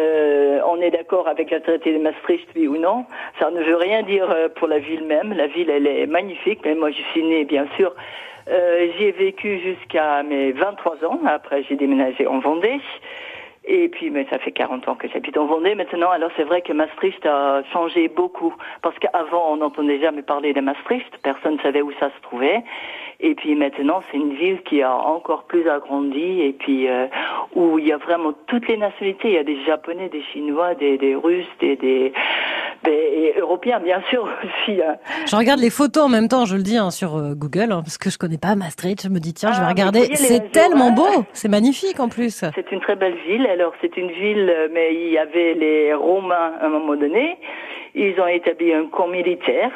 on 0.68 0.80
est 0.80 0.92
d'accord 0.92 1.28
avec 1.28 1.50
le 1.50 1.60
traité 1.60 1.92
de 1.92 1.98
Maastricht, 1.98 2.48
oui 2.56 2.68
ou 2.68 2.78
non. 2.78 3.06
Ça 3.40 3.50
ne 3.50 3.64
veut 3.64 3.78
rien 3.78 4.04
dire 4.04 4.28
pour 4.58 4.68
la 4.68 4.78
ville 4.78 5.06
même. 5.06 5.34
La 5.34 5.48
ville, 5.48 5.72
elle 5.72 5.88
est 5.88 6.06
magnifique, 6.06 6.60
mais 6.64 6.76
moi, 6.76 6.92
je 6.92 7.02
suis 7.14 7.24
née, 7.24 7.46
bien 7.46 7.66
sûr, 7.78 7.96
euh, 8.50 8.88
j'y 8.98 9.06
ai 9.06 9.12
vécu 9.12 9.60
jusqu'à 9.60 10.24
mes 10.24 10.52
23 10.52 11.06
ans. 11.06 11.20
Après, 11.26 11.64
j'ai 11.64 11.76
déménagé 11.76 12.28
en 12.28 12.40
Vendée. 12.40 12.80
Et 13.64 13.90
puis, 13.90 14.10
mais 14.10 14.26
ça 14.32 14.40
fait 14.40 14.52
40 14.52 14.88
ans 14.88 14.96
que 14.96 15.08
j'habite 15.08 15.38
en 15.38 15.46
Vendée 15.46 15.76
maintenant. 15.76 16.10
Alors, 16.10 16.32
c'est 16.36 16.44
vrai 16.44 16.62
que 16.62 16.74
Maastricht 16.74 17.24
a 17.26 17.62
changé 17.72 18.08
beaucoup. 18.08 18.56
Parce 18.82 18.98
qu'avant, 18.98 19.54
on 19.54 19.58
n'entendait 19.58 20.00
jamais 20.00 20.24
parler 20.24 20.54
de 20.54 20.62
Maastricht. 20.62 21.16
Personne 21.22 21.56
ne 21.56 21.62
savait 21.62 21.84
où 21.84 21.92
ça 22.00 22.10
se 22.10 22.22
trouvait. 22.24 22.64
Et 23.24 23.36
puis 23.36 23.54
maintenant, 23.54 24.02
c'est 24.10 24.18
une 24.18 24.34
ville 24.34 24.62
qui 24.64 24.82
a 24.82 24.96
encore 24.96 25.44
plus 25.44 25.70
agrandi 25.70 26.42
et 26.42 26.54
puis 26.54 26.88
euh, 26.88 27.06
où 27.54 27.78
il 27.78 27.88
y 27.88 27.92
a 27.92 27.98
vraiment 27.98 28.34
toutes 28.48 28.68
les 28.68 28.78
nationalités. 28.78 29.28
Il 29.28 29.34
y 29.36 29.38
a 29.38 29.44
des 29.44 29.64
Japonais, 29.64 30.10
des 30.10 30.24
Chinois, 30.34 30.74
des, 30.74 31.16
Russes, 31.16 31.46
des, 31.60 32.14
des, 32.84 33.34
Européens, 33.40 33.80
bien 33.80 34.02
sûr 34.10 34.24
aussi. 34.44 34.82
Hein. 34.82 34.98
Je 35.26 35.36
regarde 35.36 35.60
les 35.60 35.70
photos 35.70 36.04
en 36.04 36.10
même 36.10 36.28
temps, 36.28 36.46
je 36.46 36.56
le 36.56 36.64
dis 36.64 36.78
hein, 36.78 36.92
sur 36.92 37.16
euh, 37.16 37.34
Google, 37.36 37.72
hein, 37.72 37.82
parce 37.84 37.98
que 37.98 38.10
je 38.10 38.18
connais 38.18 38.38
pas 38.38 38.56
Maastricht. 38.56 39.04
Je 39.04 39.10
me 39.10 39.20
dis 39.20 39.34
tiens, 39.34 39.52
je 39.52 39.60
vais 39.60 39.66
ah, 39.66 39.70
regarder. 39.70 40.16
C'est 40.16 40.52
tellement 40.52 40.92
beau, 40.92 41.08
c'est 41.34 41.50
magnifique 41.50 42.00
en 42.00 42.10
plus. 42.10 42.44
C'est 42.56 42.72
une 42.72 42.82
très 42.82 42.96
belle 42.96 43.18
ville. 43.28 43.46
Alors 43.48 43.74
c'est 43.82 43.96
une 43.98 44.12
ville, 44.12 44.70
mais 44.74 44.94
il 44.94 45.12
y 45.12 45.18
avait 45.18 45.54
les 45.54 45.94
Romains 45.94 46.54
à 46.60 46.66
un 46.66 46.70
moment 46.70 46.96
donné. 46.96 47.38
Ils 47.94 48.20
ont 48.20 48.28
établi 48.28 48.74
un 48.74 48.86
camp 48.88 49.08
militaire 49.08 49.72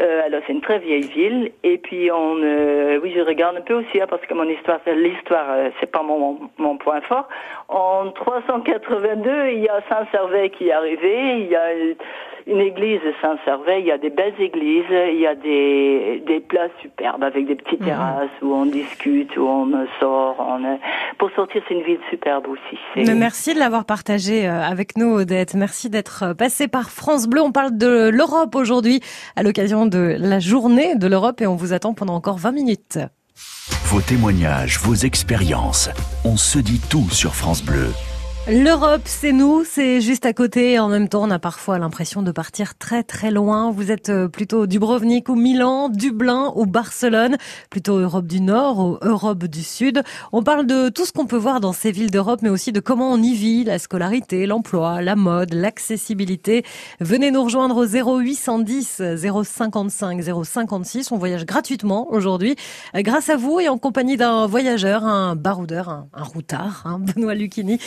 euh, 0.00 0.22
alors 0.24 0.40
c'est 0.46 0.54
une 0.54 0.62
très 0.62 0.78
vieille 0.78 1.06
ville 1.08 1.52
et 1.62 1.76
puis 1.76 2.10
on 2.10 2.36
euh, 2.42 2.98
oui 3.02 3.12
je 3.14 3.20
regarde 3.20 3.56
un 3.58 3.60
peu 3.60 3.74
aussi 3.74 4.00
hein, 4.00 4.06
parce 4.08 4.22
que 4.22 4.32
mon 4.32 4.48
histoire 4.48 4.80
l'histoire 4.86 5.46
euh, 5.50 5.68
c'est 5.80 5.90
pas 5.90 6.02
mon, 6.02 6.38
mon 6.56 6.78
point 6.78 7.02
fort. 7.02 7.28
En 7.68 8.10
382 8.10 9.48
il 9.50 9.58
y 9.60 9.68
a 9.68 9.82
Saint 9.90 10.06
Servais 10.10 10.48
qui 10.48 10.68
est 10.68 10.72
arrivé, 10.72 11.40
il 11.40 11.48
y 11.48 11.56
a 11.56 11.66
une 12.46 12.60
église 12.60 13.00
de 13.00 13.12
Saint-Servais, 13.20 13.80
il 13.80 13.86
y 13.86 13.90
a 13.90 13.98
des 13.98 14.10
belles 14.10 14.34
églises, 14.38 14.84
il 14.90 15.20
y 15.20 15.26
a 15.26 15.34
des, 15.34 16.22
des 16.26 16.40
places 16.40 16.70
superbes 16.80 17.22
avec 17.22 17.46
des 17.46 17.54
petites 17.54 17.80
mhm. 17.80 17.86
terrasses 17.86 18.30
où 18.42 18.52
on 18.52 18.66
discute, 18.66 19.36
où 19.36 19.42
on 19.42 19.70
sort. 20.00 20.36
On, 20.38 20.78
pour 21.18 21.30
sortir, 21.36 21.62
c'est 21.68 21.74
une 21.74 21.82
ville 21.82 22.00
superbe 22.10 22.46
aussi. 22.48 22.78
Mais 22.96 23.14
merci 23.14 23.54
de 23.54 23.58
l'avoir 23.58 23.84
partagé 23.84 24.48
euh, 24.48 24.62
avec 24.62 24.96
nous, 24.96 25.14
Odette. 25.14 25.54
Merci 25.54 25.90
d'être 25.90 26.24
euh, 26.24 26.34
passé 26.34 26.68
par 26.68 26.90
France 26.90 27.28
Bleu. 27.28 27.42
On 27.42 27.52
parle 27.52 27.76
de 27.76 28.08
l'Europe 28.08 28.54
aujourd'hui 28.54 29.00
à 29.36 29.42
l'occasion 29.42 29.86
de 29.86 30.16
la 30.18 30.38
journée 30.40 30.96
de 30.96 31.06
l'Europe 31.06 31.40
et 31.40 31.46
on 31.46 31.56
vous 31.56 31.72
attend 31.72 31.94
pendant 31.94 32.14
encore 32.14 32.38
20 32.38 32.52
minutes. 32.52 32.98
Vos 33.84 34.00
témoignages, 34.00 34.78
vos 34.78 34.94
expériences, 34.94 35.90
on 36.24 36.36
se 36.36 36.58
dit 36.58 36.80
tout 36.90 37.10
sur 37.10 37.34
France 37.34 37.62
Bleu. 37.62 37.92
L'Europe, 38.48 39.02
c'est 39.04 39.30
nous, 39.30 39.62
c'est 39.64 40.00
juste 40.00 40.26
à 40.26 40.32
côté. 40.32 40.80
En 40.80 40.88
même 40.88 41.08
temps, 41.08 41.22
on 41.22 41.30
a 41.30 41.38
parfois 41.38 41.78
l'impression 41.78 42.22
de 42.22 42.32
partir 42.32 42.76
très 42.76 43.04
très 43.04 43.30
loin. 43.30 43.70
Vous 43.70 43.92
êtes 43.92 44.08
euh, 44.08 44.26
plutôt 44.26 44.66
Dubrovnik 44.66 45.28
ou 45.28 45.36
Milan, 45.36 45.88
Dublin 45.88 46.52
ou 46.56 46.66
Barcelone, 46.66 47.36
plutôt 47.70 47.98
Europe 47.98 48.26
du 48.26 48.40
Nord 48.40 48.80
ou 48.80 48.98
Europe 49.00 49.44
du 49.44 49.62
Sud. 49.62 50.02
On 50.32 50.42
parle 50.42 50.66
de 50.66 50.88
tout 50.88 51.04
ce 51.04 51.12
qu'on 51.12 51.26
peut 51.26 51.36
voir 51.36 51.60
dans 51.60 51.72
ces 51.72 51.92
villes 51.92 52.10
d'Europe, 52.10 52.40
mais 52.42 52.48
aussi 52.48 52.72
de 52.72 52.80
comment 52.80 53.12
on 53.12 53.22
y 53.22 53.32
vit, 53.32 53.62
la 53.62 53.78
scolarité, 53.78 54.44
l'emploi, 54.46 55.02
la 55.02 55.14
mode, 55.14 55.54
l'accessibilité. 55.54 56.64
Venez 56.98 57.30
nous 57.30 57.44
rejoindre 57.44 57.76
au 57.76 57.86
0810 57.86 59.02
055 59.44 60.20
056. 60.42 61.12
On 61.12 61.16
voyage 61.16 61.46
gratuitement 61.46 62.12
aujourd'hui, 62.12 62.56
euh, 62.96 63.02
grâce 63.02 63.30
à 63.30 63.36
vous 63.36 63.60
et 63.60 63.68
en 63.68 63.78
compagnie 63.78 64.16
d'un 64.16 64.48
voyageur, 64.48 65.04
un 65.04 65.36
baroudeur, 65.36 65.88
un, 66.12 66.24
routard, 66.24 66.82
hein, 66.86 66.98
Benoît 67.14 67.36
Lucchini 67.36 67.78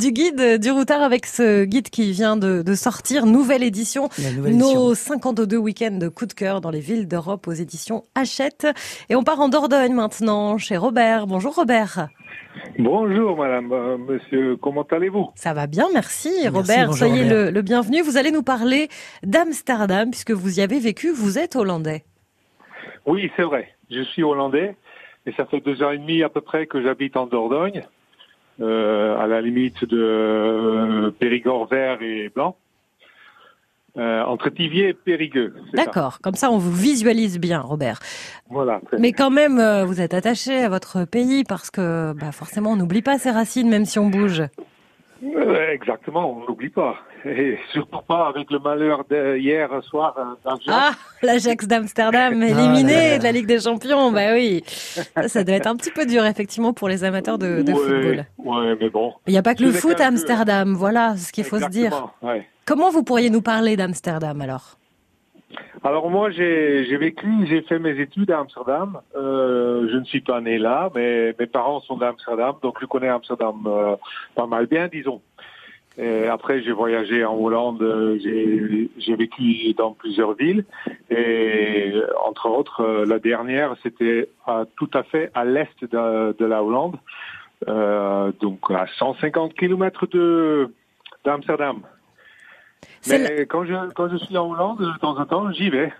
du 0.00 0.12
guide 0.12 0.58
du 0.60 0.70
routard 0.70 1.02
avec 1.02 1.26
ce 1.26 1.64
guide 1.64 1.90
qui 1.90 2.10
vient 2.12 2.36
de, 2.36 2.62
de 2.62 2.74
sortir, 2.74 3.26
nouvelle 3.26 3.62
édition. 3.62 4.08
nouvelle 4.36 4.56
Nos 4.56 4.88
édition. 4.92 5.14
52 5.16 5.56
week-ends 5.56 5.98
de 5.98 6.08
coup 6.08 6.26
de 6.26 6.32
cœur 6.32 6.60
dans 6.60 6.70
les 6.70 6.80
villes 6.80 7.06
d'Europe 7.06 7.46
aux 7.46 7.52
éditions 7.52 8.02
Hachette. 8.14 8.66
Et 9.10 9.14
on 9.14 9.22
part 9.22 9.40
en 9.40 9.48
Dordogne 9.48 9.92
maintenant 9.94 10.58
chez 10.58 10.76
Robert. 10.76 11.26
Bonjour 11.26 11.54
Robert. 11.54 12.08
Bonjour 12.78 13.36
madame, 13.36 13.70
Euh, 13.72 13.96
monsieur, 13.98 14.56
comment 14.56 14.82
allez-vous? 14.90 15.28
Ça 15.36 15.52
va 15.54 15.66
bien, 15.66 15.86
merci, 15.92 16.30
Merci, 16.42 16.48
Robert. 16.48 16.86
bonjour, 16.88 16.98
Soyez 17.06 17.22
Robert. 17.22 17.44
le, 17.46 17.50
le 17.50 17.62
bienvenu. 17.62 18.00
Vous 18.02 18.16
allez 18.16 18.30
nous 18.32 18.42
parler 18.42 18.88
d'Amsterdam 19.22 20.10
puisque 20.10 20.30
vous 20.32 20.58
y 20.58 20.62
avez 20.62 20.78
vécu. 20.80 21.10
Vous 21.12 21.38
êtes 21.38 21.56
hollandais. 21.56 22.04
Oui, 23.06 23.30
c'est 23.36 23.42
vrai, 23.42 23.68
je 23.90 24.02
suis 24.02 24.22
hollandais 24.22 24.76
et 25.26 25.32
ça 25.36 25.46
fait 25.46 25.60
deux 25.60 25.82
ans 25.82 25.90
et 25.90 25.98
demi 25.98 26.22
à 26.22 26.28
peu 26.28 26.40
près 26.40 26.66
que 26.66 26.82
j'habite 26.82 27.16
en 27.16 27.26
Dordogne, 27.26 27.82
euh, 27.84 27.99
à 28.60 29.26
la 29.26 29.40
limite 29.40 29.84
de 29.84 29.98
euh, 29.98 31.10
Périgord 31.18 31.66
vert 31.66 32.02
et 32.02 32.28
blanc, 32.28 32.56
euh, 33.96 34.22
entre 34.22 34.50
Tivier 34.50 34.88
et 34.88 34.94
Périgueux. 34.94 35.54
ça. 35.74 35.84
D'accord. 35.84 36.20
Comme 36.22 36.34
ça, 36.34 36.50
on 36.50 36.58
vous 36.58 36.72
visualise 36.72 37.40
bien, 37.40 37.60
Robert. 37.60 37.98
Voilà. 38.48 38.80
Mais 38.98 39.12
quand 39.12 39.30
même, 39.30 39.58
euh, 39.58 39.84
vous 39.84 40.00
êtes 40.00 40.14
attaché 40.14 40.58
à 40.58 40.68
votre 40.68 41.04
pays 41.04 41.44
parce 41.44 41.70
que 41.70 42.12
bah, 42.12 42.32
forcément, 42.32 42.72
on 42.72 42.76
n'oublie 42.76 43.02
pas 43.02 43.18
ses 43.18 43.30
racines 43.30 43.68
même 43.68 43.84
si 43.84 43.98
on 43.98 44.08
bouge. 44.08 44.42
Euh, 45.22 45.72
Exactement, 45.72 46.32
on 46.38 46.48
n'oublie 46.48 46.70
pas. 46.70 46.96
Et 47.24 47.58
surtout 47.72 48.00
pas 48.08 48.28
avec 48.28 48.50
le 48.50 48.58
malheur 48.58 49.04
d'hier 49.04 49.68
soir 49.84 50.14
euh. 50.18 50.54
Ah, 50.68 50.92
l'Ajax 51.22 51.66
d'Amsterdam 51.66 52.42
Ah 52.42 52.46
éliminé 52.46 53.18
de 53.18 53.22
la 53.24 53.32
Ligue 53.32 53.46
des 53.46 53.60
Champions. 53.60 54.10
Bah 54.12 54.32
oui, 54.32 54.62
ça, 54.66 55.28
ça 55.28 55.44
doit 55.44 55.56
être 55.56 55.66
un 55.66 55.76
petit 55.76 55.90
peu 55.90 56.06
dur 56.06 56.24
effectivement 56.24 56.72
pour 56.72 56.88
les 56.88 57.04
amateurs 57.04 57.36
de, 57.38 57.62
de 57.62 57.72
ouais, 57.72 57.78
football. 57.78 58.26
ouais, 58.38 58.76
mais 58.80 58.88
bon. 58.88 59.12
Il 59.26 59.32
n'y 59.32 59.38
a 59.38 59.42
pas 59.42 59.54
que 59.54 59.62
le 59.62 59.72
foot 59.72 60.00
à. 60.00 60.06
Amsterdam. 60.06 60.74
Voilà 60.74 61.16
ce 61.16 61.30
qu'il 61.32 61.44
faut 61.44 61.58
se 61.58 61.68
dire. 61.68 62.08
Ouais. 62.22 62.48
Comment 62.64 62.90
vous 62.90 63.02
pourriez 63.02 63.30
nous 63.30 63.42
parler 63.42 63.76
d'Amsterdam 63.76 64.40
alors? 64.40 64.78
Alors 65.82 66.10
moi, 66.10 66.30
j'ai 66.30 66.96
vécu, 66.96 67.46
j'ai 67.46 67.62
fait 67.62 67.78
mes 67.78 67.98
études 68.00 68.30
à 68.30 68.40
Amsterdam. 68.40 69.00
Euh, 69.16 69.88
je 69.90 69.96
ne 69.96 70.04
suis 70.04 70.20
pas 70.20 70.40
né 70.40 70.58
là, 70.58 70.90
mais 70.94 71.34
mes 71.38 71.46
parents 71.46 71.80
sont 71.80 71.96
d'Amsterdam, 71.96 72.54
donc 72.62 72.76
je 72.80 72.86
connais 72.86 73.08
Amsterdam 73.08 73.56
euh, 73.66 73.96
pas 74.34 74.46
mal 74.46 74.66
bien, 74.66 74.88
disons. 74.88 75.20
Et 75.98 76.28
après, 76.28 76.62
j'ai 76.62 76.72
voyagé 76.72 77.24
en 77.24 77.36
Hollande, 77.36 77.82
euh, 77.82 78.18
j'ai 78.98 79.16
vécu 79.16 79.74
dans 79.76 79.92
plusieurs 79.92 80.34
villes, 80.34 80.64
et 81.10 81.92
euh, 81.94 82.06
entre 82.24 82.48
autres, 82.48 82.82
euh, 82.82 83.04
la 83.04 83.18
dernière, 83.18 83.74
c'était 83.82 84.28
tout 84.76 84.90
à 84.94 85.02
fait 85.02 85.30
à 85.34 85.44
l'est 85.44 85.84
de, 85.84 86.44
la 86.44 86.62
Hollande, 86.62 86.96
euh, 87.68 88.32
donc 88.40 88.70
à 88.70 88.86
150 88.98 89.54
kilomètres 89.54 90.06
de 90.06 90.72
d'Amsterdam. 91.24 91.82
Mais 93.08 93.46
quand 93.46 93.64
je 93.64 93.92
quand 93.92 94.08
je 94.08 94.16
suis 94.16 94.36
en 94.36 94.50
Hollande, 94.50 94.80
de 94.80 94.98
temps 94.98 95.18
en 95.18 95.26
temps, 95.26 95.50
j'y 95.52 95.70
vais. 95.70 95.92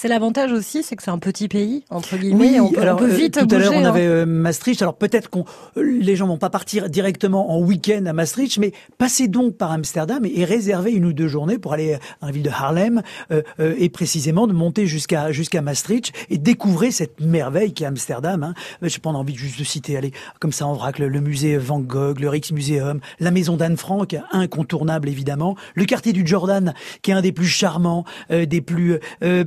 C'est 0.00 0.06
l'avantage 0.06 0.52
aussi, 0.52 0.84
c'est 0.84 0.94
que 0.94 1.02
c'est 1.02 1.10
un 1.10 1.18
petit 1.18 1.48
pays 1.48 1.82
entre 1.90 2.16
guillemets. 2.16 2.60
on 2.60 2.70
peut, 2.70 2.78
on 2.78 2.82
alors 2.82 2.98
peut 2.98 3.10
euh, 3.10 3.16
vite 3.16 3.36
tout 3.36 3.46
bouger. 3.46 3.66
à 3.66 3.70
l'heure 3.70 3.72
on 3.74 3.84
hein. 3.84 3.88
avait 3.88 4.06
euh, 4.06 4.26
Maastricht. 4.26 4.80
Alors 4.80 4.94
peut-être 4.94 5.28
qu'on 5.28 5.44
euh, 5.76 5.82
les 5.82 6.14
gens 6.14 6.28
vont 6.28 6.38
pas 6.38 6.50
partir 6.50 6.88
directement 6.88 7.50
en 7.50 7.60
week-end 7.60 8.06
à 8.06 8.12
Maastricht, 8.12 8.58
mais 8.58 8.70
passez 8.96 9.26
donc 9.26 9.56
par 9.56 9.72
Amsterdam 9.72 10.24
et, 10.24 10.38
et 10.38 10.44
réservez 10.44 10.92
une 10.92 11.04
ou 11.04 11.12
deux 11.12 11.26
journées 11.26 11.58
pour 11.58 11.72
aller 11.72 11.98
dans 12.20 12.28
la 12.28 12.32
ville 12.32 12.44
de 12.44 12.48
Haarlem 12.48 13.02
euh, 13.32 13.42
euh, 13.58 13.74
et 13.76 13.88
précisément 13.88 14.46
de 14.46 14.52
monter 14.52 14.86
jusqu'à 14.86 15.32
jusqu'à 15.32 15.62
Maastricht 15.62 16.12
et 16.30 16.38
découvrez 16.38 16.92
cette 16.92 17.20
merveille 17.20 17.72
qui 17.72 17.82
est 17.82 17.88
Amsterdam. 17.88 18.44
Hein. 18.44 18.54
Je 18.82 18.94
n'ai 18.94 19.00
pas 19.00 19.10
envie 19.10 19.32
de 19.32 19.38
juste 19.38 19.58
de 19.58 19.64
citer, 19.64 19.96
allez 19.96 20.12
comme 20.38 20.52
ça 20.52 20.64
en 20.64 20.74
vrac 20.74 21.00
le, 21.00 21.08
le 21.08 21.20
musée 21.20 21.56
Van 21.56 21.80
Gogh, 21.80 22.20
le 22.20 22.28
Rijksmuseum, 22.28 23.00
la 23.18 23.30
maison 23.32 23.56
d'Anne 23.56 23.76
Frank, 23.76 24.16
incontournable 24.30 25.08
évidemment, 25.08 25.56
le 25.74 25.86
quartier 25.86 26.12
du 26.12 26.24
Jordan 26.24 26.72
qui 27.02 27.10
est 27.10 27.14
un 27.14 27.20
des 27.20 27.32
plus 27.32 27.48
charmants, 27.48 28.04
euh, 28.30 28.46
des 28.46 28.60
plus 28.60 29.00
euh, 29.24 29.42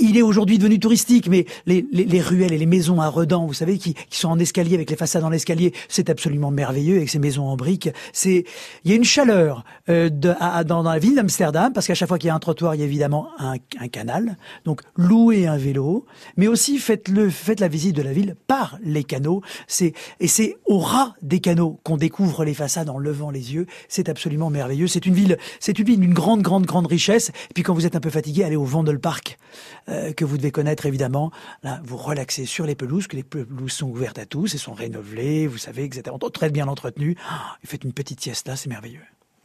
il 0.00 0.16
est 0.16 0.22
aujourd'hui 0.22 0.58
devenu 0.58 0.78
touristique, 0.78 1.28
mais 1.28 1.46
les, 1.66 1.86
les, 1.92 2.04
les 2.04 2.20
ruelles 2.20 2.52
et 2.52 2.58
les 2.58 2.66
maisons 2.66 3.00
à 3.00 3.08
Redan, 3.08 3.46
vous 3.46 3.52
savez, 3.52 3.78
qui, 3.78 3.94
qui 3.94 4.18
sont 4.18 4.28
en 4.28 4.38
escalier 4.38 4.74
avec 4.74 4.90
les 4.90 4.96
façades 4.96 5.24
en 5.24 5.32
escalier, 5.32 5.72
c'est 5.88 6.10
absolument 6.10 6.50
merveilleux 6.50 6.96
avec 6.96 7.08
ces 7.08 7.18
maisons 7.18 7.44
en 7.46 7.56
briques. 7.56 7.90
C'est, 8.12 8.44
il 8.84 8.90
y 8.90 8.94
a 8.94 8.96
une 8.96 9.04
chaleur 9.04 9.64
euh, 9.88 10.08
de, 10.08 10.32
à- 10.40 10.64
dans, 10.64 10.82
la 10.82 10.98
ville 10.98 11.14
d'Amsterdam 11.16 11.72
parce 11.72 11.86
qu'à 11.86 11.94
chaque 11.94 12.08
fois 12.08 12.18
qu'il 12.18 12.28
y 12.28 12.30
a 12.30 12.34
un 12.34 12.38
trottoir, 12.38 12.74
il 12.74 12.80
y 12.80 12.82
a 12.82 12.86
évidemment 12.86 13.28
un, 13.38 13.54
un 13.78 13.88
canal. 13.88 14.36
Donc 14.64 14.80
louez 14.96 15.46
un 15.46 15.56
vélo, 15.56 16.06
mais 16.36 16.48
aussi 16.48 16.78
faites-le, 16.78 17.30
faites 17.30 17.60
la 17.60 17.68
visite 17.68 17.96
de 17.96 18.02
la 18.02 18.12
ville 18.12 18.36
par 18.46 18.78
les 18.82 19.04
canaux. 19.04 19.42
C'est 19.66 19.92
et 20.20 20.28
c'est 20.28 20.56
au 20.66 20.78
ras 20.78 21.14
des 21.22 21.40
canaux 21.40 21.80
qu'on 21.84 21.96
découvre 21.96 22.44
les 22.44 22.54
façades 22.54 22.88
en 22.88 22.98
levant 22.98 23.30
les 23.30 23.54
yeux. 23.54 23.66
C'est 23.88 24.08
absolument 24.08 24.50
merveilleux. 24.50 24.86
C'est 24.86 25.06
une 25.06 25.14
ville, 25.14 25.38
c'est 25.60 25.78
une 25.78 25.84
ville 25.86 26.00
d'une 26.00 26.14
grande, 26.14 26.42
grande, 26.42 26.66
grande 26.66 26.86
richesse. 26.86 27.30
Et 27.50 27.54
puis 27.54 27.62
quand 27.62 27.74
vous 27.74 27.86
êtes 27.86 27.96
un 27.96 28.00
peu 28.00 28.10
fatigué, 28.10 28.44
allez 28.44 28.56
au 28.56 28.64
Vondelpark 28.64 29.38
euh, 29.88 30.12
que 30.12 30.24
vous 30.24 30.36
devez 30.36 30.50
connaître 30.50 30.86
évidemment. 30.86 31.30
Là, 31.62 31.80
vous 31.84 31.96
relaxez 31.96 32.44
sur 32.46 32.66
les 32.66 32.74
pelouses, 32.74 33.06
que 33.06 33.16
les 33.16 33.22
pelouses 33.22 33.72
sont 33.72 33.88
ouvertes 33.88 34.18
à 34.18 34.26
tous 34.26 34.54
et 34.54 34.58
sont 34.58 34.72
rénovées, 34.74 35.46
vous 35.46 35.58
savez, 35.58 35.84
etc. 35.84 36.14
Très 36.32 36.50
bien 36.50 36.68
entretenues. 36.68 37.16
Et 37.62 37.66
faites 37.66 37.84
une 37.84 37.92
petite 37.92 38.20
siesta, 38.20 38.56
c'est 38.56 38.68
merveilleux. 38.68 39.00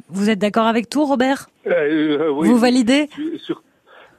Vous 0.09 0.29
êtes 0.29 0.39
d'accord 0.39 0.67
avec 0.67 0.89
tout, 0.89 1.05
Robert? 1.05 1.49
Euh, 1.65 1.71
euh, 1.71 2.29
oui, 2.31 2.47
Vous 2.47 2.57
validez? 2.57 3.09
Sur- 3.15 3.39
sur- 3.41 3.63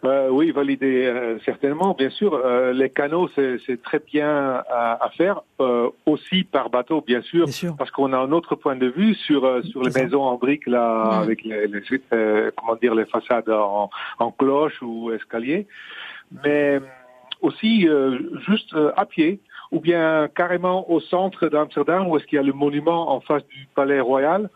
euh, 0.04 0.28
oui, 0.30 0.50
validé 0.52 1.06
euh, 1.06 1.38
certainement, 1.44 1.94
bien 1.94 2.10
sûr. 2.10 2.34
Euh, 2.34 2.72
les 2.72 2.90
canaux, 2.90 3.28
c'est 3.34 3.56
c'est 3.66 3.82
très 3.82 3.98
bien 4.00 4.62
à, 4.70 5.04
à 5.04 5.10
faire, 5.10 5.40
euh, 5.60 5.88
aussi 6.06 6.44
par 6.44 6.70
bateau, 6.70 7.00
bien 7.00 7.20
sûr, 7.22 7.44
Bien 7.44 7.52
sûr. 7.52 7.74
parce 7.76 7.90
qu'on 7.90 8.12
a 8.12 8.18
un 8.18 8.32
autre 8.32 8.54
point 8.54 8.76
de 8.76 8.86
vue 8.86 9.14
sur 9.14 9.44
euh, 9.44 9.62
sur 9.62 9.82
les 9.82 9.90
maisons 10.00 10.22
en 10.22 10.36
briques 10.36 10.66
là, 10.66 11.18
Mm. 11.18 11.22
avec 11.22 11.42
les, 11.44 11.66
les 11.66 11.82
euh, 12.12 12.50
comment 12.56 12.76
dire 12.76 12.94
les 12.94 13.06
façades 13.06 13.48
en, 13.50 13.90
en 14.18 14.30
cloche 14.30 14.80
ou 14.82 15.10
escalier, 15.12 15.66
mais 16.44 16.80
aussi 17.40 17.88
euh, 17.88 18.18
juste 18.48 18.74
euh, 18.74 18.92
à 18.96 19.04
pied 19.06 19.40
ou 19.70 19.80
bien 19.80 20.28
carrément 20.34 20.90
au 20.90 20.98
centre 21.00 21.48
d'Amsterdam 21.48 22.06
où 22.08 22.16
est-ce 22.16 22.26
qu'il 22.26 22.36
y 22.36 22.38
a 22.38 22.42
le 22.42 22.52
monument 22.52 23.12
en 23.14 23.20
face 23.20 23.46
du 23.48 23.66
palais 23.74 24.00
royal. 24.00 24.48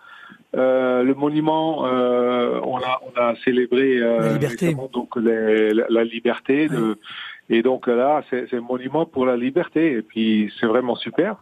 Euh, 0.55 1.03
le 1.03 1.15
monument, 1.15 1.87
euh, 1.87 2.61
on 2.63 2.77
a 2.79 3.01
on 3.09 3.19
a 3.21 3.35
célébré 3.45 3.99
euh, 3.99 4.21
La 4.21 4.33
liberté. 4.35 4.75
donc 4.93 5.17
les- 5.17 5.73
la, 5.73 5.85
la 5.89 6.05
liberté 6.05 6.69
de, 6.69 6.99
et 7.49 7.63
donc 7.63 7.87
là 7.87 8.23
c'est 8.29 8.53
un 8.53 8.61
monument 8.61 9.07
pour 9.07 9.25
la 9.25 9.37
liberté 9.37 9.93
et 9.93 10.03
puis 10.03 10.53
c'est 10.61 10.67
vraiment 10.67 10.95
super. 10.97 11.37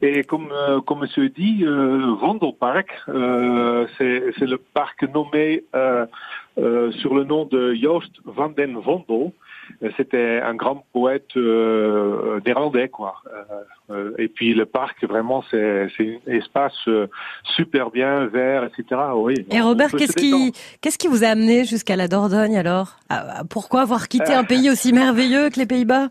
Et 0.00 0.22
comme 0.22 0.48
euh, 0.52 0.80
comme 0.80 1.00
Monsieur 1.00 1.28
dit, 1.28 1.64
euh, 1.64 2.14
Vondelpark, 2.20 2.88
euh, 3.08 3.86
c'est 3.98 4.22
c'est 4.38 4.46
le 4.46 4.58
parc 4.58 5.02
nommé 5.12 5.64
euh, 6.58 6.90
sur 6.92 7.14
le 7.14 7.24
nom 7.24 7.44
de 7.46 7.74
Joost 7.74 8.12
van 8.24 8.48
den 8.50 8.76
Vondel. 8.78 9.32
Euh, 9.82 9.90
C'était 9.96 10.40
un 10.44 10.54
grand 10.54 10.84
poète 10.92 11.28
euh, 11.36 12.40
néerlandais, 12.44 12.88
quoi. 12.88 13.14
Euh, 13.90 14.12
et 14.18 14.28
puis 14.28 14.52
le 14.54 14.66
parc, 14.66 15.02
vraiment, 15.04 15.42
c'est 15.50 15.88
un 16.00 16.32
espace 16.32 16.76
super 17.56 17.90
bien 17.90 18.26
vert, 18.26 18.64
etc. 18.64 19.00
Oui. 19.14 19.46
Et 19.50 19.60
Robert, 19.60 19.90
qu'est-ce 19.92 20.16
qui, 20.16 20.30
détendre. 20.30 20.52
qu'est-ce 20.80 20.98
qui 20.98 21.08
vous 21.08 21.24
a 21.24 21.28
amené 21.28 21.64
jusqu'à 21.64 21.96
la 21.96 22.08
Dordogne 22.08 22.56
alors? 22.56 22.96
Ah, 23.08 23.24
ah, 23.38 23.42
Pourquoi 23.48 23.82
avoir 23.82 24.08
quitté 24.08 24.34
un 24.34 24.44
pays 24.44 24.68
aussi 24.68 24.92
merveilleux 24.92 25.48
que 25.50 25.58
les 25.58 25.66
Pays-Bas? 25.66 26.08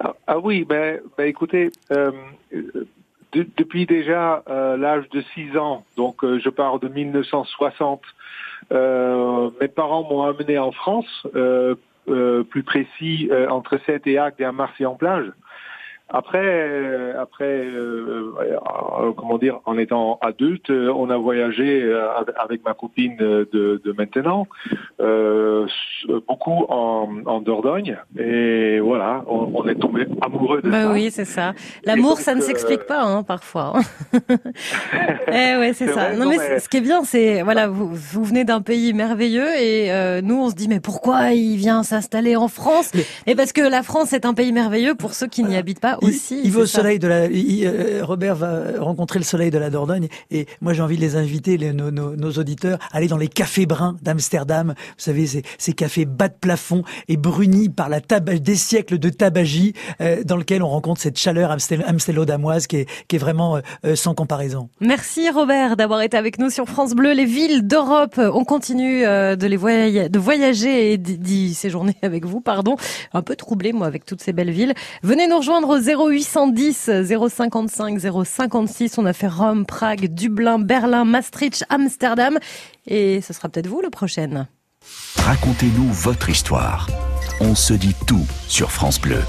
Ah, 0.00 0.14
ah 0.26 0.38
oui, 0.38 0.64
ben, 0.64 1.00
ben 1.18 1.26
écoutez, 1.26 1.70
de- 1.90 3.46
depuis 3.56 3.84
déjà 3.84 4.42
l'âge 4.46 5.08
de 5.10 5.20
6 5.34 5.56
ans, 5.58 5.84
donc 5.96 6.24
je 6.24 6.48
pars 6.48 6.78
de 6.78 6.88
1960, 6.88 8.00
euh, 8.00 8.06
mes 8.70 9.68
parents 9.68 10.02
m'ont 10.08 10.22
amené 10.22 10.58
en 10.58 10.72
France, 10.72 11.26
euh, 11.34 11.74
euh, 12.08 12.42
plus 12.42 12.62
précis 12.62 13.28
euh, 13.30 13.48
entre 13.48 13.78
Saint 13.86 13.98
et 14.06 14.18
et 14.38 14.44
à 14.44 14.52
Marseille-en-Plage. 14.52 15.26
Après, 15.26 15.26
euh, 15.26 15.47
après, 16.10 16.38
euh, 16.44 17.12
euh, 17.40 19.12
comment 19.16 19.38
dire, 19.38 19.60
en 19.66 19.76
étant 19.78 20.18
adulte, 20.22 20.70
euh, 20.70 20.92
on 20.94 21.10
a 21.10 21.16
voyagé 21.16 21.82
euh, 21.82 22.08
avec- 22.42 22.64
ma 22.64 22.74
copine 22.74 23.16
de, 23.16 23.48
de 23.52 23.92
maintenant, 23.92 24.46
euh, 25.00 25.66
beaucoup 26.26 26.64
en, 26.68 27.08
en 27.26 27.40
Dordogne, 27.40 27.96
et 28.18 28.80
voilà, 28.80 29.22
on, 29.28 29.50
on 29.54 29.68
est 29.68 29.74
tombé 29.76 30.06
amoureux 30.22 30.60
de 30.62 30.70
Bah 30.70 30.84
ça. 30.84 30.92
oui, 30.92 31.10
c'est 31.12 31.24
ça. 31.24 31.52
L'amour, 31.84 32.18
ça 32.18 32.34
ne 32.34 32.40
euh, 32.40 32.44
s'explique 32.44 32.84
pas, 32.86 33.02
hein, 33.02 33.22
parfois. 33.22 33.74
eh 35.28 35.56
ouais, 35.56 35.72
c'est 35.74 35.86
ça. 35.88 35.92
vrai, 36.08 36.16
non, 36.16 36.28
mais, 36.28 36.36
mais- 36.38 36.58
ce 36.58 36.68
qui 36.68 36.78
est 36.78 36.82
bien, 36.82 37.04
c'est 37.04 37.42
voilà, 37.42 37.68
vous, 37.68 37.88
vous 37.94 38.24
venez 38.24 38.44
d'un 38.44 38.60
pays 38.60 38.92
merveilleux 38.92 39.48
et 39.58 39.92
euh, 39.92 40.20
nous, 40.22 40.36
on 40.40 40.50
se 40.50 40.54
dit 40.54 40.68
mais 40.68 40.80
pourquoi 40.80 41.32
il 41.32 41.56
vient 41.56 41.82
s'installer 41.82 42.36
en 42.36 42.48
France? 42.48 42.92
Et 43.26 43.34
parce 43.34 43.52
que 43.52 43.60
la 43.62 43.82
France 43.82 44.12
est 44.12 44.24
un 44.24 44.34
pays 44.34 44.52
merveilleux 44.52 44.94
pour 44.94 45.14
ceux 45.14 45.26
qui 45.26 45.44
n'y 45.44 45.56
habitent 45.56 45.80
pas 45.80 45.97
aussi. 46.02 46.40
Il, 46.44 46.52
va 46.52 46.60
au 46.60 46.66
soleil 46.66 46.98
de 46.98 47.08
la. 47.08 47.26
Euh, 47.28 48.00
Robert 48.02 48.36
va 48.36 48.80
rencontrer 48.80 49.18
le 49.18 49.24
soleil 49.24 49.50
de 49.50 49.58
la 49.58 49.70
Dordogne 49.70 50.08
et 50.30 50.46
moi 50.60 50.72
j'ai 50.72 50.82
envie 50.82 50.96
de 50.96 51.00
les 51.00 51.16
inviter, 51.16 51.56
les, 51.56 51.72
nos, 51.72 51.90
nos, 51.90 52.16
nos, 52.16 52.32
auditeurs, 52.32 52.78
à 52.92 52.98
aller 52.98 53.08
dans 53.08 53.16
les 53.16 53.28
cafés 53.28 53.66
bruns 53.66 53.96
d'Amsterdam. 54.02 54.74
Vous 54.76 54.94
savez, 54.96 55.26
ces, 55.26 55.42
ces, 55.58 55.72
cafés 55.72 56.04
bas 56.04 56.28
de 56.28 56.34
plafond 56.40 56.82
et 57.08 57.16
brunis 57.16 57.68
par 57.68 57.88
la 57.88 58.00
des 58.00 58.56
siècles 58.56 58.98
de 58.98 59.10
tabagie, 59.10 59.74
euh, 60.00 60.22
dans 60.24 60.36
lequel 60.36 60.62
on 60.62 60.68
rencontre 60.68 61.00
cette 61.00 61.18
chaleur 61.18 61.50
amstello-damoise 61.50 62.66
qui 62.66 62.76
est, 62.76 62.86
qui 63.06 63.16
est 63.16 63.18
vraiment 63.18 63.60
euh, 63.84 63.96
sans 63.96 64.14
comparaison. 64.14 64.70
Merci 64.80 65.28
Robert 65.30 65.76
d'avoir 65.76 66.00
été 66.00 66.16
avec 66.16 66.38
nous 66.38 66.50
sur 66.50 66.66
France 66.66 66.94
Bleu, 66.94 67.12
les 67.12 67.26
villes 67.26 67.66
d'Europe. 67.66 68.18
On 68.18 68.44
continue 68.44 69.02
de 69.02 69.46
les 69.46 69.56
voyager, 69.56 70.08
de 70.08 70.18
voyager 70.18 70.92
et 70.92 70.98
d'y 70.98 71.54
séjourner 71.54 71.96
avec 72.02 72.24
vous, 72.24 72.40
pardon. 72.40 72.76
Un 73.12 73.22
peu 73.22 73.36
troublé 73.36 73.72
moi 73.72 73.86
avec 73.86 74.04
toutes 74.04 74.22
ces 74.22 74.32
belles 74.32 74.50
villes. 74.50 74.74
Venez 75.02 75.28
nous 75.28 75.38
rejoindre 75.38 75.68
au 75.68 75.78
0810 75.88 76.90
055 77.04 77.98
056. 78.24 78.98
On 78.98 79.06
a 79.06 79.12
fait 79.12 79.28
Rome, 79.28 79.64
Prague, 79.64 80.06
Dublin, 80.12 80.58
Berlin, 80.58 81.04
Maastricht, 81.04 81.64
Amsterdam. 81.70 82.38
Et 82.86 83.20
ce 83.20 83.32
sera 83.32 83.48
peut-être 83.48 83.68
vous 83.68 83.80
le 83.80 83.90
prochain. 83.90 84.46
Racontez-nous 85.16 85.90
votre 85.92 86.28
histoire. 86.28 86.88
On 87.40 87.54
se 87.54 87.74
dit 87.74 87.94
tout 88.06 88.26
sur 88.48 88.70
France 88.70 89.00
Bleu. 89.00 89.22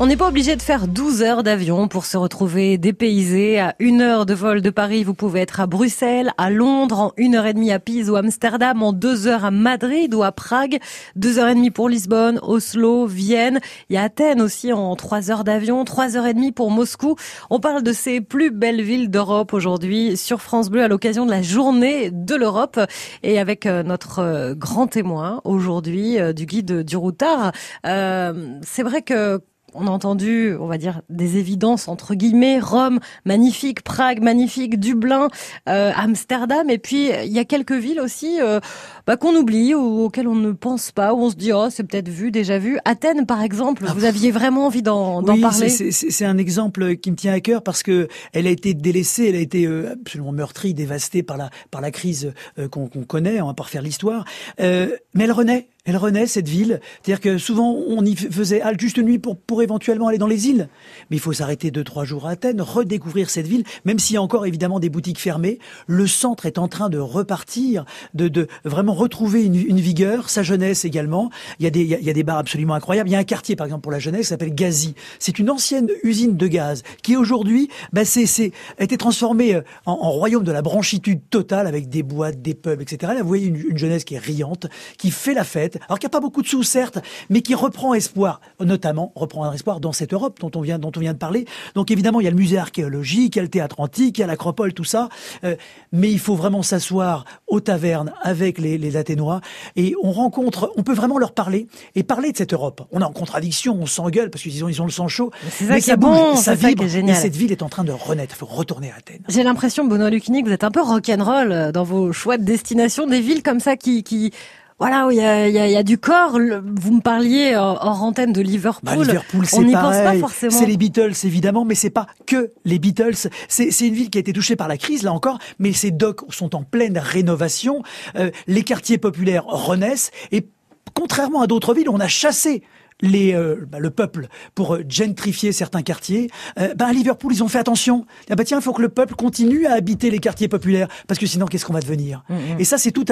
On 0.00 0.06
n'est 0.06 0.16
pas 0.16 0.26
obligé 0.26 0.56
de 0.56 0.60
faire 0.60 0.88
12 0.88 1.22
heures 1.22 1.44
d'avion 1.44 1.86
pour 1.86 2.04
se 2.04 2.16
retrouver 2.16 2.78
dépaysé. 2.78 3.60
À 3.60 3.76
une 3.78 4.00
heure 4.00 4.26
de 4.26 4.34
vol 4.34 4.60
de 4.60 4.70
Paris, 4.70 5.04
vous 5.04 5.14
pouvez 5.14 5.40
être 5.40 5.60
à 5.60 5.68
Bruxelles, 5.68 6.32
à 6.36 6.50
Londres, 6.50 6.98
en 6.98 7.12
une 7.16 7.36
heure 7.36 7.46
et 7.46 7.54
demie 7.54 7.70
à 7.70 7.78
Pise 7.78 8.10
ou 8.10 8.16
Amsterdam, 8.16 8.82
en 8.82 8.92
deux 8.92 9.28
heures 9.28 9.44
à 9.44 9.52
Madrid 9.52 10.12
ou 10.12 10.24
à 10.24 10.32
Prague, 10.32 10.80
deux 11.14 11.38
heures 11.38 11.46
et 11.46 11.54
demie 11.54 11.70
pour 11.70 11.88
Lisbonne, 11.88 12.40
Oslo, 12.42 13.06
Vienne. 13.06 13.60
Il 13.88 13.94
y 13.94 13.96
a 13.96 14.02
Athènes 14.02 14.42
aussi 14.42 14.72
en 14.72 14.96
trois 14.96 15.30
heures 15.30 15.44
d'avion, 15.44 15.84
trois 15.84 16.16
heures 16.16 16.26
et 16.26 16.34
demie 16.34 16.50
pour 16.50 16.72
Moscou. 16.72 17.14
On 17.48 17.60
parle 17.60 17.84
de 17.84 17.92
ces 17.92 18.20
plus 18.20 18.50
belles 18.50 18.82
villes 18.82 19.10
d'Europe 19.10 19.52
aujourd'hui 19.52 20.16
sur 20.16 20.42
France 20.42 20.70
Bleu 20.70 20.82
à 20.82 20.88
l'occasion 20.88 21.24
de 21.24 21.30
la 21.30 21.40
journée 21.40 22.10
de 22.10 22.34
l'Europe 22.34 22.80
et 23.22 23.38
avec 23.38 23.64
euh, 23.64 23.84
notre 23.84 24.18
euh, 24.18 24.54
grand 24.56 24.88
témoin 24.88 25.40
aujourd'hui 25.44 26.18
euh, 26.18 26.32
du 26.32 26.46
guide 26.46 26.82
du 26.82 26.96
routard. 26.96 27.52
c'est 27.84 28.82
vrai 28.82 29.02
que 29.02 29.40
on 29.74 29.86
a 29.86 29.90
entendu, 29.90 30.56
on 30.58 30.66
va 30.66 30.78
dire, 30.78 31.02
des 31.08 31.36
évidences 31.36 31.88
entre 31.88 32.14
guillemets, 32.14 32.60
Rome, 32.60 33.00
magnifique, 33.24 33.82
Prague, 33.82 34.22
magnifique, 34.22 34.78
Dublin, 34.78 35.28
euh, 35.68 35.92
Amsterdam, 35.96 36.70
et 36.70 36.78
puis 36.78 37.10
il 37.10 37.32
y 37.32 37.38
a 37.38 37.44
quelques 37.44 37.72
villes 37.72 38.00
aussi 38.00 38.40
euh, 38.40 38.60
bah, 39.06 39.16
qu'on 39.16 39.34
oublie 39.34 39.74
ou 39.74 40.04
auxquelles 40.04 40.28
on 40.28 40.34
ne 40.34 40.52
pense 40.52 40.92
pas, 40.92 41.14
où 41.14 41.22
on 41.22 41.30
se 41.30 41.36
dit 41.36 41.52
oh 41.52 41.68
c'est 41.70 41.84
peut-être 41.84 42.08
vu, 42.08 42.30
déjà 42.30 42.58
vu. 42.58 42.78
Athènes 42.84 43.26
par 43.26 43.42
exemple, 43.42 43.84
vous 43.94 44.04
aviez 44.04 44.30
vraiment 44.30 44.66
envie 44.66 44.82
d'en 44.82 45.22
oui, 45.22 45.40
parler. 45.40 45.68
C'est 45.68 46.24
un 46.24 46.38
exemple 46.38 46.96
qui 46.96 47.10
me 47.10 47.16
tient 47.16 47.32
à 47.32 47.40
cœur 47.40 47.62
parce 47.62 47.82
que 47.82 48.08
elle 48.32 48.46
a 48.46 48.50
été 48.50 48.74
délaissée, 48.74 49.26
elle 49.28 49.36
a 49.36 49.40
été 49.40 49.66
euh, 49.66 49.92
absolument 49.92 50.32
meurtrie, 50.32 50.74
dévastée 50.74 51.22
par 51.22 51.36
la 51.36 51.50
par 51.70 51.80
la 51.80 51.90
crise 51.90 52.32
qu'on 52.70 52.88
connaît, 52.88 53.40
on 53.40 53.46
va 53.46 53.54
pas 53.54 53.64
refaire 53.64 53.82
l'histoire, 53.82 54.24
mais 54.58 54.98
elle 55.14 55.32
renaît 55.32 55.68
elle 55.86 55.98
renaît, 55.98 56.26
cette 56.26 56.48
ville. 56.48 56.80
C'est-à-dire 57.02 57.20
que 57.20 57.36
souvent, 57.36 57.70
on 57.72 58.04
y 58.06 58.16
faisait 58.16 58.62
halte 58.62 58.80
juste 58.80 58.98
nuit 58.98 59.18
pour, 59.18 59.36
pour 59.36 59.62
éventuellement 59.62 60.08
aller 60.08 60.16
dans 60.16 60.26
les 60.26 60.48
îles. 60.48 60.68
Mais 61.10 61.18
il 61.18 61.20
faut 61.20 61.34
s'arrêter 61.34 61.70
deux, 61.70 61.84
trois 61.84 62.04
jours 62.06 62.26
à 62.26 62.30
Athènes, 62.30 62.62
redécouvrir 62.62 63.28
cette 63.28 63.46
ville, 63.46 63.64
même 63.84 63.98
s'il 63.98 64.14
y 64.14 64.16
a 64.16 64.22
encore 64.22 64.46
évidemment 64.46 64.80
des 64.80 64.88
boutiques 64.88 65.20
fermées. 65.20 65.58
Le 65.86 66.06
centre 66.06 66.46
est 66.46 66.56
en 66.58 66.68
train 66.68 66.88
de 66.88 66.98
repartir, 66.98 67.84
de, 68.14 68.28
de 68.28 68.48
vraiment 68.64 68.93
retrouver 68.96 69.44
une, 69.44 69.80
vigueur, 69.80 70.30
sa 70.30 70.42
jeunesse 70.42 70.84
également. 70.84 71.30
Il 71.58 71.64
y, 71.64 72.10
a 72.10 72.12
des, 72.12 72.22
bars 72.22 72.38
absolument 72.38 72.74
incroyables. 72.74 73.08
Il 73.08 73.12
y 73.12 73.16
a 73.16 73.18
un 73.18 73.24
quartier, 73.24 73.56
par 73.56 73.66
exemple, 73.66 73.82
pour 73.82 73.92
la 73.92 73.98
jeunesse, 73.98 74.22
qui 74.22 74.26
s'appelle 74.28 74.54
Gazi. 74.54 74.94
C'est 75.18 75.38
une 75.38 75.50
ancienne 75.50 75.88
usine 76.02 76.36
de 76.36 76.46
gaz 76.46 76.82
qui 77.02 77.16
aujourd'hui 77.16 77.68
bah, 77.92 78.02
a 78.02 78.82
été 78.82 78.96
transformée 78.96 79.54
euh, 79.54 79.62
en, 79.86 80.10
royaume 80.10 80.44
de 80.44 80.52
la 80.52 80.62
branchitude 80.62 81.20
totale 81.30 81.66
avec 81.66 81.88
des 81.88 82.02
boîtes, 82.02 82.40
des 82.40 82.54
pubs, 82.54 82.80
etc. 82.80 83.12
Là, 83.14 83.22
vous 83.22 83.28
voyez 83.28 83.46
une, 83.46 83.56
une 83.56 83.78
jeunesse 83.78 84.04
qui 84.04 84.14
est 84.14 84.18
riante, 84.18 84.66
qui 84.98 85.10
fait 85.10 85.34
la 85.34 85.44
fête 85.44 85.78
alors 85.88 85.98
qu'il 85.98 86.06
n'y 86.06 86.12
a 86.12 86.16
pas 86.16 86.20
beaucoup 86.20 86.42
de 86.42 86.46
sous 86.46 86.62
certes, 86.62 86.98
mais 87.30 87.42
qui 87.42 87.54
reprend 87.54 87.94
espoir, 87.94 88.40
notamment 88.60 89.12
reprend 89.14 89.44
un 89.44 89.52
espoir 89.52 89.80
dans 89.80 89.92
cette 89.92 90.12
Europe 90.12 90.38
dont 90.40 90.50
on 90.54 90.60
vient 90.60 90.78
dont 90.78 90.92
on 90.96 91.00
vient 91.00 91.12
de 91.12 91.18
parler. 91.18 91.46
Donc 91.74 91.90
évidemment, 91.90 92.20
il 92.20 92.24
y 92.24 92.26
a 92.26 92.30
le 92.30 92.36
musée 92.36 92.58
archéologique, 92.58 93.36
il 93.36 93.38
y 93.38 93.40
a 93.40 93.42
le 93.42 93.48
théâtre 93.48 93.80
antique, 93.80 94.18
il 94.18 94.20
y 94.20 94.24
a 94.24 94.26
l'acropole, 94.26 94.72
tout 94.72 94.84
ça, 94.84 95.08
euh, 95.44 95.56
mais 95.92 96.10
il 96.10 96.18
faut 96.18 96.34
vraiment 96.34 96.62
s'asseoir 96.62 97.24
aux 97.46 97.60
tavernes 97.60 98.12
avec 98.22 98.58
les, 98.58 98.78
les 98.84 98.96
Athénois 98.96 99.40
et 99.76 99.94
on 100.02 100.12
rencontre, 100.12 100.72
on 100.76 100.82
peut 100.82 100.94
vraiment 100.94 101.18
leur 101.18 101.32
parler 101.32 101.66
et 101.94 102.02
parler 102.02 102.32
de 102.32 102.36
cette 102.36 102.52
Europe. 102.52 102.86
On 102.92 103.00
est 103.00 103.04
en 103.04 103.12
contradiction, 103.12 103.76
on 103.80 103.86
s'engueule 103.86 104.30
parce 104.30 104.42
qu'ils 104.42 104.64
ont 104.64 104.68
ils 104.68 104.80
ont 104.80 104.86
le 104.86 104.90
sang 104.90 105.08
chaud, 105.08 105.30
mais 105.62 105.80
ça, 105.80 105.96
bouge, 105.96 106.10
bon, 106.10 106.36
ça 106.36 106.54
vibre 106.54 106.88
ça 106.88 106.98
et 106.98 107.14
cette 107.14 107.36
ville 107.36 107.52
est 107.52 107.62
en 107.62 107.68
train 107.68 107.84
de 107.84 107.92
renaître. 107.92 108.34
Il 108.36 108.38
faut 108.38 108.46
retourner 108.46 108.90
à 108.90 108.96
Athènes. 108.96 109.22
J'ai 109.28 109.42
l'impression, 109.42 109.84
Benoît 109.84 110.10
Lucini, 110.10 110.42
que 110.42 110.48
vous 110.48 110.54
êtes 110.54 110.64
un 110.64 110.70
peu 110.70 110.82
rock'n'roll 110.82 111.52
euh, 111.52 111.72
dans 111.72 111.84
vos 111.84 112.12
choix 112.12 112.36
de 112.38 112.44
destination, 112.44 113.06
des 113.06 113.20
villes 113.20 113.42
comme 113.42 113.60
ça 113.60 113.76
qui 113.76 114.02
qui 114.02 114.32
voilà, 114.80 115.06
il 115.10 115.16
y 115.16 115.20
a, 115.20 115.48
y, 115.48 115.58
a, 115.58 115.68
y 115.68 115.76
a, 115.76 115.82
du 115.84 115.98
corps. 115.98 116.32
Vous 116.32 116.92
me 116.92 117.00
parliez 117.00 117.54
hors 117.56 118.02
antenne 118.02 118.32
de 118.32 118.40
Liverpool. 118.40 118.96
Bah, 118.96 118.96
Liverpool, 118.96 119.46
on 119.52 119.62
n'y 119.62 119.72
pense 119.72 119.96
pas 119.96 120.18
forcément. 120.18 120.52
C'est 120.52 120.66
les 120.66 120.76
Beatles, 120.76 121.12
évidemment, 121.24 121.64
mais 121.64 121.76
c'est 121.76 121.90
pas 121.90 122.06
que 122.26 122.52
les 122.64 122.78
Beatles. 122.78 123.28
C'est 123.48 123.68
une 123.80 123.94
ville 123.94 124.10
qui 124.10 124.18
a 124.18 124.20
été 124.20 124.32
touchée 124.32 124.56
par 124.56 124.66
la 124.66 124.76
crise, 124.76 125.04
là 125.04 125.12
encore, 125.12 125.38
mais 125.58 125.72
ces 125.72 125.92
docks 125.92 126.22
sont 126.30 126.56
en 126.56 126.64
pleine 126.64 126.98
rénovation. 126.98 127.82
Euh, 128.16 128.30
les 128.48 128.62
quartiers 128.62 128.98
populaires 128.98 129.44
renaissent 129.46 130.10
et 130.32 130.48
contrairement 130.92 131.42
à 131.42 131.46
d'autres 131.46 131.74
villes, 131.74 131.88
on 131.88 132.00
a 132.00 132.08
chassé 132.08 132.62
les, 133.00 133.34
euh, 133.34 133.66
bah, 133.68 133.78
le 133.78 133.90
peuple 133.90 134.28
pour 134.54 134.74
euh, 134.74 134.84
gentrifier 134.88 135.52
certains 135.52 135.82
quartiers, 135.82 136.30
euh, 136.58 136.74
bah, 136.74 136.86
à 136.86 136.92
Liverpool, 136.92 137.32
ils 137.32 137.42
ont 137.42 137.48
fait 137.48 137.58
attention. 137.58 138.06
Ah 138.30 138.36
bah 138.36 138.44
tiens, 138.44 138.58
il 138.58 138.62
faut 138.62 138.72
que 138.72 138.82
le 138.82 138.88
peuple 138.88 139.14
continue 139.14 139.66
à 139.66 139.72
habiter 139.72 140.10
les 140.10 140.18
quartiers 140.18 140.48
populaires, 140.48 140.88
parce 141.06 141.18
que 141.18 141.26
sinon, 141.26 141.46
qu'est-ce 141.46 141.64
qu'on 141.64 141.72
va 141.72 141.80
devenir 141.80 142.24
mm, 142.28 142.34
mm. 142.34 142.60
Et 142.60 142.64
ça, 142.64 142.78
c'est 142.78 142.92
tout 142.92 143.06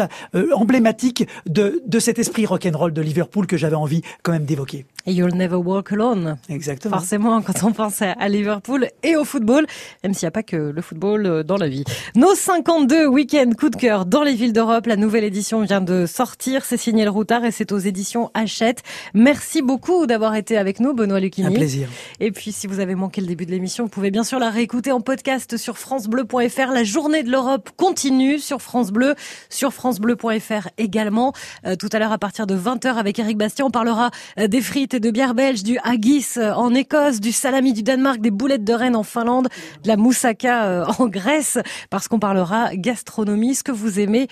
emblématique 0.55 1.27
de, 1.47 1.83
de 1.87 1.99
cet 1.99 2.19
esprit 2.19 2.47
rock'n'roll 2.47 2.93
de 2.93 3.03
Liverpool 3.03 3.47
que 3.47 3.57
j'avais 3.57 3.77
envie 3.77 4.03
quand 4.23 4.33
même 4.33 4.45
d'évoquer. 4.45 4.87
Et 5.07 5.13
You'll 5.13 5.35
Never 5.35 5.57
Walk 5.57 5.93
Alone. 5.93 6.37
Exactement. 6.49 6.97
Forcément, 6.97 7.43
quand 7.43 7.65
on 7.65 7.73
pense 7.73 8.03
à 8.03 8.29
Liverpool 8.29 8.89
et 9.03 9.17
au 9.17 9.25
football, 9.25 9.67
même 10.05 10.15
s'il 10.15 10.27
n'y 10.27 10.29
a 10.29 10.33
pas 10.33 10.43
que 10.43 10.57
le 10.57 10.83
football 10.83 11.43
dans 11.43 11.57
la 11.57 11.69
vie. 11.69 11.85
Nos 12.15 12.35
52 12.35 13.07
week-ends 13.07 13.51
coup 13.59 13.69
de 13.69 13.77
cœur 13.77 14.07
dans 14.07 14.23
les 14.23 14.35
villes 14.35 14.53
d'Europe. 14.53 14.87
La 14.87 14.97
nouvelle 14.97 15.25
édition 15.25 15.63
vient 15.63 15.81
de 15.81 16.07
sortir. 16.07 16.65
C'est 16.65 16.77
signé 16.77 17.05
le 17.05 17.11
Routard 17.11 17.45
et 17.45 17.51
c'est 17.51 17.73
aux 17.73 17.79
éditions 17.79 18.31
Hachette. 18.35 18.83
Merci 19.15 19.61
beaucoup 19.61 19.73
beaucoup 19.73 20.07
d'avoir 20.07 20.35
été 20.35 20.59
avec 20.59 20.81
nous, 20.81 20.93
Benoît 20.93 21.19
Lucchini. 21.19 21.47
Un 21.47 21.51
plaisir. 21.51 21.89
Et 22.21 22.31
puis, 22.31 22.53
si 22.53 22.67
vous 22.67 22.79
avez 22.79 22.95
manqué 22.95 23.23
le 23.23 23.27
début 23.27 23.47
de 23.47 23.51
l'émission, 23.51 23.85
vous 23.85 23.89
pouvez 23.89 24.11
bien 24.11 24.23
sûr 24.23 24.39
la 24.39 24.51
réécouter 24.51 24.93
en 24.93 25.01
podcast 25.01 25.57
sur 25.57 25.79
francebleu.fr. 25.79 26.71
La 26.73 26.85
journée 26.85 27.23
de 27.23 27.31
l'Europe 27.31 27.71
continue 27.79 28.39
sur 28.39 28.61
France 28.61 28.91
Bleu, 28.91 29.15
sur 29.49 29.73
francebleu.fr 29.73 30.69
également. 30.77 31.33
Euh, 31.65 31.75
tout 31.75 31.89
à 31.91 31.99
l'heure, 31.99 32.13
à 32.13 32.19
partir 32.19 32.47
de 32.47 32.55
20h 32.55 32.97
avec 32.97 33.19
Eric 33.19 33.39
Bastien, 33.39 33.65
on 33.65 33.71
parlera 33.71 34.11
euh, 34.39 34.47
des 34.47 34.61
frites 34.61 34.92
de 35.01 35.11
bière 35.11 35.35
belge, 35.35 35.63
du 35.63 35.79
haggis 35.83 36.27
euh, 36.37 36.53
en 36.55 36.75
Écosse, 36.75 37.21
du 37.21 37.33
salami 37.33 37.73
du 37.73 37.83
Danemark, 37.83 38.21
des 38.21 38.31
boulettes 38.31 38.65
de 38.65 38.73
Rennes 38.73 38.97
en 38.97 39.03
Finlande, 39.03 39.49
de 39.83 39.89
la 39.89 39.97
moussaka 39.97 40.87
en 40.99 41.09
Grèce, 41.09 41.59
parce 41.91 42.09
qu'on 42.09 42.19
parlera 42.19 42.75
gastronomie, 42.75 43.55
ce 43.55 43.63
que 43.63 43.73
vous 43.73 43.99
aimez 43.99 44.29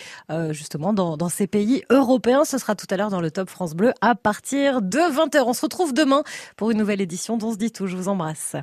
justement 0.50 0.92
dans, 0.92 1.28
ces 1.28 1.46
pays 1.46 1.82
européens. 1.90 2.44
Ce 2.44 2.58
sera 2.58 2.74
tout 2.74 2.86
à 2.90 2.96
l'heure 2.96 3.10
dans 3.10 3.20
le 3.20 3.30
Top 3.30 3.48
France 3.48 3.74
Bleu 3.74 3.92
à 4.00 4.14
partir 4.14 4.82
de 4.82 4.98
20h. 4.98 5.42
On 5.46 5.52
se 5.52 5.62
retrouve 5.62 5.92
demain 5.92 6.22
pour 6.56 6.70
une 6.70 6.78
nouvelle 6.78 7.00
édition 7.00 7.36
d'On 7.36 7.52
se 7.52 7.58
dit 7.58 7.72
tout. 7.72 7.86
Je 7.86 7.96
vous 7.96 8.08
embrasse. 8.08 8.56